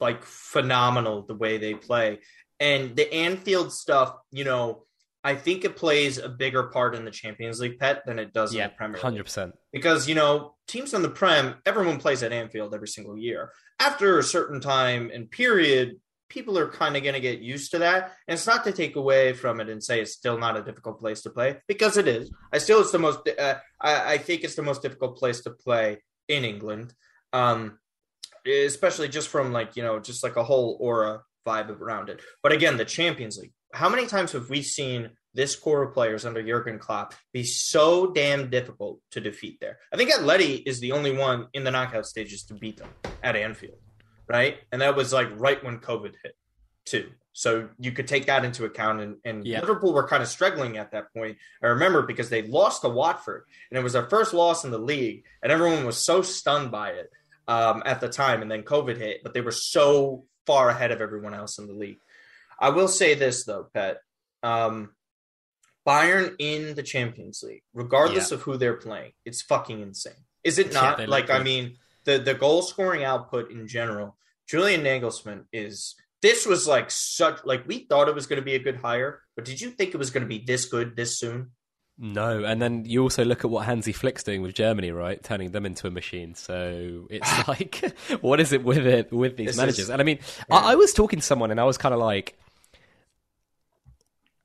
like 0.00 0.24
phenomenal 0.24 1.22
the 1.22 1.34
way 1.34 1.58
they 1.58 1.74
play. 1.74 2.20
And 2.60 2.94
the 2.94 3.12
Anfield 3.12 3.72
stuff, 3.72 4.14
you 4.30 4.44
know, 4.44 4.84
I 5.24 5.36
think 5.36 5.64
it 5.64 5.76
plays 5.76 6.18
a 6.18 6.28
bigger 6.28 6.64
part 6.64 6.94
in 6.94 7.04
the 7.04 7.10
Champions 7.10 7.60
League 7.60 7.78
pet 7.78 8.04
than 8.06 8.18
it 8.18 8.32
does 8.32 8.54
yeah, 8.54 8.64
in 8.64 8.70
the 8.70 8.76
Premier 8.76 8.94
League. 8.94 9.02
hundred 9.02 9.24
percent. 9.24 9.54
because 9.72 10.08
you 10.08 10.14
know 10.14 10.56
teams 10.66 10.94
in 10.94 11.02
the 11.02 11.08
prem 11.08 11.54
everyone 11.64 11.98
plays 11.98 12.24
at 12.24 12.32
anfield 12.32 12.74
every 12.74 12.88
single 12.88 13.16
year 13.16 13.52
after 13.78 14.18
a 14.18 14.24
certain 14.24 14.60
time 14.60 15.10
and 15.14 15.30
period 15.30 16.00
people 16.32 16.58
are 16.58 16.68
kind 16.68 16.96
of 16.96 17.02
going 17.02 17.14
to 17.14 17.20
get 17.20 17.40
used 17.40 17.70
to 17.72 17.78
that. 17.78 18.12
And 18.26 18.34
it's 18.34 18.46
not 18.46 18.64
to 18.64 18.72
take 18.72 18.96
away 18.96 19.32
from 19.34 19.60
it 19.60 19.68
and 19.68 19.82
say 19.82 20.00
it's 20.00 20.12
still 20.12 20.38
not 20.38 20.56
a 20.56 20.62
difficult 20.62 20.98
place 20.98 21.22
to 21.22 21.30
play 21.30 21.58
because 21.68 21.96
it 21.96 22.08
is. 22.08 22.30
I 22.52 22.58
still 22.58 22.80
it's 22.80 22.92
the 22.92 22.98
most 22.98 23.28
uh, 23.28 23.56
I, 23.80 24.14
I 24.14 24.18
think 24.18 24.42
it's 24.42 24.54
the 24.54 24.62
most 24.62 24.82
difficult 24.82 25.18
place 25.18 25.42
to 25.42 25.50
play 25.50 25.98
in 26.28 26.44
england 26.44 26.94
um 27.32 27.78
especially 28.46 29.08
just 29.08 29.28
from 29.28 29.52
like 29.52 29.76
you 29.76 29.82
know 29.82 29.98
just 29.98 30.22
like 30.22 30.36
a 30.36 30.44
whole 30.44 30.78
aura 30.80 31.22
vibe 31.46 31.80
around 31.80 32.08
it. 32.08 32.20
But 32.42 32.52
again 32.52 32.76
the 32.76 32.84
champions 32.84 33.38
league 33.38 33.52
how 33.72 33.88
many 33.88 34.06
times 34.06 34.32
have 34.32 34.50
we 34.50 34.62
seen 34.62 35.10
this 35.34 35.56
core 35.56 35.82
of 35.82 35.94
players 35.94 36.26
under 36.26 36.42
Jurgen 36.42 36.78
Klopp 36.78 37.14
be 37.32 37.42
so 37.42 38.12
damn 38.12 38.50
difficult 38.50 39.00
to 39.12 39.20
defeat 39.20 39.58
there. 39.60 39.78
I 39.92 39.96
think 39.96 40.12
Atleti 40.12 40.62
is 40.66 40.78
the 40.78 40.92
only 40.92 41.16
one 41.16 41.46
in 41.54 41.64
the 41.64 41.70
knockout 41.70 42.06
stages 42.06 42.44
to 42.44 42.54
beat 42.54 42.76
them 42.76 42.90
at 43.22 43.34
Anfield, 43.34 43.78
right? 44.32 44.56
And 44.72 44.80
that 44.80 44.96
was 44.96 45.12
like 45.12 45.28
right 45.38 45.62
when 45.62 45.78
COVID 45.78 46.14
hit, 46.22 46.36
too. 46.86 47.10
So 47.34 47.68
you 47.78 47.92
could 47.92 48.08
take 48.08 48.26
that 48.26 48.44
into 48.44 48.64
account. 48.64 49.00
And, 49.00 49.16
and 49.24 49.46
Yeah. 49.46 49.60
Liverpool 49.60 49.92
were 49.92 50.08
kind 50.08 50.22
of 50.22 50.28
struggling 50.28 50.78
at 50.78 50.92
that 50.92 51.12
point. 51.14 51.38
I 51.62 51.68
remember 51.68 52.02
because 52.02 52.30
they 52.30 52.42
lost 52.42 52.82
to 52.82 52.88
Watford, 52.88 53.44
and 53.70 53.78
it 53.78 53.82
was 53.82 53.92
their 53.92 54.08
first 54.08 54.34
loss 54.34 54.64
in 54.64 54.70
the 54.70 54.78
league, 54.78 55.24
and 55.42 55.52
everyone 55.52 55.84
was 55.84 55.98
so 55.98 56.22
stunned 56.22 56.70
by 56.70 56.90
it 56.90 57.10
um, 57.46 57.82
at 57.86 58.00
the 58.00 58.08
time. 58.08 58.42
And 58.42 58.50
then 58.50 58.62
COVID 58.62 58.96
hit, 58.96 59.22
but 59.22 59.34
they 59.34 59.40
were 59.40 59.52
so 59.52 60.24
far 60.46 60.70
ahead 60.70 60.90
of 60.90 61.00
everyone 61.00 61.34
else 61.34 61.58
in 61.58 61.66
the 61.66 61.74
league. 61.74 61.98
I 62.58 62.70
will 62.70 62.88
say 62.88 63.14
this 63.14 63.44
though, 63.44 63.68
Pet. 63.74 64.00
Um, 64.42 64.90
Bayern 65.86 66.36
in 66.38 66.74
the 66.74 66.82
Champions 66.82 67.42
League, 67.42 67.64
regardless 67.74 68.30
of 68.30 68.42
who 68.42 68.56
they're 68.56 68.76
playing, 68.76 69.12
it's 69.24 69.42
fucking 69.42 69.80
insane. 69.80 70.14
Is 70.44 70.58
it 70.58 70.72
not? 70.72 71.00
look 71.00 71.08
like, 71.08 71.30
I 71.30 71.42
mean, 71.42 71.76
the 72.04 72.18
the 72.18 72.34
goal 72.34 72.62
scoring 72.62 73.04
output 73.04 73.50
in 73.50 73.66
general, 73.66 74.16
Julian 74.48 74.82
Nagelsmann 74.82 75.44
is 75.52 75.94
this 76.20 76.46
was 76.46 76.66
like 76.68 76.90
such 76.90 77.44
like 77.44 77.66
we 77.66 77.80
thought 77.80 78.08
it 78.08 78.14
was 78.14 78.26
going 78.26 78.40
to 78.40 78.44
be 78.44 78.54
a 78.54 78.58
good 78.58 78.76
hire, 78.76 79.20
but 79.34 79.44
did 79.44 79.60
you 79.60 79.70
think 79.70 79.94
it 79.94 79.98
was 79.98 80.10
going 80.10 80.22
to 80.22 80.28
be 80.28 80.44
this 80.44 80.64
good 80.66 80.94
this 80.96 81.18
soon? 81.18 81.50
No, 81.98 82.42
and 82.44 82.60
then 82.60 82.84
you 82.84 83.02
also 83.02 83.24
look 83.24 83.44
at 83.44 83.50
what 83.50 83.66
Hansi 83.66 83.92
Flick's 83.92 84.22
doing 84.24 84.40
with 84.42 84.54
Germany, 84.54 84.90
right? 84.90 85.22
Turning 85.22 85.50
them 85.52 85.66
into 85.66 85.86
a 85.86 85.90
machine. 85.90 86.34
So 86.34 87.06
it's 87.10 87.48
like, 87.48 87.94
what 88.22 88.40
is 88.40 88.52
it 88.52 88.64
with 88.64 88.86
it 88.86 89.12
with 89.12 89.36
these 89.36 89.48
This 89.48 89.56
managers? 89.56 89.78
is- 89.80 89.90
and 89.90 90.00
I 90.00 90.04
mean, 90.04 90.18
I, 90.50 90.72
I 90.72 90.74
was 90.74 90.92
talking 90.92 91.20
to 91.20 91.24
someone, 91.24 91.50
and 91.50 91.60
I 91.60 91.64
was 91.64 91.76
kind 91.78 91.92
of 91.94 92.00
like, 92.00 92.36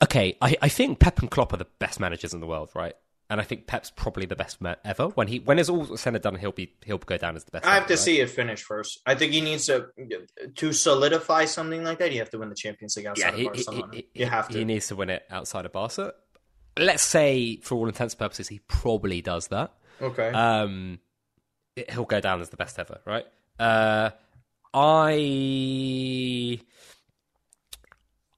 okay, 0.03 0.35
I, 0.41 0.55
I 0.61 0.69
think 0.69 0.99
Pep 0.99 1.19
and 1.19 1.31
Klopp 1.31 1.53
are 1.53 1.57
the 1.57 1.67
best 1.79 1.99
managers 1.99 2.33
in 2.33 2.39
the 2.41 2.47
world, 2.47 2.69
right? 2.75 2.93
And 3.30 3.41
I 3.41 3.43
think 3.43 3.67
Pep's 3.67 3.91
probably 3.91 4.25
the 4.25 4.38
best 4.38 4.61
man 4.61 4.78
ever. 4.86 5.07
When 5.09 5.28
he 5.28 5.39
when 5.39 5.59
it's 5.59 5.67
all 5.69 5.97
said 5.97 6.13
and 6.13 6.23
done, 6.23 6.36
he'll 6.36 6.53
be 6.53 6.71
he'll 6.86 6.97
go 6.97 7.17
down 7.17 7.36
as 7.36 7.43
the 7.43 7.51
best. 7.51 7.65
I 7.65 7.73
have 7.73 7.78
ever, 7.84 7.88
to 7.89 7.93
right? 7.95 7.99
see 7.99 8.19
it 8.21 8.30
finish 8.30 8.63
first. 8.63 9.01
I 9.05 9.15
think 9.15 9.34
he 9.34 9.41
needs 9.41 9.65
to 9.65 9.88
to 10.55 10.71
solidify 10.71 11.43
something 11.45 11.84
like 11.84 11.99
that. 11.99 12.13
You 12.13 12.19
have 12.19 12.30
to 12.30 12.38
win 12.38 12.47
the 12.47 12.55
Champions 12.55 12.95
League 12.95 13.05
outside 13.07 13.38
Yeah, 13.38 13.49
of 13.49 13.55
he, 13.57 13.63
he, 13.75 13.84
he- 13.91 14.07
you 14.21 14.25
have 14.28 14.47
to. 14.49 14.57
He 14.57 14.63
needs 14.63 14.88
to 14.88 14.95
win 14.95 15.09
it 15.09 15.23
outside 15.30 15.65
of 15.65 15.73
Barca. 15.73 16.13
Let's 16.80 17.03
say, 17.03 17.57
for 17.57 17.75
all 17.75 17.88
intents 17.88 18.13
and 18.13 18.19
purposes, 18.19 18.47
he 18.47 18.59
probably 18.67 19.21
does 19.21 19.47
that. 19.47 19.73
okay. 20.01 20.30
um, 20.30 20.99
it- 21.75 21.91
he'll 21.91 22.05
go 22.05 22.21
down 22.21 22.39
as 22.39 22.49
the 22.49 22.57
best 22.57 22.80
ever, 22.80 23.01
right? 23.05 23.25
Uh, 23.59 24.11
I 24.73 26.59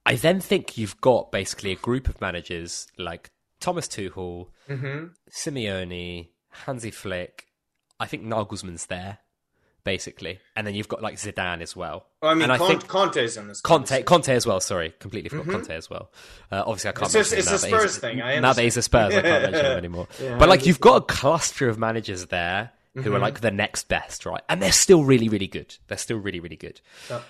I 0.06 0.16
then 0.16 0.40
think 0.40 0.76
you've 0.78 1.00
got 1.00 1.30
basically 1.30 1.72
a 1.72 1.76
group 1.76 2.08
of 2.08 2.20
managers 2.20 2.86
like 2.98 3.30
Thomas 3.60 3.86
Tuchel, 3.86 4.48
hmm 4.66 5.06
Simeone, 5.30 6.28
Hansi 6.64 6.90
Flick. 6.90 7.46
I 7.98 8.06
think 8.06 8.24
Nagelsmann's 8.24 8.86
there, 8.86 9.18
basically, 9.84 10.40
and 10.56 10.66
then 10.66 10.74
you've 10.74 10.88
got 10.88 11.02
like 11.02 11.16
Zidane 11.16 11.60
as 11.60 11.76
well. 11.76 12.06
Well, 12.22 12.30
I 12.30 12.34
mean, 12.34 12.44
and 12.44 12.52
I 12.52 12.58
Con- 12.58 12.68
think 12.68 12.88
Conte's 12.88 13.36
in 13.36 13.48
this. 13.48 13.60
Conte. 13.60 14.02
Conte 14.04 14.32
as 14.34 14.46
well. 14.46 14.60
Sorry, 14.60 14.94
completely 14.98 15.28
forgot 15.28 15.48
Conte 15.52 15.74
as 15.74 15.90
well. 15.90 16.10
Uh, 16.50 16.62
obviously, 16.66 16.88
I 16.88 16.92
can't. 16.92 17.14
It's 17.14 17.30
just- 17.30 17.32
mention 17.32 17.48
him 17.48 17.54
it's 17.54 17.64
a 17.64 17.68
Spurs 17.68 17.98
thing, 17.98 18.22
I 18.22 18.38
now 18.40 18.52
that 18.54 18.62
he's 18.62 18.76
a 18.78 18.82
Spurs, 18.82 19.14
I 19.14 19.20
can't 19.22 19.42
mention 19.52 19.66
him 19.66 19.76
anymore. 19.78 20.08
Yeah, 20.20 20.38
but 20.38 20.48
like, 20.48 20.64
you've 20.66 20.80
got 20.80 20.96
a 21.02 21.04
cluster 21.04 21.68
of 21.68 21.78
managers 21.78 22.26
there 22.26 22.72
who 22.94 23.02
Mm-hmm. 23.02 23.14
are 23.14 23.18
like 23.20 23.40
the 23.40 23.50
next 23.52 23.88
best, 23.88 24.26
right? 24.26 24.42
And 24.48 24.60
they're 24.60 24.72
still 24.72 25.04
really, 25.04 25.28
really 25.28 25.46
good. 25.46 25.76
They're 25.86 25.96
still 25.98 26.16
really, 26.18 26.40
really 26.40 26.56
good. 26.56 26.80
Yeah. 27.08 27.20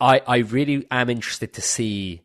I 0.00 0.20
I 0.26 0.36
really 0.38 0.86
am 0.90 1.08
interested 1.10 1.52
to 1.54 1.60
see 1.62 2.22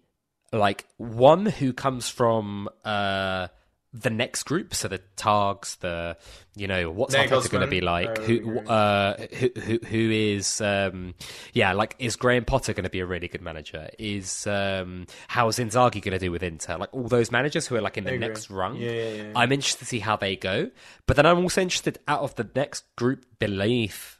like 0.51 0.85
one 0.97 1.45
who 1.45 1.73
comes 1.73 2.09
from 2.09 2.69
uh 2.85 3.47
the 3.93 4.09
next 4.09 4.43
group, 4.43 4.75
so 4.75 4.87
the 4.87 5.01
Targs, 5.15 5.79
the 5.79 6.17
you 6.55 6.67
know 6.67 6.91
what's 6.91 7.15
going 7.15 7.61
to 7.61 7.67
be 7.67 7.81
like? 7.81 8.19
uh, 8.19 8.21
who 8.21 8.59
uh 8.59 9.17
who 9.33 9.49
who, 9.59 9.79
who 9.79 10.11
is 10.11 10.61
um 10.61 11.15
yeah 11.53 11.73
like 11.73 11.95
is 11.97 12.15
Graham 12.15 12.45
Potter 12.45 12.73
going 12.73 12.83
to 12.83 12.89
be 12.89 12.99
a 12.99 13.05
really 13.05 13.27
good 13.27 13.41
manager? 13.41 13.89
Is 13.97 14.45
um 14.45 15.07
how 15.27 15.47
is 15.47 15.57
Inzaghi 15.57 16.01
going 16.01 16.13
to 16.13 16.19
do 16.19 16.31
with 16.31 16.43
Inter? 16.43 16.77
Like 16.77 16.93
all 16.93 17.07
those 17.07 17.31
managers 17.31 17.67
who 17.67 17.75
are 17.75 17.81
like 17.81 17.97
in 17.97 18.03
the 18.03 18.13
agree. 18.13 18.27
next 18.27 18.49
rung. 18.49 18.75
Yeah, 18.75 18.91
yeah, 18.91 19.09
yeah. 19.09 19.31
I'm 19.35 19.51
interested 19.51 19.79
to 19.79 19.85
see 19.85 19.99
how 19.99 20.17
they 20.17 20.35
go, 20.35 20.69
but 21.05 21.15
then 21.15 21.25
I'm 21.25 21.39
also 21.39 21.61
interested 21.61 21.99
out 22.07 22.21
of 22.21 22.35
the 22.35 22.49
next 22.55 22.83
group 22.95 23.25
beneath 23.39 24.19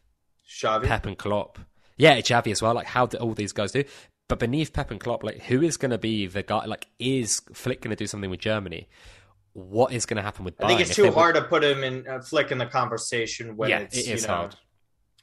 Xavi. 0.50 0.86
Pep 0.86 1.06
and 1.06 1.18
Klopp. 1.18 1.60
Yeah, 1.98 2.18
Xavi 2.20 2.52
as 2.52 2.62
well. 2.62 2.74
Like 2.74 2.88
how 2.88 3.06
do 3.06 3.18
all 3.18 3.34
these 3.34 3.52
guys 3.52 3.74
do? 3.74 3.84
But 4.28 4.40
beneath 4.40 4.74
Pep 4.74 4.92
and 4.92 5.00
Klopp, 5.00 5.24
like 5.24 5.44
who 5.44 5.62
is 5.62 5.78
going 5.78 5.92
to 5.92 5.98
be 5.98 6.28
the 6.28 6.44
guy? 6.44 6.66
Like 6.66 6.88
is 7.00 7.42
Flick 7.54 7.82
going 7.82 7.92
to 7.92 7.96
do 7.96 8.08
something 8.08 8.30
with 8.30 8.40
Germany? 8.40 8.88
What 9.54 9.94
is 9.94 10.06
going 10.06 10.18
to 10.18 10.24
happen 10.24 10.46
with? 10.46 10.58
Bayern? 10.58 10.66
I 10.66 10.68
think 10.68 10.82
it's 10.82 10.96
too 10.96 11.12
hard 11.12 11.36
to 11.36 11.42
put 11.42 11.64
him 11.64 11.84
in 11.84 12.08
uh, 12.08 12.22
Flick 12.22 12.52
in 12.52 12.58
the 12.58 12.66
conversation 12.66 13.56
when 13.56 13.70
Yeah, 13.70 13.80
it's 13.80 13.98
it 13.98 14.08
is 14.08 14.22
you 14.24 14.28
know. 14.28 14.34
hard. 14.36 14.56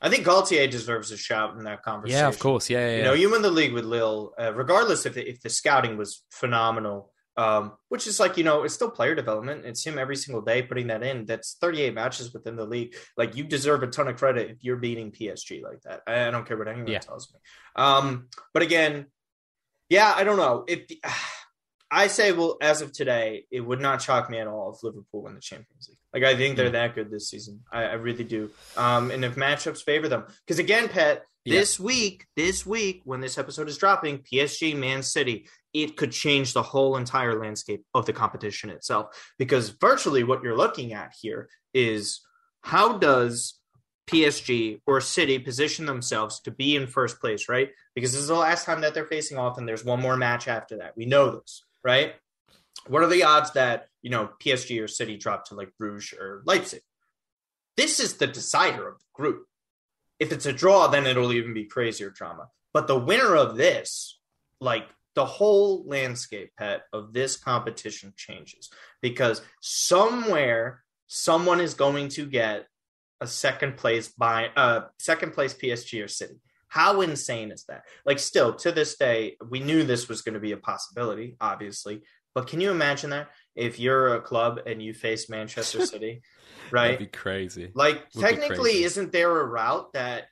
I 0.00 0.10
think 0.10 0.26
Galtier 0.26 0.70
deserves 0.70 1.12
a 1.12 1.16
shout 1.16 1.56
in 1.56 1.64
that 1.64 1.82
conversation. 1.82 2.20
Yeah, 2.20 2.28
of 2.28 2.38
course. 2.38 2.68
Yeah, 2.68 2.78
yeah. 2.78 2.90
You 2.90 2.98
yeah. 2.98 3.04
know, 3.04 3.12
you 3.14 3.30
win 3.30 3.42
the 3.42 3.50
league 3.50 3.72
with 3.72 3.84
Lille, 3.84 4.34
uh, 4.38 4.52
regardless 4.52 5.06
if 5.06 5.14
the, 5.14 5.26
if 5.26 5.40
the 5.40 5.48
scouting 5.48 5.96
was 5.96 6.22
phenomenal. 6.30 7.10
Um, 7.36 7.72
which 7.88 8.06
is 8.06 8.20
like 8.20 8.36
you 8.36 8.44
know, 8.44 8.62
it's 8.62 8.74
still 8.74 8.90
player 8.90 9.14
development. 9.16 9.64
It's 9.64 9.84
him 9.84 9.98
every 9.98 10.14
single 10.16 10.40
day 10.42 10.62
putting 10.62 10.86
that 10.86 11.02
in. 11.02 11.24
That's 11.26 11.56
38 11.60 11.92
matches 11.92 12.32
within 12.32 12.54
the 12.56 12.64
league. 12.64 12.94
Like 13.16 13.34
you 13.36 13.42
deserve 13.44 13.82
a 13.82 13.88
ton 13.88 14.06
of 14.06 14.16
credit 14.16 14.50
if 14.52 14.58
you're 14.62 14.76
beating 14.76 15.10
PSG 15.10 15.62
like 15.62 15.80
that. 15.82 16.02
I, 16.06 16.28
I 16.28 16.30
don't 16.30 16.46
care 16.46 16.56
what 16.56 16.68
anyone 16.68 16.86
Yeah. 16.86 17.00
tells 17.00 17.32
me. 17.32 17.40
Um, 17.74 18.28
but 18.52 18.62
again, 18.62 19.06
yeah, 19.88 20.12
I 20.16 20.22
don't 20.24 20.36
know. 20.36 20.64
If 20.68 20.82
I 21.90 22.08
say, 22.08 22.32
well, 22.32 22.56
as 22.60 22.80
of 22.82 22.92
today, 22.92 23.46
it 23.52 23.60
would 23.60 23.80
not 23.80 24.02
shock 24.02 24.28
me 24.28 24.38
at 24.38 24.48
all 24.48 24.72
if 24.74 24.82
Liverpool 24.82 25.22
win 25.22 25.34
the 25.34 25.40
Champions 25.40 25.88
League. 25.88 25.98
Like 26.12 26.24
I 26.24 26.36
think 26.36 26.56
they're 26.56 26.68
Mm. 26.70 26.72
that 26.72 26.94
good 26.94 27.10
this 27.10 27.30
season. 27.30 27.60
I, 27.72 27.84
I 27.84 27.92
really 27.94 28.24
do. 28.24 28.50
Um, 28.76 29.10
and 29.12 29.24
if 29.24 29.36
matchups 29.36 29.82
favor 29.84 30.08
them, 30.08 30.24
because 30.44 30.58
again, 30.58 30.88
Pet, 30.88 31.24
Yeah. 31.44 31.60
this 31.60 31.78
week, 31.78 32.26
this 32.36 32.64
week 32.66 33.02
when 33.04 33.20
this 33.20 33.38
episode 33.38 33.68
is 33.68 33.76
dropping, 33.78 34.18
PSG, 34.20 34.74
Man 34.76 35.02
City, 35.04 35.46
it 35.74 35.96
could 35.96 36.12
change 36.12 36.52
the 36.52 36.62
whole 36.62 36.96
entire 36.96 37.38
landscape 37.38 37.84
of 37.92 38.06
the 38.06 38.12
competition 38.12 38.70
itself. 38.70 39.08
Because 39.38 39.70
virtually 39.70 40.22
what 40.22 40.42
you're 40.42 40.56
looking 40.56 40.92
at 40.92 41.12
here 41.20 41.48
is 41.74 42.20
how 42.62 42.96
does 42.96 43.58
PSG 44.06 44.80
or 44.86 45.00
City 45.00 45.38
position 45.38 45.86
themselves 45.86 46.40
to 46.40 46.50
be 46.50 46.76
in 46.76 46.86
first 46.86 47.20
place, 47.20 47.48
right? 47.48 47.70
Because 47.94 48.12
this 48.12 48.20
is 48.20 48.28
the 48.28 48.34
last 48.34 48.64
time 48.64 48.82
that 48.82 48.94
they're 48.94 49.06
facing 49.06 49.38
off, 49.38 49.58
and 49.58 49.66
there's 49.66 49.84
one 49.84 50.00
more 50.00 50.16
match 50.16 50.46
after 50.46 50.78
that. 50.78 50.96
We 50.96 51.06
know 51.06 51.40
this, 51.40 51.64
right? 51.82 52.14
What 52.86 53.02
are 53.02 53.08
the 53.08 53.24
odds 53.24 53.52
that 53.52 53.88
you 54.02 54.10
know 54.10 54.30
PSG 54.42 54.82
or 54.82 54.88
City 54.88 55.16
drop 55.16 55.46
to 55.46 55.54
like 55.54 55.70
Bruges 55.78 56.12
or 56.18 56.42
Leipzig? 56.44 56.82
This 57.76 57.98
is 57.98 58.14
the 58.14 58.26
decider 58.26 58.88
of 58.88 58.98
the 58.98 59.04
group. 59.14 59.46
If 60.20 60.32
it's 60.32 60.46
a 60.46 60.52
draw, 60.52 60.86
then 60.86 61.06
it'll 61.06 61.32
even 61.32 61.54
be 61.54 61.64
crazier 61.64 62.10
drama. 62.10 62.48
But 62.72 62.86
the 62.86 62.98
winner 62.98 63.34
of 63.34 63.56
this, 63.56 64.18
like 64.60 64.86
the 65.14 65.24
whole 65.24 65.84
landscape, 65.86 66.50
pet 66.58 66.82
of 66.92 67.12
this 67.12 67.36
competition 67.36 68.12
changes 68.16 68.70
because 69.00 69.42
somewhere 69.60 70.82
someone 71.06 71.60
is 71.60 71.74
going 71.74 72.08
to 72.08 72.26
get 72.26 72.66
a 73.20 73.26
second 73.26 73.76
place 73.76 74.08
by 74.08 74.48
uh 74.56 74.82
second 74.98 75.32
place 75.32 75.54
PSG 75.54 76.04
or 76.04 76.08
City. 76.08 76.40
How 76.68 77.02
insane 77.02 77.52
is 77.52 77.64
that? 77.68 77.84
Like 78.04 78.18
still 78.18 78.54
to 78.56 78.72
this 78.72 78.96
day, 78.96 79.36
we 79.48 79.60
knew 79.60 79.84
this 79.84 80.08
was 80.08 80.22
going 80.22 80.34
to 80.34 80.40
be 80.40 80.52
a 80.52 80.56
possibility, 80.56 81.36
obviously. 81.40 82.02
But 82.34 82.48
can 82.48 82.60
you 82.60 82.72
imagine 82.72 83.10
that 83.10 83.28
if 83.54 83.78
you're 83.78 84.16
a 84.16 84.20
club 84.20 84.60
and 84.66 84.82
you 84.82 84.92
face 84.92 85.30
Manchester 85.30 85.86
City, 85.92 86.22
right? 86.72 86.92
That'd 86.92 87.12
be 87.12 87.16
crazy. 87.16 87.70
Like 87.74 88.12
be 88.12 88.20
technically, 88.20 88.72
crazy. 88.72 88.84
isn't 88.84 89.12
there 89.12 89.40
a 89.40 89.44
route 89.44 89.92
that 89.92 90.24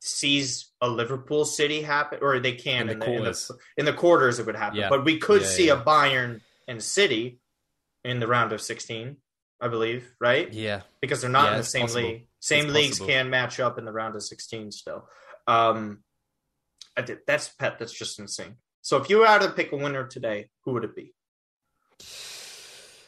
sees 0.00 0.70
a 0.80 0.88
Liverpool 0.88 1.44
City 1.44 1.82
happen, 1.82 2.18
or 2.22 2.38
they 2.38 2.52
can 2.54 2.82
In 2.82 2.88
in 2.90 2.98
the 2.98 3.04
the, 3.06 3.10
in 3.12 3.16
quarters. 3.18 3.48
the, 3.48 3.58
in 3.78 3.84
the 3.86 3.92
quarters 3.92 4.38
it 4.38 4.46
would 4.46 4.56
happen, 4.56 4.78
Yeah. 4.78 4.88
but 4.88 5.04
we 5.04 5.18
could 5.18 5.42
Yeah, 5.42 5.48
see 5.48 5.66
yeah. 5.68 5.80
a 5.80 5.84
Bayern 5.84 6.40
and 6.68 6.82
City 6.82 7.40
in 8.04 8.20
the 8.20 8.26
round 8.26 8.52
of 8.52 8.60
sixteen, 8.60 9.16
I 9.60 9.68
believe, 9.68 10.14
right? 10.20 10.52
Yeah, 10.52 10.82
Because 11.00 11.20
they're 11.22 11.30
not 11.30 11.52
in 11.52 11.58
the 11.58 11.64
same 11.64 11.82
possible. 11.82 12.02
league. 12.02 12.26
Same 12.40 12.66
It's 12.66 12.74
leagues 12.74 12.98
possible. 12.98 13.06
can 13.08 13.30
match 13.30 13.58
up 13.58 13.78
in 13.78 13.84
the 13.84 13.92
round 13.92 14.14
of 14.14 14.22
sixteen 14.22 14.70
still. 14.70 15.08
Um, 15.46 16.02
I 16.96 17.02
did, 17.02 17.20
that's 17.26 17.48
pet. 17.48 17.78
That's 17.78 17.92
just 17.92 18.18
insane. 18.18 18.56
So 18.82 18.96
if 18.98 19.10
you 19.10 19.18
were 19.18 19.38
to 19.38 19.50
pick 19.50 19.72
a 19.72 19.76
winner 19.76 20.06
today, 20.06 20.50
who 20.64 20.72
would 20.74 20.84
it 20.84 20.94
be? 20.94 21.12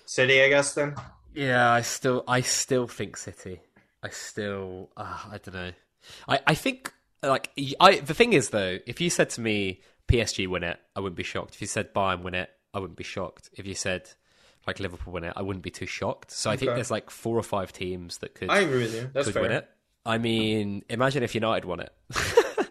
City, 0.07 0.43
I 0.43 0.49
guess. 0.49 0.75
Then 0.75 0.95
yeah. 1.35 1.71
I 1.71 1.83
still, 1.83 2.25
I 2.27 2.41
still 2.41 2.87
think 2.89 3.17
City. 3.17 3.61
I 4.03 4.09
still, 4.11 4.91
uh, 4.97 5.19
I 5.31 5.39
don't 5.39 5.55
know. 5.55 5.73
I, 6.29 6.41
I 6.47 6.55
think 6.55 6.93
like 7.23 7.51
I. 7.81 7.97
The 8.01 8.15
thing 8.15 8.33
is 8.33 8.51
though, 8.51 8.79
if 8.87 9.01
you 9.01 9.11
said 9.11 9.31
to 9.31 9.41
me 9.41 9.81
PSG 10.09 10.47
win 10.49 10.63
it, 10.65 10.79
I 10.97 11.01
wouldn't 11.01 11.17
be 11.17 11.23
shocked. 11.23 11.55
If 11.55 11.61
you 11.61 11.67
said 11.67 11.93
Bayern 11.95 12.23
win 12.23 12.35
it, 12.35 12.51
I 12.75 12.79
wouldn't 12.79 12.97
be 12.99 13.05
shocked. 13.05 13.51
If 13.55 13.67
you 13.67 13.75
said 13.75 14.09
like 14.67 14.81
Liverpool 14.81 15.13
win 15.15 15.25
it, 15.25 15.33
I 15.37 15.43
wouldn't 15.43 15.63
be 15.63 15.71
too 15.71 15.87
shocked. 15.87 16.31
So 16.31 16.51
I 16.51 16.57
think 16.57 16.75
there's 16.75 16.91
like 16.91 17.11
four 17.11 17.37
or 17.37 17.43
five 17.43 17.73
teams 17.73 18.19
that 18.19 18.35
could 18.35 18.51
I 18.51 18.61
agree 18.61 18.81
with 18.83 18.95
you. 18.95 19.11
That's 19.13 19.27
could 19.27 19.35
fair. 19.35 19.43
win 19.43 19.53
it. 19.53 19.69
I 20.07 20.19
mean, 20.19 20.85
imagine 20.89 21.23
if 21.23 21.35
United 21.35 21.65
won 21.67 21.81
it. 21.81 21.93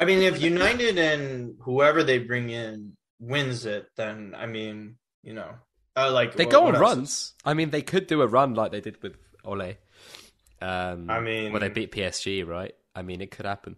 I 0.00 0.04
mean, 0.06 0.22
if 0.22 0.40
United 0.40 0.98
and 0.98 1.56
whoever 1.60 2.02
they 2.02 2.18
bring 2.18 2.50
in 2.50 2.96
wins 3.18 3.66
it, 3.66 3.86
then 3.96 4.34
I 4.36 4.46
mean, 4.46 4.96
you 5.22 5.34
know, 5.34 5.50
uh, 5.96 6.10
like 6.10 6.34
They 6.36 6.44
what- 6.46 6.52
go 6.52 6.66
on 6.66 6.74
else? 6.74 6.80
runs. 6.80 7.34
I 7.44 7.54
mean, 7.54 7.70
they 7.70 7.82
could 7.82 8.06
do 8.06 8.22
a 8.22 8.26
run 8.26 8.54
like 8.54 8.72
they 8.72 8.80
did 8.80 9.02
with 9.02 9.16
Ole. 9.44 9.74
Um, 10.62 11.08
I 11.10 11.20
mean- 11.20 11.52
where 11.52 11.60
they 11.60 11.68
beat 11.68 11.92
PSG, 11.92 12.46
right? 12.46 12.74
I 12.94 13.02
mean, 13.02 13.20
it 13.20 13.30
could 13.30 13.46
happen. 13.46 13.76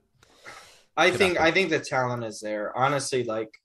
I 0.96 1.10
Could 1.10 1.18
think 1.18 1.36
happen. 1.36 1.48
I 1.48 1.50
think 1.52 1.70
the 1.70 1.80
talent 1.80 2.24
is 2.24 2.40
there. 2.40 2.76
Honestly, 2.76 3.24
like 3.24 3.60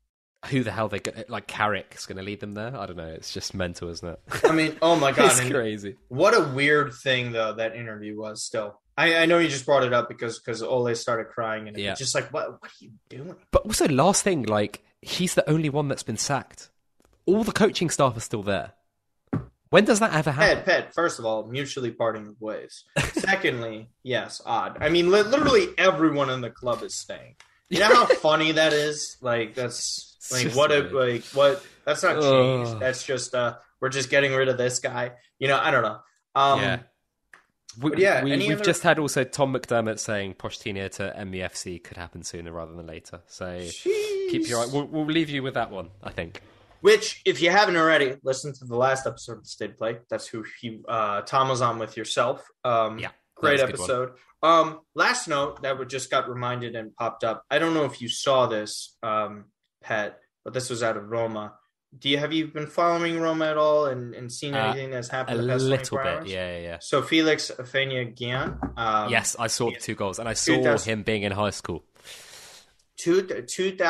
Who 0.50 0.64
the 0.64 0.72
hell 0.72 0.88
they 0.88 1.00
get? 1.00 1.30
Like 1.30 1.48
Carrick's 1.48 2.06
going 2.06 2.18
to 2.18 2.24
lead 2.24 2.40
them 2.40 2.54
there? 2.54 2.76
I 2.78 2.86
don't 2.86 2.96
know. 2.98 3.08
It's 3.08 3.34
just 3.34 3.54
mental, 3.54 3.90
isn't 3.90 4.08
it? 4.08 4.20
I 4.46 4.52
mean, 4.52 4.78
oh 4.82 4.96
my 4.96 5.12
god, 5.14 5.32
it's 5.32 5.40
and 5.42 5.52
crazy. 5.52 5.96
what 6.10 6.34
a 6.34 6.42
weird 6.54 6.94
thing 6.94 7.32
though 7.32 7.54
that 7.54 7.76
interview 7.76 8.18
was. 8.18 8.44
Still, 8.44 8.80
I, 8.98 9.18
I 9.18 9.26
know 9.26 9.40
you 9.40 9.48
just 9.50 9.66
brought 9.66 9.84
it 9.84 9.94
up 9.94 10.08
because 10.08 10.40
because 10.40 10.62
Ole 10.64 10.94
started 10.96 11.28
crying 11.30 11.68
and 11.68 11.78
Yeah. 11.78 11.96
just 11.96 12.14
like, 12.16 12.32
what 12.32 12.62
what 12.62 12.72
are 12.72 12.76
you 12.80 12.92
doing? 13.10 13.36
But 13.52 13.66
also, 13.66 13.88
last 13.88 14.24
thing, 14.24 14.44
like 14.44 14.84
he's 15.02 15.34
the 15.34 15.50
only 15.50 15.70
one 15.70 15.88
that's 15.90 16.04
been 16.04 16.18
sacked. 16.18 16.70
All 17.26 17.44
the 17.44 17.52
coaching 17.52 17.90
staff 17.90 18.16
are 18.16 18.22
still 18.22 18.44
there. 18.44 18.72
When 19.70 19.86
does 19.86 20.00
that 20.00 20.14
ever 20.14 20.32
happen? 20.32 20.56
Pet, 20.58 20.66
pet. 20.66 20.94
First 20.94 21.20
of 21.20 21.26
all, 21.26 21.46
mutually 21.48 21.92
parting 21.92 22.28
of 22.28 22.40
ways. 22.42 22.84
Secondly, 23.14 23.90
yes, 24.04 24.42
odd. 24.46 24.78
I 24.82 24.90
mean, 24.90 25.12
li- 25.12 25.24
literally 25.24 25.68
everyone 25.78 26.30
in 26.30 26.42
the 26.42 26.50
club 26.50 26.84
is 26.84 26.96
staying. 26.96 27.36
You 27.70 27.80
know 27.80 27.88
how 27.94 28.06
funny 28.22 28.54
that 28.54 28.72
is? 28.74 29.18
Like 29.22 29.54
that's 29.56 30.16
like 30.32 30.54
what 30.54 30.72
a 30.72 30.82
like 30.84 31.26
what 31.34 31.64
that's 31.86 32.04
not 32.04 32.22
change. 32.22 32.68
Ugh. 32.70 32.80
That's 32.80 33.04
just 33.04 33.36
uh 33.36 33.56
we're 33.82 33.90
just 33.90 34.10
getting 34.10 34.34
rid 34.34 34.48
of 34.48 34.58
this 34.58 34.80
guy. 34.80 35.12
You 35.40 35.50
know, 35.50 35.58
I 35.62 35.72
don't 35.72 35.84
know. 35.84 36.00
Um 36.36 36.62
yeah. 36.62 36.80
We, 37.80 37.96
yeah, 37.98 38.24
we, 38.24 38.36
we've 38.38 38.54
other- 38.54 38.64
just 38.64 38.82
had 38.82 38.98
also 38.98 39.24
Tom 39.24 39.54
McDermott 39.54 40.00
saying 40.00 40.34
Pochettino 40.36 40.90
to 40.94 41.14
MEFC 41.16 41.84
could 41.84 41.98
happen 41.98 42.24
sooner 42.24 42.52
rather 42.52 42.74
than 42.74 42.88
later. 42.88 43.22
So 43.28 43.68
keep 43.84 44.48
your 44.48 44.62
eye. 44.62 44.68
We'll, 44.72 44.86
we'll 44.88 45.06
leave 45.06 45.30
you 45.30 45.44
with 45.44 45.54
that 45.54 45.70
one, 45.70 45.90
I 46.02 46.10
think. 46.10 46.42
Which, 46.88 47.22
if 47.26 47.42
you 47.42 47.50
haven't 47.52 47.76
already, 47.78 48.16
listen 48.24 48.54
to 48.60 48.66
the 48.66 48.76
last 48.78 49.06
episode 49.06 49.38
of 49.40 49.44
the 49.44 49.50
State 49.58 49.78
Play. 49.78 49.98
That's 50.10 50.28
who 50.28 50.44
he 50.62 50.80
uh 50.88 51.22
Tom 51.22 51.50
was 51.50 51.62
on 51.62 51.76
with 51.80 51.98
yourself. 51.98 52.38
Um 52.64 52.98
Yeah, 53.00 53.12
great 53.36 53.60
that 53.60 53.72
was 53.72 53.82
a 53.82 53.84
good 53.84 53.94
one. 53.98 54.08
episode. 54.08 54.10
Um 54.44 54.80
last 54.96 55.28
note 55.28 55.62
that 55.64 55.78
would 55.78 55.90
just 55.90 56.10
got 56.10 56.30
reminded 56.30 56.76
and 56.76 56.96
popped 56.96 57.24
up. 57.24 57.44
I 57.50 57.60
don't 57.60 57.74
know 57.74 57.86
if 57.86 58.02
you 58.02 58.08
saw 58.10 58.46
this, 58.48 58.96
um, 59.04 59.46
Pat, 59.84 60.20
but 60.44 60.54
this 60.54 60.70
was 60.70 60.82
out 60.84 60.96
of 60.98 61.10
Roma. 61.10 61.54
Do 61.98 62.10
you 62.10 62.18
have 62.18 62.34
you 62.34 62.48
been 62.48 62.68
following 62.68 63.20
Roma 63.20 63.46
at 63.54 63.58
all 63.58 63.86
and, 63.88 64.14
and 64.14 64.32
seen 64.32 64.54
Uh, 64.54 64.60
anything 64.68 64.92
that's 64.92 65.10
A 65.10 65.16
happened 65.16 65.48
past 65.48 65.64
little 65.64 65.98
bit, 65.98 66.06
hours? 66.08 66.30
yeah, 66.32 66.52
yeah, 66.58 66.62
yeah. 66.70 66.78
So 66.82 67.02
Felix 67.02 67.50
Afena-Gyan, 67.58 68.78
um, 68.78 69.10
yes, 69.10 69.36
I 69.40 69.48
saw 69.48 69.72
the 69.72 69.78
two 69.80 69.96
goals, 69.96 70.20
and 70.20 70.28
I 70.30 70.34
saw 70.34 70.78
him 70.78 71.04
being 71.04 71.24
in 71.24 71.32
high 71.32 71.50
school. 71.62 71.84
Two, 72.98 73.22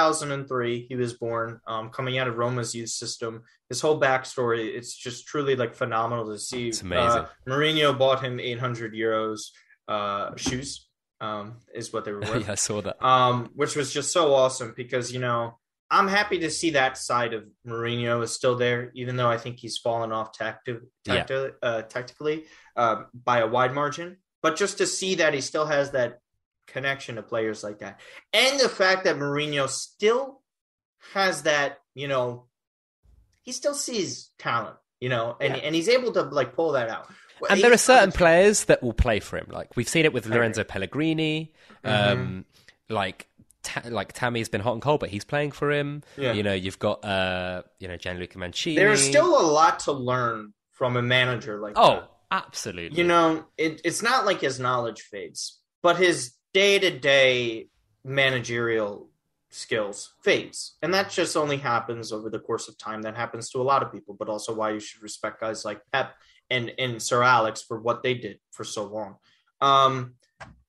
2003 0.01 0.85
he 0.89 0.95
was 0.95 1.13
born 1.13 1.59
um, 1.67 1.89
coming 1.89 2.17
out 2.17 2.27
of 2.27 2.37
roma's 2.37 2.73
youth 2.75 2.89
system 2.89 3.41
his 3.69 3.81
whole 3.81 3.99
backstory 3.99 4.75
it's 4.75 4.95
just 4.95 5.27
truly 5.27 5.55
like 5.55 5.73
phenomenal 5.75 6.25
to 6.31 6.37
see 6.39 6.69
It's 6.69 6.81
amazing. 6.81 7.21
uh, 7.21 7.27
Mourinho 7.47 7.97
bought 7.97 8.23
him 8.23 8.39
800 8.39 8.93
euros 8.93 9.39
uh, 9.87 10.35
shoes 10.35 10.87
um, 11.21 11.57
is 11.73 11.91
what 11.93 12.05
they 12.05 12.11
were 12.11 12.19
worth 12.29 12.45
yeah, 12.45 12.51
I 12.51 12.55
saw 12.55 12.81
that. 12.81 13.03
um, 13.03 13.49
which 13.55 13.75
was 13.75 13.93
just 13.93 14.11
so 14.11 14.33
awesome 14.35 14.73
because 14.75 15.11
you 15.11 15.19
know 15.19 15.57
I'm 15.89 16.09
happy 16.09 16.39
to 16.39 16.49
see 16.49 16.71
that 16.71 16.97
side 16.97 17.33
of 17.33 17.45
Mourinho 17.65 18.21
is 18.21 18.33
still 18.33 18.57
there, 18.57 18.91
even 18.93 19.15
though 19.15 19.29
I 19.29 19.37
think 19.37 19.57
he's 19.57 19.77
fallen 19.77 20.11
off 20.11 20.37
tacti- 20.37 20.81
Yeah. 21.05 21.25
uh, 21.63 21.83
tactically 21.83 22.43
uh, 22.75 23.03
by 23.23 23.39
a 23.39 23.47
wide 23.47 23.73
margin. 23.73 24.17
But 24.43 24.57
just 24.57 24.79
to 24.79 24.85
see 24.85 25.15
that 25.15 25.33
he 25.33 25.39
still 25.39 25.65
has 25.65 25.91
that 25.91 26.19
connection 26.67 27.15
to 27.15 27.23
players 27.23 27.63
like 27.63 27.79
that, 27.79 27.99
and 28.33 28.59
the 28.59 28.69
fact 28.69 29.03
that 29.05 29.15
Mourinho 29.15 29.67
still 29.69 30.41
has 31.13 31.43
that, 31.43 31.79
you 31.95 32.07
know, 32.07 32.45
he 33.41 33.51
still 33.51 33.73
sees 33.73 34.29
talent, 34.37 34.75
you 34.99 35.09
know, 35.09 35.35
and 35.39 35.55
Yeah. 35.55 35.61
and 35.61 35.73
he's 35.75 35.89
able 35.89 36.11
to 36.13 36.23
like 36.23 36.53
pull 36.55 36.73
that 36.73 36.89
out. 36.89 37.07
Well, 37.39 37.51
And 37.51 37.61
there 37.61 37.71
are 37.71 37.77
certain 37.77 38.11
players 38.11 38.65
that 38.65 38.81
will 38.81 38.93
play 38.93 39.19
for 39.19 39.37
him. 39.37 39.47
Like 39.49 39.75
we've 39.75 39.87
seen 39.87 40.05
it 40.05 40.13
with 40.13 40.25
Lorenzo 40.25 40.63
Pellegrini. 40.63 41.53
Mm-hmm. 41.85 42.11
Um, 42.21 42.45
like 42.89 43.27
ta- 43.63 43.83
like 43.85 44.13
Tammy's 44.13 44.49
been 44.49 44.61
hot 44.61 44.73
and 44.73 44.81
cold, 44.81 44.99
but 44.99 45.09
he's 45.09 45.23
playing 45.23 45.51
for 45.51 45.71
him. 45.71 46.03
Yeah. 46.17 46.33
You 46.33 46.43
know, 46.43 46.53
you've 46.53 46.79
got 46.79 47.05
uh, 47.05 47.61
you 47.79 47.87
know 47.87 47.95
Gianluca 47.97 48.37
Mancini. 48.39 48.75
There's 48.75 49.01
still 49.03 49.39
a 49.39 49.45
lot 49.45 49.79
to 49.81 49.91
learn 49.91 50.53
from 50.71 50.97
a 50.97 51.01
manager 51.01 51.59
like 51.59 51.75
that. 51.75 51.81
oh, 51.81 52.07
absolutely. 52.31 52.97
you 52.97 53.03
know, 53.03 53.45
it, 53.57 53.81
it's 53.85 54.01
not 54.03 54.25
like 54.25 54.41
his 54.41 54.59
knowledge 54.59 55.01
fades, 55.01 55.59
but 55.83 55.97
his 55.97 56.33
day 56.57 56.79
to 56.79 56.89
day 56.89 57.67
managerial 58.03 59.07
skills 59.51 60.15
fades. 60.23 60.75
And 60.81 60.91
that 60.91 61.11
just 61.11 61.37
only 61.37 61.57
happens 61.57 62.11
over 62.11 62.31
the 62.31 62.39
course 62.39 62.67
of 62.67 62.79
time. 62.79 63.03
That 63.03 63.15
happens 63.15 63.51
to 63.51 63.61
a 63.61 63.67
lot 63.71 63.83
of 63.83 63.91
people, 63.91 64.15
but 64.17 64.27
also 64.27 64.55
why 64.55 64.71
you 64.71 64.79
should 64.79 65.03
respect 65.03 65.39
guys 65.39 65.63
like 65.63 65.81
Pep 65.91 66.15
and, 66.49 66.73
and 66.79 66.99
Sir 66.99 67.21
Alex 67.21 67.61
for 67.61 67.79
what 67.79 68.01
they 68.01 68.15
did 68.15 68.39
for 68.49 68.63
so 68.63 68.85
long. 68.85 69.17
Um, 69.61 70.15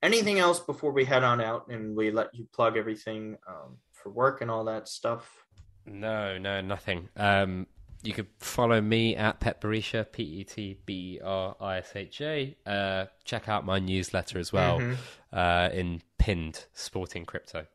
anything 0.02 0.38
else 0.38 0.60
before 0.60 0.92
we 0.92 1.06
head 1.06 1.24
on 1.24 1.40
out 1.40 1.68
and 1.70 1.96
we 1.96 2.10
let 2.10 2.34
you 2.34 2.46
plug 2.52 2.76
everything 2.76 3.38
um, 3.48 3.78
for 3.94 4.10
work 4.10 4.42
and 4.42 4.50
all 4.50 4.64
that 4.64 4.88
stuff? 4.88 5.46
No, 5.86 6.36
no, 6.36 6.60
nothing. 6.60 7.08
Um, 7.16 7.66
you 8.02 8.12
could 8.12 8.28
follow 8.40 8.80
me 8.80 9.16
at 9.16 9.40
Pet 9.40 9.60
Berisha, 9.60 10.10
P 10.10 10.22
E 10.22 10.44
T 10.44 10.78
B 10.86 11.16
E 11.16 11.20
R 11.24 11.56
I 11.60 11.78
S 11.78 11.92
H 11.94 12.20
A. 12.20 12.56
Uh, 12.66 13.06
check 13.24 13.48
out 13.48 13.64
my 13.64 13.78
newsletter 13.78 14.38
as 14.38 14.52
well 14.52 14.78
Mhm. 14.78 14.96
uh, 15.32 15.70
in 15.72 16.02
pinned 16.18 16.66
sporting 16.74 17.24
crypto. 17.24 17.66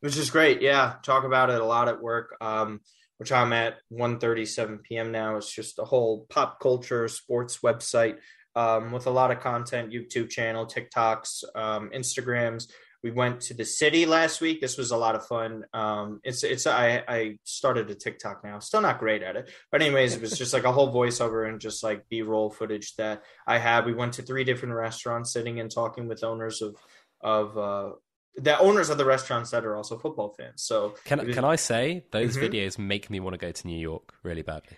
which 0.00 0.16
is 0.16 0.30
great. 0.30 0.62
Yeah, 0.62 0.94
talk 1.02 1.24
about 1.24 1.50
it 1.50 1.60
a 1.60 1.64
lot 1.64 1.86
at 1.88 2.00
work. 2.00 2.34
Um, 2.40 2.80
which 3.18 3.30
I'm 3.32 3.52
at 3.52 3.76
1:37 3.92 4.82
p.m. 4.82 5.12
now. 5.12 5.36
It's 5.36 5.52
just 5.54 5.78
a 5.78 5.84
whole 5.84 6.24
pop 6.30 6.58
culture 6.58 7.06
sports 7.08 7.58
website 7.58 8.16
um, 8.56 8.92
with 8.92 9.06
a 9.06 9.10
lot 9.10 9.30
of 9.30 9.40
content, 9.40 9.92
YouTube 9.92 10.30
channel, 10.30 10.64
TikToks, 10.66 11.44
um, 11.54 11.90
Instagrams. 11.94 12.70
We 13.02 13.10
went 13.10 13.40
to 13.42 13.54
the 13.54 13.64
city 13.64 14.04
last 14.04 14.40
week. 14.40 14.60
This 14.60 14.76
was 14.76 14.90
a 14.90 14.96
lot 14.96 15.14
of 15.14 15.26
fun. 15.26 15.64
Um, 15.72 16.20
it's 16.22 16.42
it's 16.44 16.66
I 16.66 17.02
I 17.08 17.38
started 17.44 17.90
a 17.90 17.94
TikTok 17.94 18.44
now. 18.44 18.58
Still 18.58 18.82
not 18.82 18.98
great 18.98 19.22
at 19.22 19.36
it, 19.36 19.50
but 19.72 19.80
anyways, 19.80 20.14
it 20.14 20.20
was 20.20 20.36
just 20.36 20.52
like 20.52 20.64
a 20.64 20.72
whole 20.72 20.92
voiceover 20.92 21.48
and 21.48 21.60
just 21.60 21.82
like 21.82 22.08
B-roll 22.10 22.50
footage 22.50 22.94
that 22.96 23.22
I 23.46 23.58
had. 23.58 23.86
We 23.86 23.94
went 23.94 24.12
to 24.14 24.22
three 24.22 24.44
different 24.44 24.74
restaurants, 24.74 25.32
sitting 25.32 25.60
and 25.60 25.70
talking 25.70 26.08
with 26.08 26.22
owners 26.22 26.60
of 26.60 26.76
of 27.22 27.56
uh, 27.56 27.90
the 28.36 28.58
owners 28.58 28.90
of 28.90 28.98
the 28.98 29.04
restaurants 29.04 29.50
that 29.50 29.64
are 29.64 29.76
also 29.76 29.98
football 29.98 30.34
fans. 30.38 30.62
So 30.62 30.94
Can 31.04 31.24
was- 31.26 31.34
can 31.34 31.44
I 31.44 31.56
say 31.56 32.04
those 32.12 32.36
Mhm. 32.36 32.42
videos 32.50 32.78
make 32.78 33.08
me 33.10 33.18
want 33.20 33.34
to 33.34 33.38
go 33.38 33.50
to 33.50 33.66
New 33.66 33.78
York 33.78 34.12
really 34.22 34.42
badly? 34.42 34.76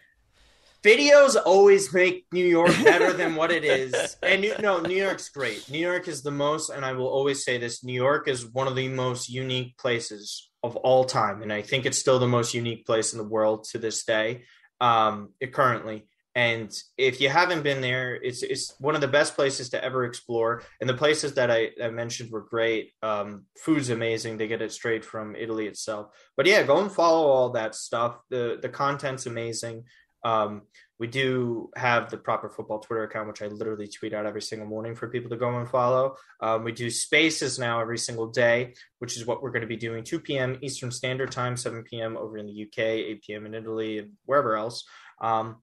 Videos 0.82 1.36
always 1.44 1.92
make 1.92 2.26
New 2.32 2.44
York 2.44 2.72
better 2.84 3.12
than 3.20 3.34
what 3.34 3.50
it 3.50 3.64
is. 3.64 4.16
And 4.22 4.40
New, 4.42 4.54
no, 4.60 4.80
New 4.80 4.96
York's 4.96 5.28
great. 5.28 5.68
New 5.70 5.78
York 5.78 6.08
is 6.08 6.22
the 6.22 6.30
most, 6.30 6.70
and 6.70 6.84
I 6.84 6.92
will 6.92 7.08
always 7.08 7.44
say 7.44 7.58
this: 7.58 7.84
New 7.84 7.92
York 7.92 8.28
is 8.28 8.46
one 8.46 8.68
of 8.68 8.76
the 8.76 8.88
most 8.88 9.28
unique 9.28 9.76
places 9.78 10.50
of 10.62 10.76
all 10.76 11.04
time, 11.04 11.42
and 11.42 11.52
I 11.52 11.62
think 11.62 11.86
it's 11.86 11.98
still 11.98 12.18
the 12.18 12.26
most 12.26 12.54
unique 12.54 12.86
place 12.86 13.12
in 13.12 13.18
the 13.18 13.28
world 13.28 13.64
to 13.70 13.78
this 13.78 14.04
day, 14.04 14.42
um, 14.80 15.30
it 15.40 15.52
currently. 15.52 16.06
And 16.34 16.72
if 16.96 17.20
you 17.20 17.28
haven't 17.28 17.62
been 17.62 17.82
there, 17.82 18.14
it's 18.14 18.42
it's 18.42 18.74
one 18.80 18.94
of 18.94 19.02
the 19.02 19.08
best 19.08 19.34
places 19.34 19.68
to 19.70 19.84
ever 19.84 20.04
explore. 20.04 20.62
And 20.80 20.88
the 20.88 20.94
places 20.94 21.34
that 21.34 21.50
I, 21.50 21.70
I 21.82 21.90
mentioned 21.90 22.30
were 22.30 22.40
great. 22.40 22.92
Um, 23.02 23.44
food's 23.58 23.90
amazing; 23.90 24.38
they 24.38 24.48
get 24.48 24.62
it 24.62 24.72
straight 24.72 25.04
from 25.04 25.36
Italy 25.36 25.66
itself. 25.66 26.06
But 26.36 26.46
yeah, 26.46 26.62
go 26.62 26.78
and 26.78 26.90
follow 26.90 27.26
all 27.26 27.50
that 27.50 27.74
stuff. 27.74 28.18
the 28.30 28.58
The 28.60 28.70
content's 28.70 29.26
amazing. 29.26 29.84
Um, 30.24 30.62
we 30.98 31.08
do 31.08 31.70
have 31.74 32.10
the 32.10 32.16
proper 32.16 32.48
football 32.48 32.78
Twitter 32.78 33.02
account, 33.02 33.26
which 33.26 33.42
I 33.42 33.48
literally 33.48 33.88
tweet 33.88 34.14
out 34.14 34.24
every 34.24 34.42
single 34.42 34.68
morning 34.68 34.94
for 34.94 35.08
people 35.08 35.30
to 35.30 35.36
go 35.36 35.58
and 35.58 35.68
follow. 35.68 36.16
Um, 36.40 36.62
we 36.62 36.70
do 36.72 36.90
spaces 36.90 37.58
now 37.58 37.80
every 37.80 37.98
single 37.98 38.28
day, 38.28 38.74
which 39.00 39.16
is 39.16 39.26
what 39.26 39.42
we're 39.42 39.50
going 39.50 39.62
to 39.62 39.66
be 39.66 39.76
doing 39.76 40.04
2 40.04 40.20
p.m. 40.20 40.58
Eastern 40.62 40.92
Standard 40.92 41.32
Time, 41.32 41.56
7 41.56 41.82
p.m. 41.82 42.16
over 42.16 42.38
in 42.38 42.46
the 42.46 42.62
UK, 42.62 42.78
8 42.78 43.22
p.m. 43.22 43.46
in 43.46 43.54
Italy, 43.54 43.98
and 43.98 44.12
wherever 44.26 44.56
else. 44.56 44.84
Um, 45.20 45.56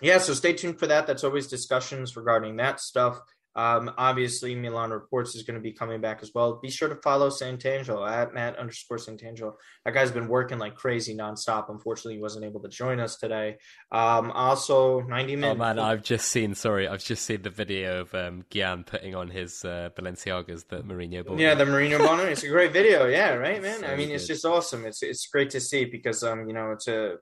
yeah, 0.00 0.18
so 0.18 0.32
stay 0.32 0.54
tuned 0.54 0.78
for 0.78 0.86
that. 0.86 1.06
That's 1.06 1.24
always 1.24 1.46
discussions 1.46 2.16
regarding 2.16 2.56
that 2.56 2.80
stuff. 2.80 3.20
Um, 3.56 3.90
obviously, 3.98 4.54
Milan 4.54 4.90
Reports 4.90 5.34
is 5.34 5.42
going 5.42 5.56
to 5.56 5.60
be 5.60 5.72
coming 5.72 6.00
back 6.00 6.20
as 6.22 6.30
well. 6.34 6.60
Be 6.62 6.70
sure 6.70 6.88
to 6.88 6.96
follow 6.96 7.30
Santangelo 7.30 8.08
at 8.08 8.32
Matt 8.32 8.56
underscore 8.56 8.98
Santangelo. 8.98 9.54
That 9.84 9.94
guy's 9.94 10.12
been 10.12 10.28
working 10.28 10.58
like 10.58 10.76
crazy 10.76 11.16
nonstop. 11.16 11.68
Unfortunately, 11.68 12.14
he 12.14 12.20
wasn't 12.22 12.44
able 12.44 12.60
to 12.60 12.68
join 12.68 13.00
us 13.00 13.16
today. 13.16 13.56
Um, 13.90 14.30
also, 14.30 15.00
90 15.00 15.36
minutes. 15.36 15.56
Oh 15.56 15.58
man, 15.58 15.78
I've 15.78 16.02
just 16.02 16.28
seen. 16.28 16.54
Sorry, 16.54 16.86
I've 16.86 17.02
just 17.02 17.24
seen 17.24 17.42
the 17.42 17.50
video 17.50 18.02
of 18.02 18.14
um, 18.14 18.44
Gyan 18.50 18.86
putting 18.86 19.14
on 19.14 19.28
his 19.30 19.64
uh, 19.64 19.90
Balenciagas 19.98 20.68
that 20.68 20.86
Mourinho 20.86 21.26
bought. 21.26 21.38
Yeah, 21.38 21.54
the 21.54 21.66
Marino 21.66 21.98
Bono. 21.98 22.24
It's 22.24 22.44
a 22.44 22.48
great 22.48 22.72
video. 22.72 23.06
Yeah, 23.06 23.34
right, 23.34 23.60
man. 23.60 23.84
I 23.84 23.88
So 23.88 23.96
mean, 23.96 24.10
it's 24.10 24.26
just 24.26 24.44
awesome. 24.44 24.84
It's 24.84 25.02
it's 25.02 25.26
great 25.26 25.50
to 25.50 25.60
see 25.60 25.84
because 25.86 26.22
um, 26.22 26.46
you 26.46 26.54
know, 26.54 26.72
it's 26.72 26.86
a 26.88 27.16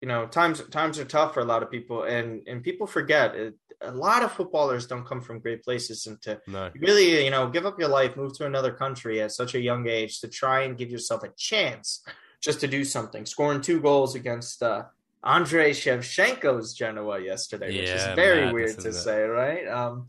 you 0.00 0.08
know, 0.08 0.26
times 0.26 0.62
times 0.68 0.98
are 0.98 1.04
tough 1.04 1.34
for 1.34 1.40
a 1.40 1.44
lot 1.44 1.62
of 1.62 1.70
people, 1.70 2.02
and 2.04 2.42
and 2.46 2.62
people 2.62 2.86
forget 2.86 3.34
it, 3.34 3.54
a 3.82 3.92
lot 3.92 4.22
of 4.22 4.32
footballers 4.32 4.86
don't 4.86 5.06
come 5.06 5.20
from 5.20 5.38
great 5.38 5.62
places, 5.62 6.06
and 6.06 6.20
to 6.22 6.40
no, 6.46 6.70
really, 6.78 7.24
you 7.24 7.30
know, 7.30 7.48
give 7.48 7.66
up 7.66 7.78
your 7.78 7.88
life, 7.88 8.16
move 8.16 8.36
to 8.38 8.46
another 8.46 8.72
country 8.72 9.20
at 9.22 9.32
such 9.32 9.54
a 9.54 9.60
young 9.60 9.88
age 9.88 10.20
to 10.20 10.28
try 10.28 10.62
and 10.62 10.76
give 10.76 10.90
yourself 10.90 11.22
a 11.22 11.30
chance 11.36 12.04
just 12.40 12.60
to 12.60 12.66
do 12.66 12.84
something. 12.84 13.26
Scoring 13.26 13.60
two 13.60 13.80
goals 13.80 14.14
against 14.14 14.62
uh, 14.62 14.84
Andrei 15.24 15.70
Shevchenko's 15.70 16.74
Genoa 16.74 17.20
yesterday, 17.20 17.68
which 17.68 17.90
is 17.90 18.04
very 18.14 18.46
madness, 18.46 18.52
weird 18.54 18.78
to 18.80 18.88
it? 18.88 18.92
say, 18.94 19.22
right? 19.22 19.66
Um, 19.66 20.08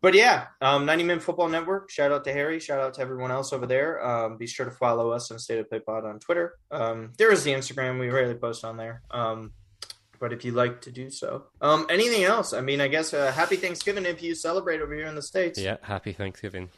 but 0.00 0.14
yeah, 0.14 0.46
um, 0.60 0.84
90 0.84 1.04
Minute 1.04 1.22
Football 1.22 1.48
Network. 1.48 1.88
Shout 1.88 2.10
out 2.10 2.24
to 2.24 2.32
Harry. 2.32 2.58
Shout 2.58 2.80
out 2.80 2.94
to 2.94 3.00
everyone 3.00 3.30
else 3.30 3.52
over 3.52 3.66
there. 3.66 4.04
Um, 4.04 4.36
be 4.36 4.48
sure 4.48 4.66
to 4.66 4.72
follow 4.72 5.12
us 5.12 5.30
on 5.30 5.38
State 5.38 5.60
of 5.60 5.68
Play 5.68 5.78
Pod 5.78 6.04
on 6.04 6.18
Twitter. 6.18 6.56
Um, 6.72 7.12
there 7.18 7.30
is 7.30 7.44
the 7.44 7.52
Instagram. 7.52 8.00
We 8.00 8.10
rarely 8.10 8.34
post 8.34 8.64
on 8.64 8.76
there. 8.76 9.02
Um, 9.12 9.52
but 10.22 10.32
if 10.32 10.44
you 10.44 10.52
like 10.52 10.80
to 10.82 10.92
do 10.92 11.10
so, 11.10 11.46
um, 11.60 11.84
anything 11.90 12.22
else? 12.22 12.52
I 12.52 12.60
mean, 12.60 12.80
I 12.80 12.86
guess 12.86 13.12
uh, 13.12 13.32
happy 13.32 13.56
Thanksgiving 13.56 14.06
if 14.06 14.22
you 14.22 14.36
celebrate 14.36 14.80
over 14.80 14.94
here 14.94 15.06
in 15.06 15.16
the 15.16 15.22
states. 15.22 15.58
yeah, 15.58 15.78
happy 15.82 16.12
Thanksgiving. 16.12 16.70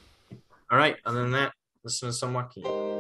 All 0.73 0.79
right. 0.79 0.97
Other 1.05 1.21
than 1.21 1.33
that, 1.33 1.53
listen 1.85 2.09
to 2.09 2.15
some 2.15 2.33
Joaquin. 2.33 2.94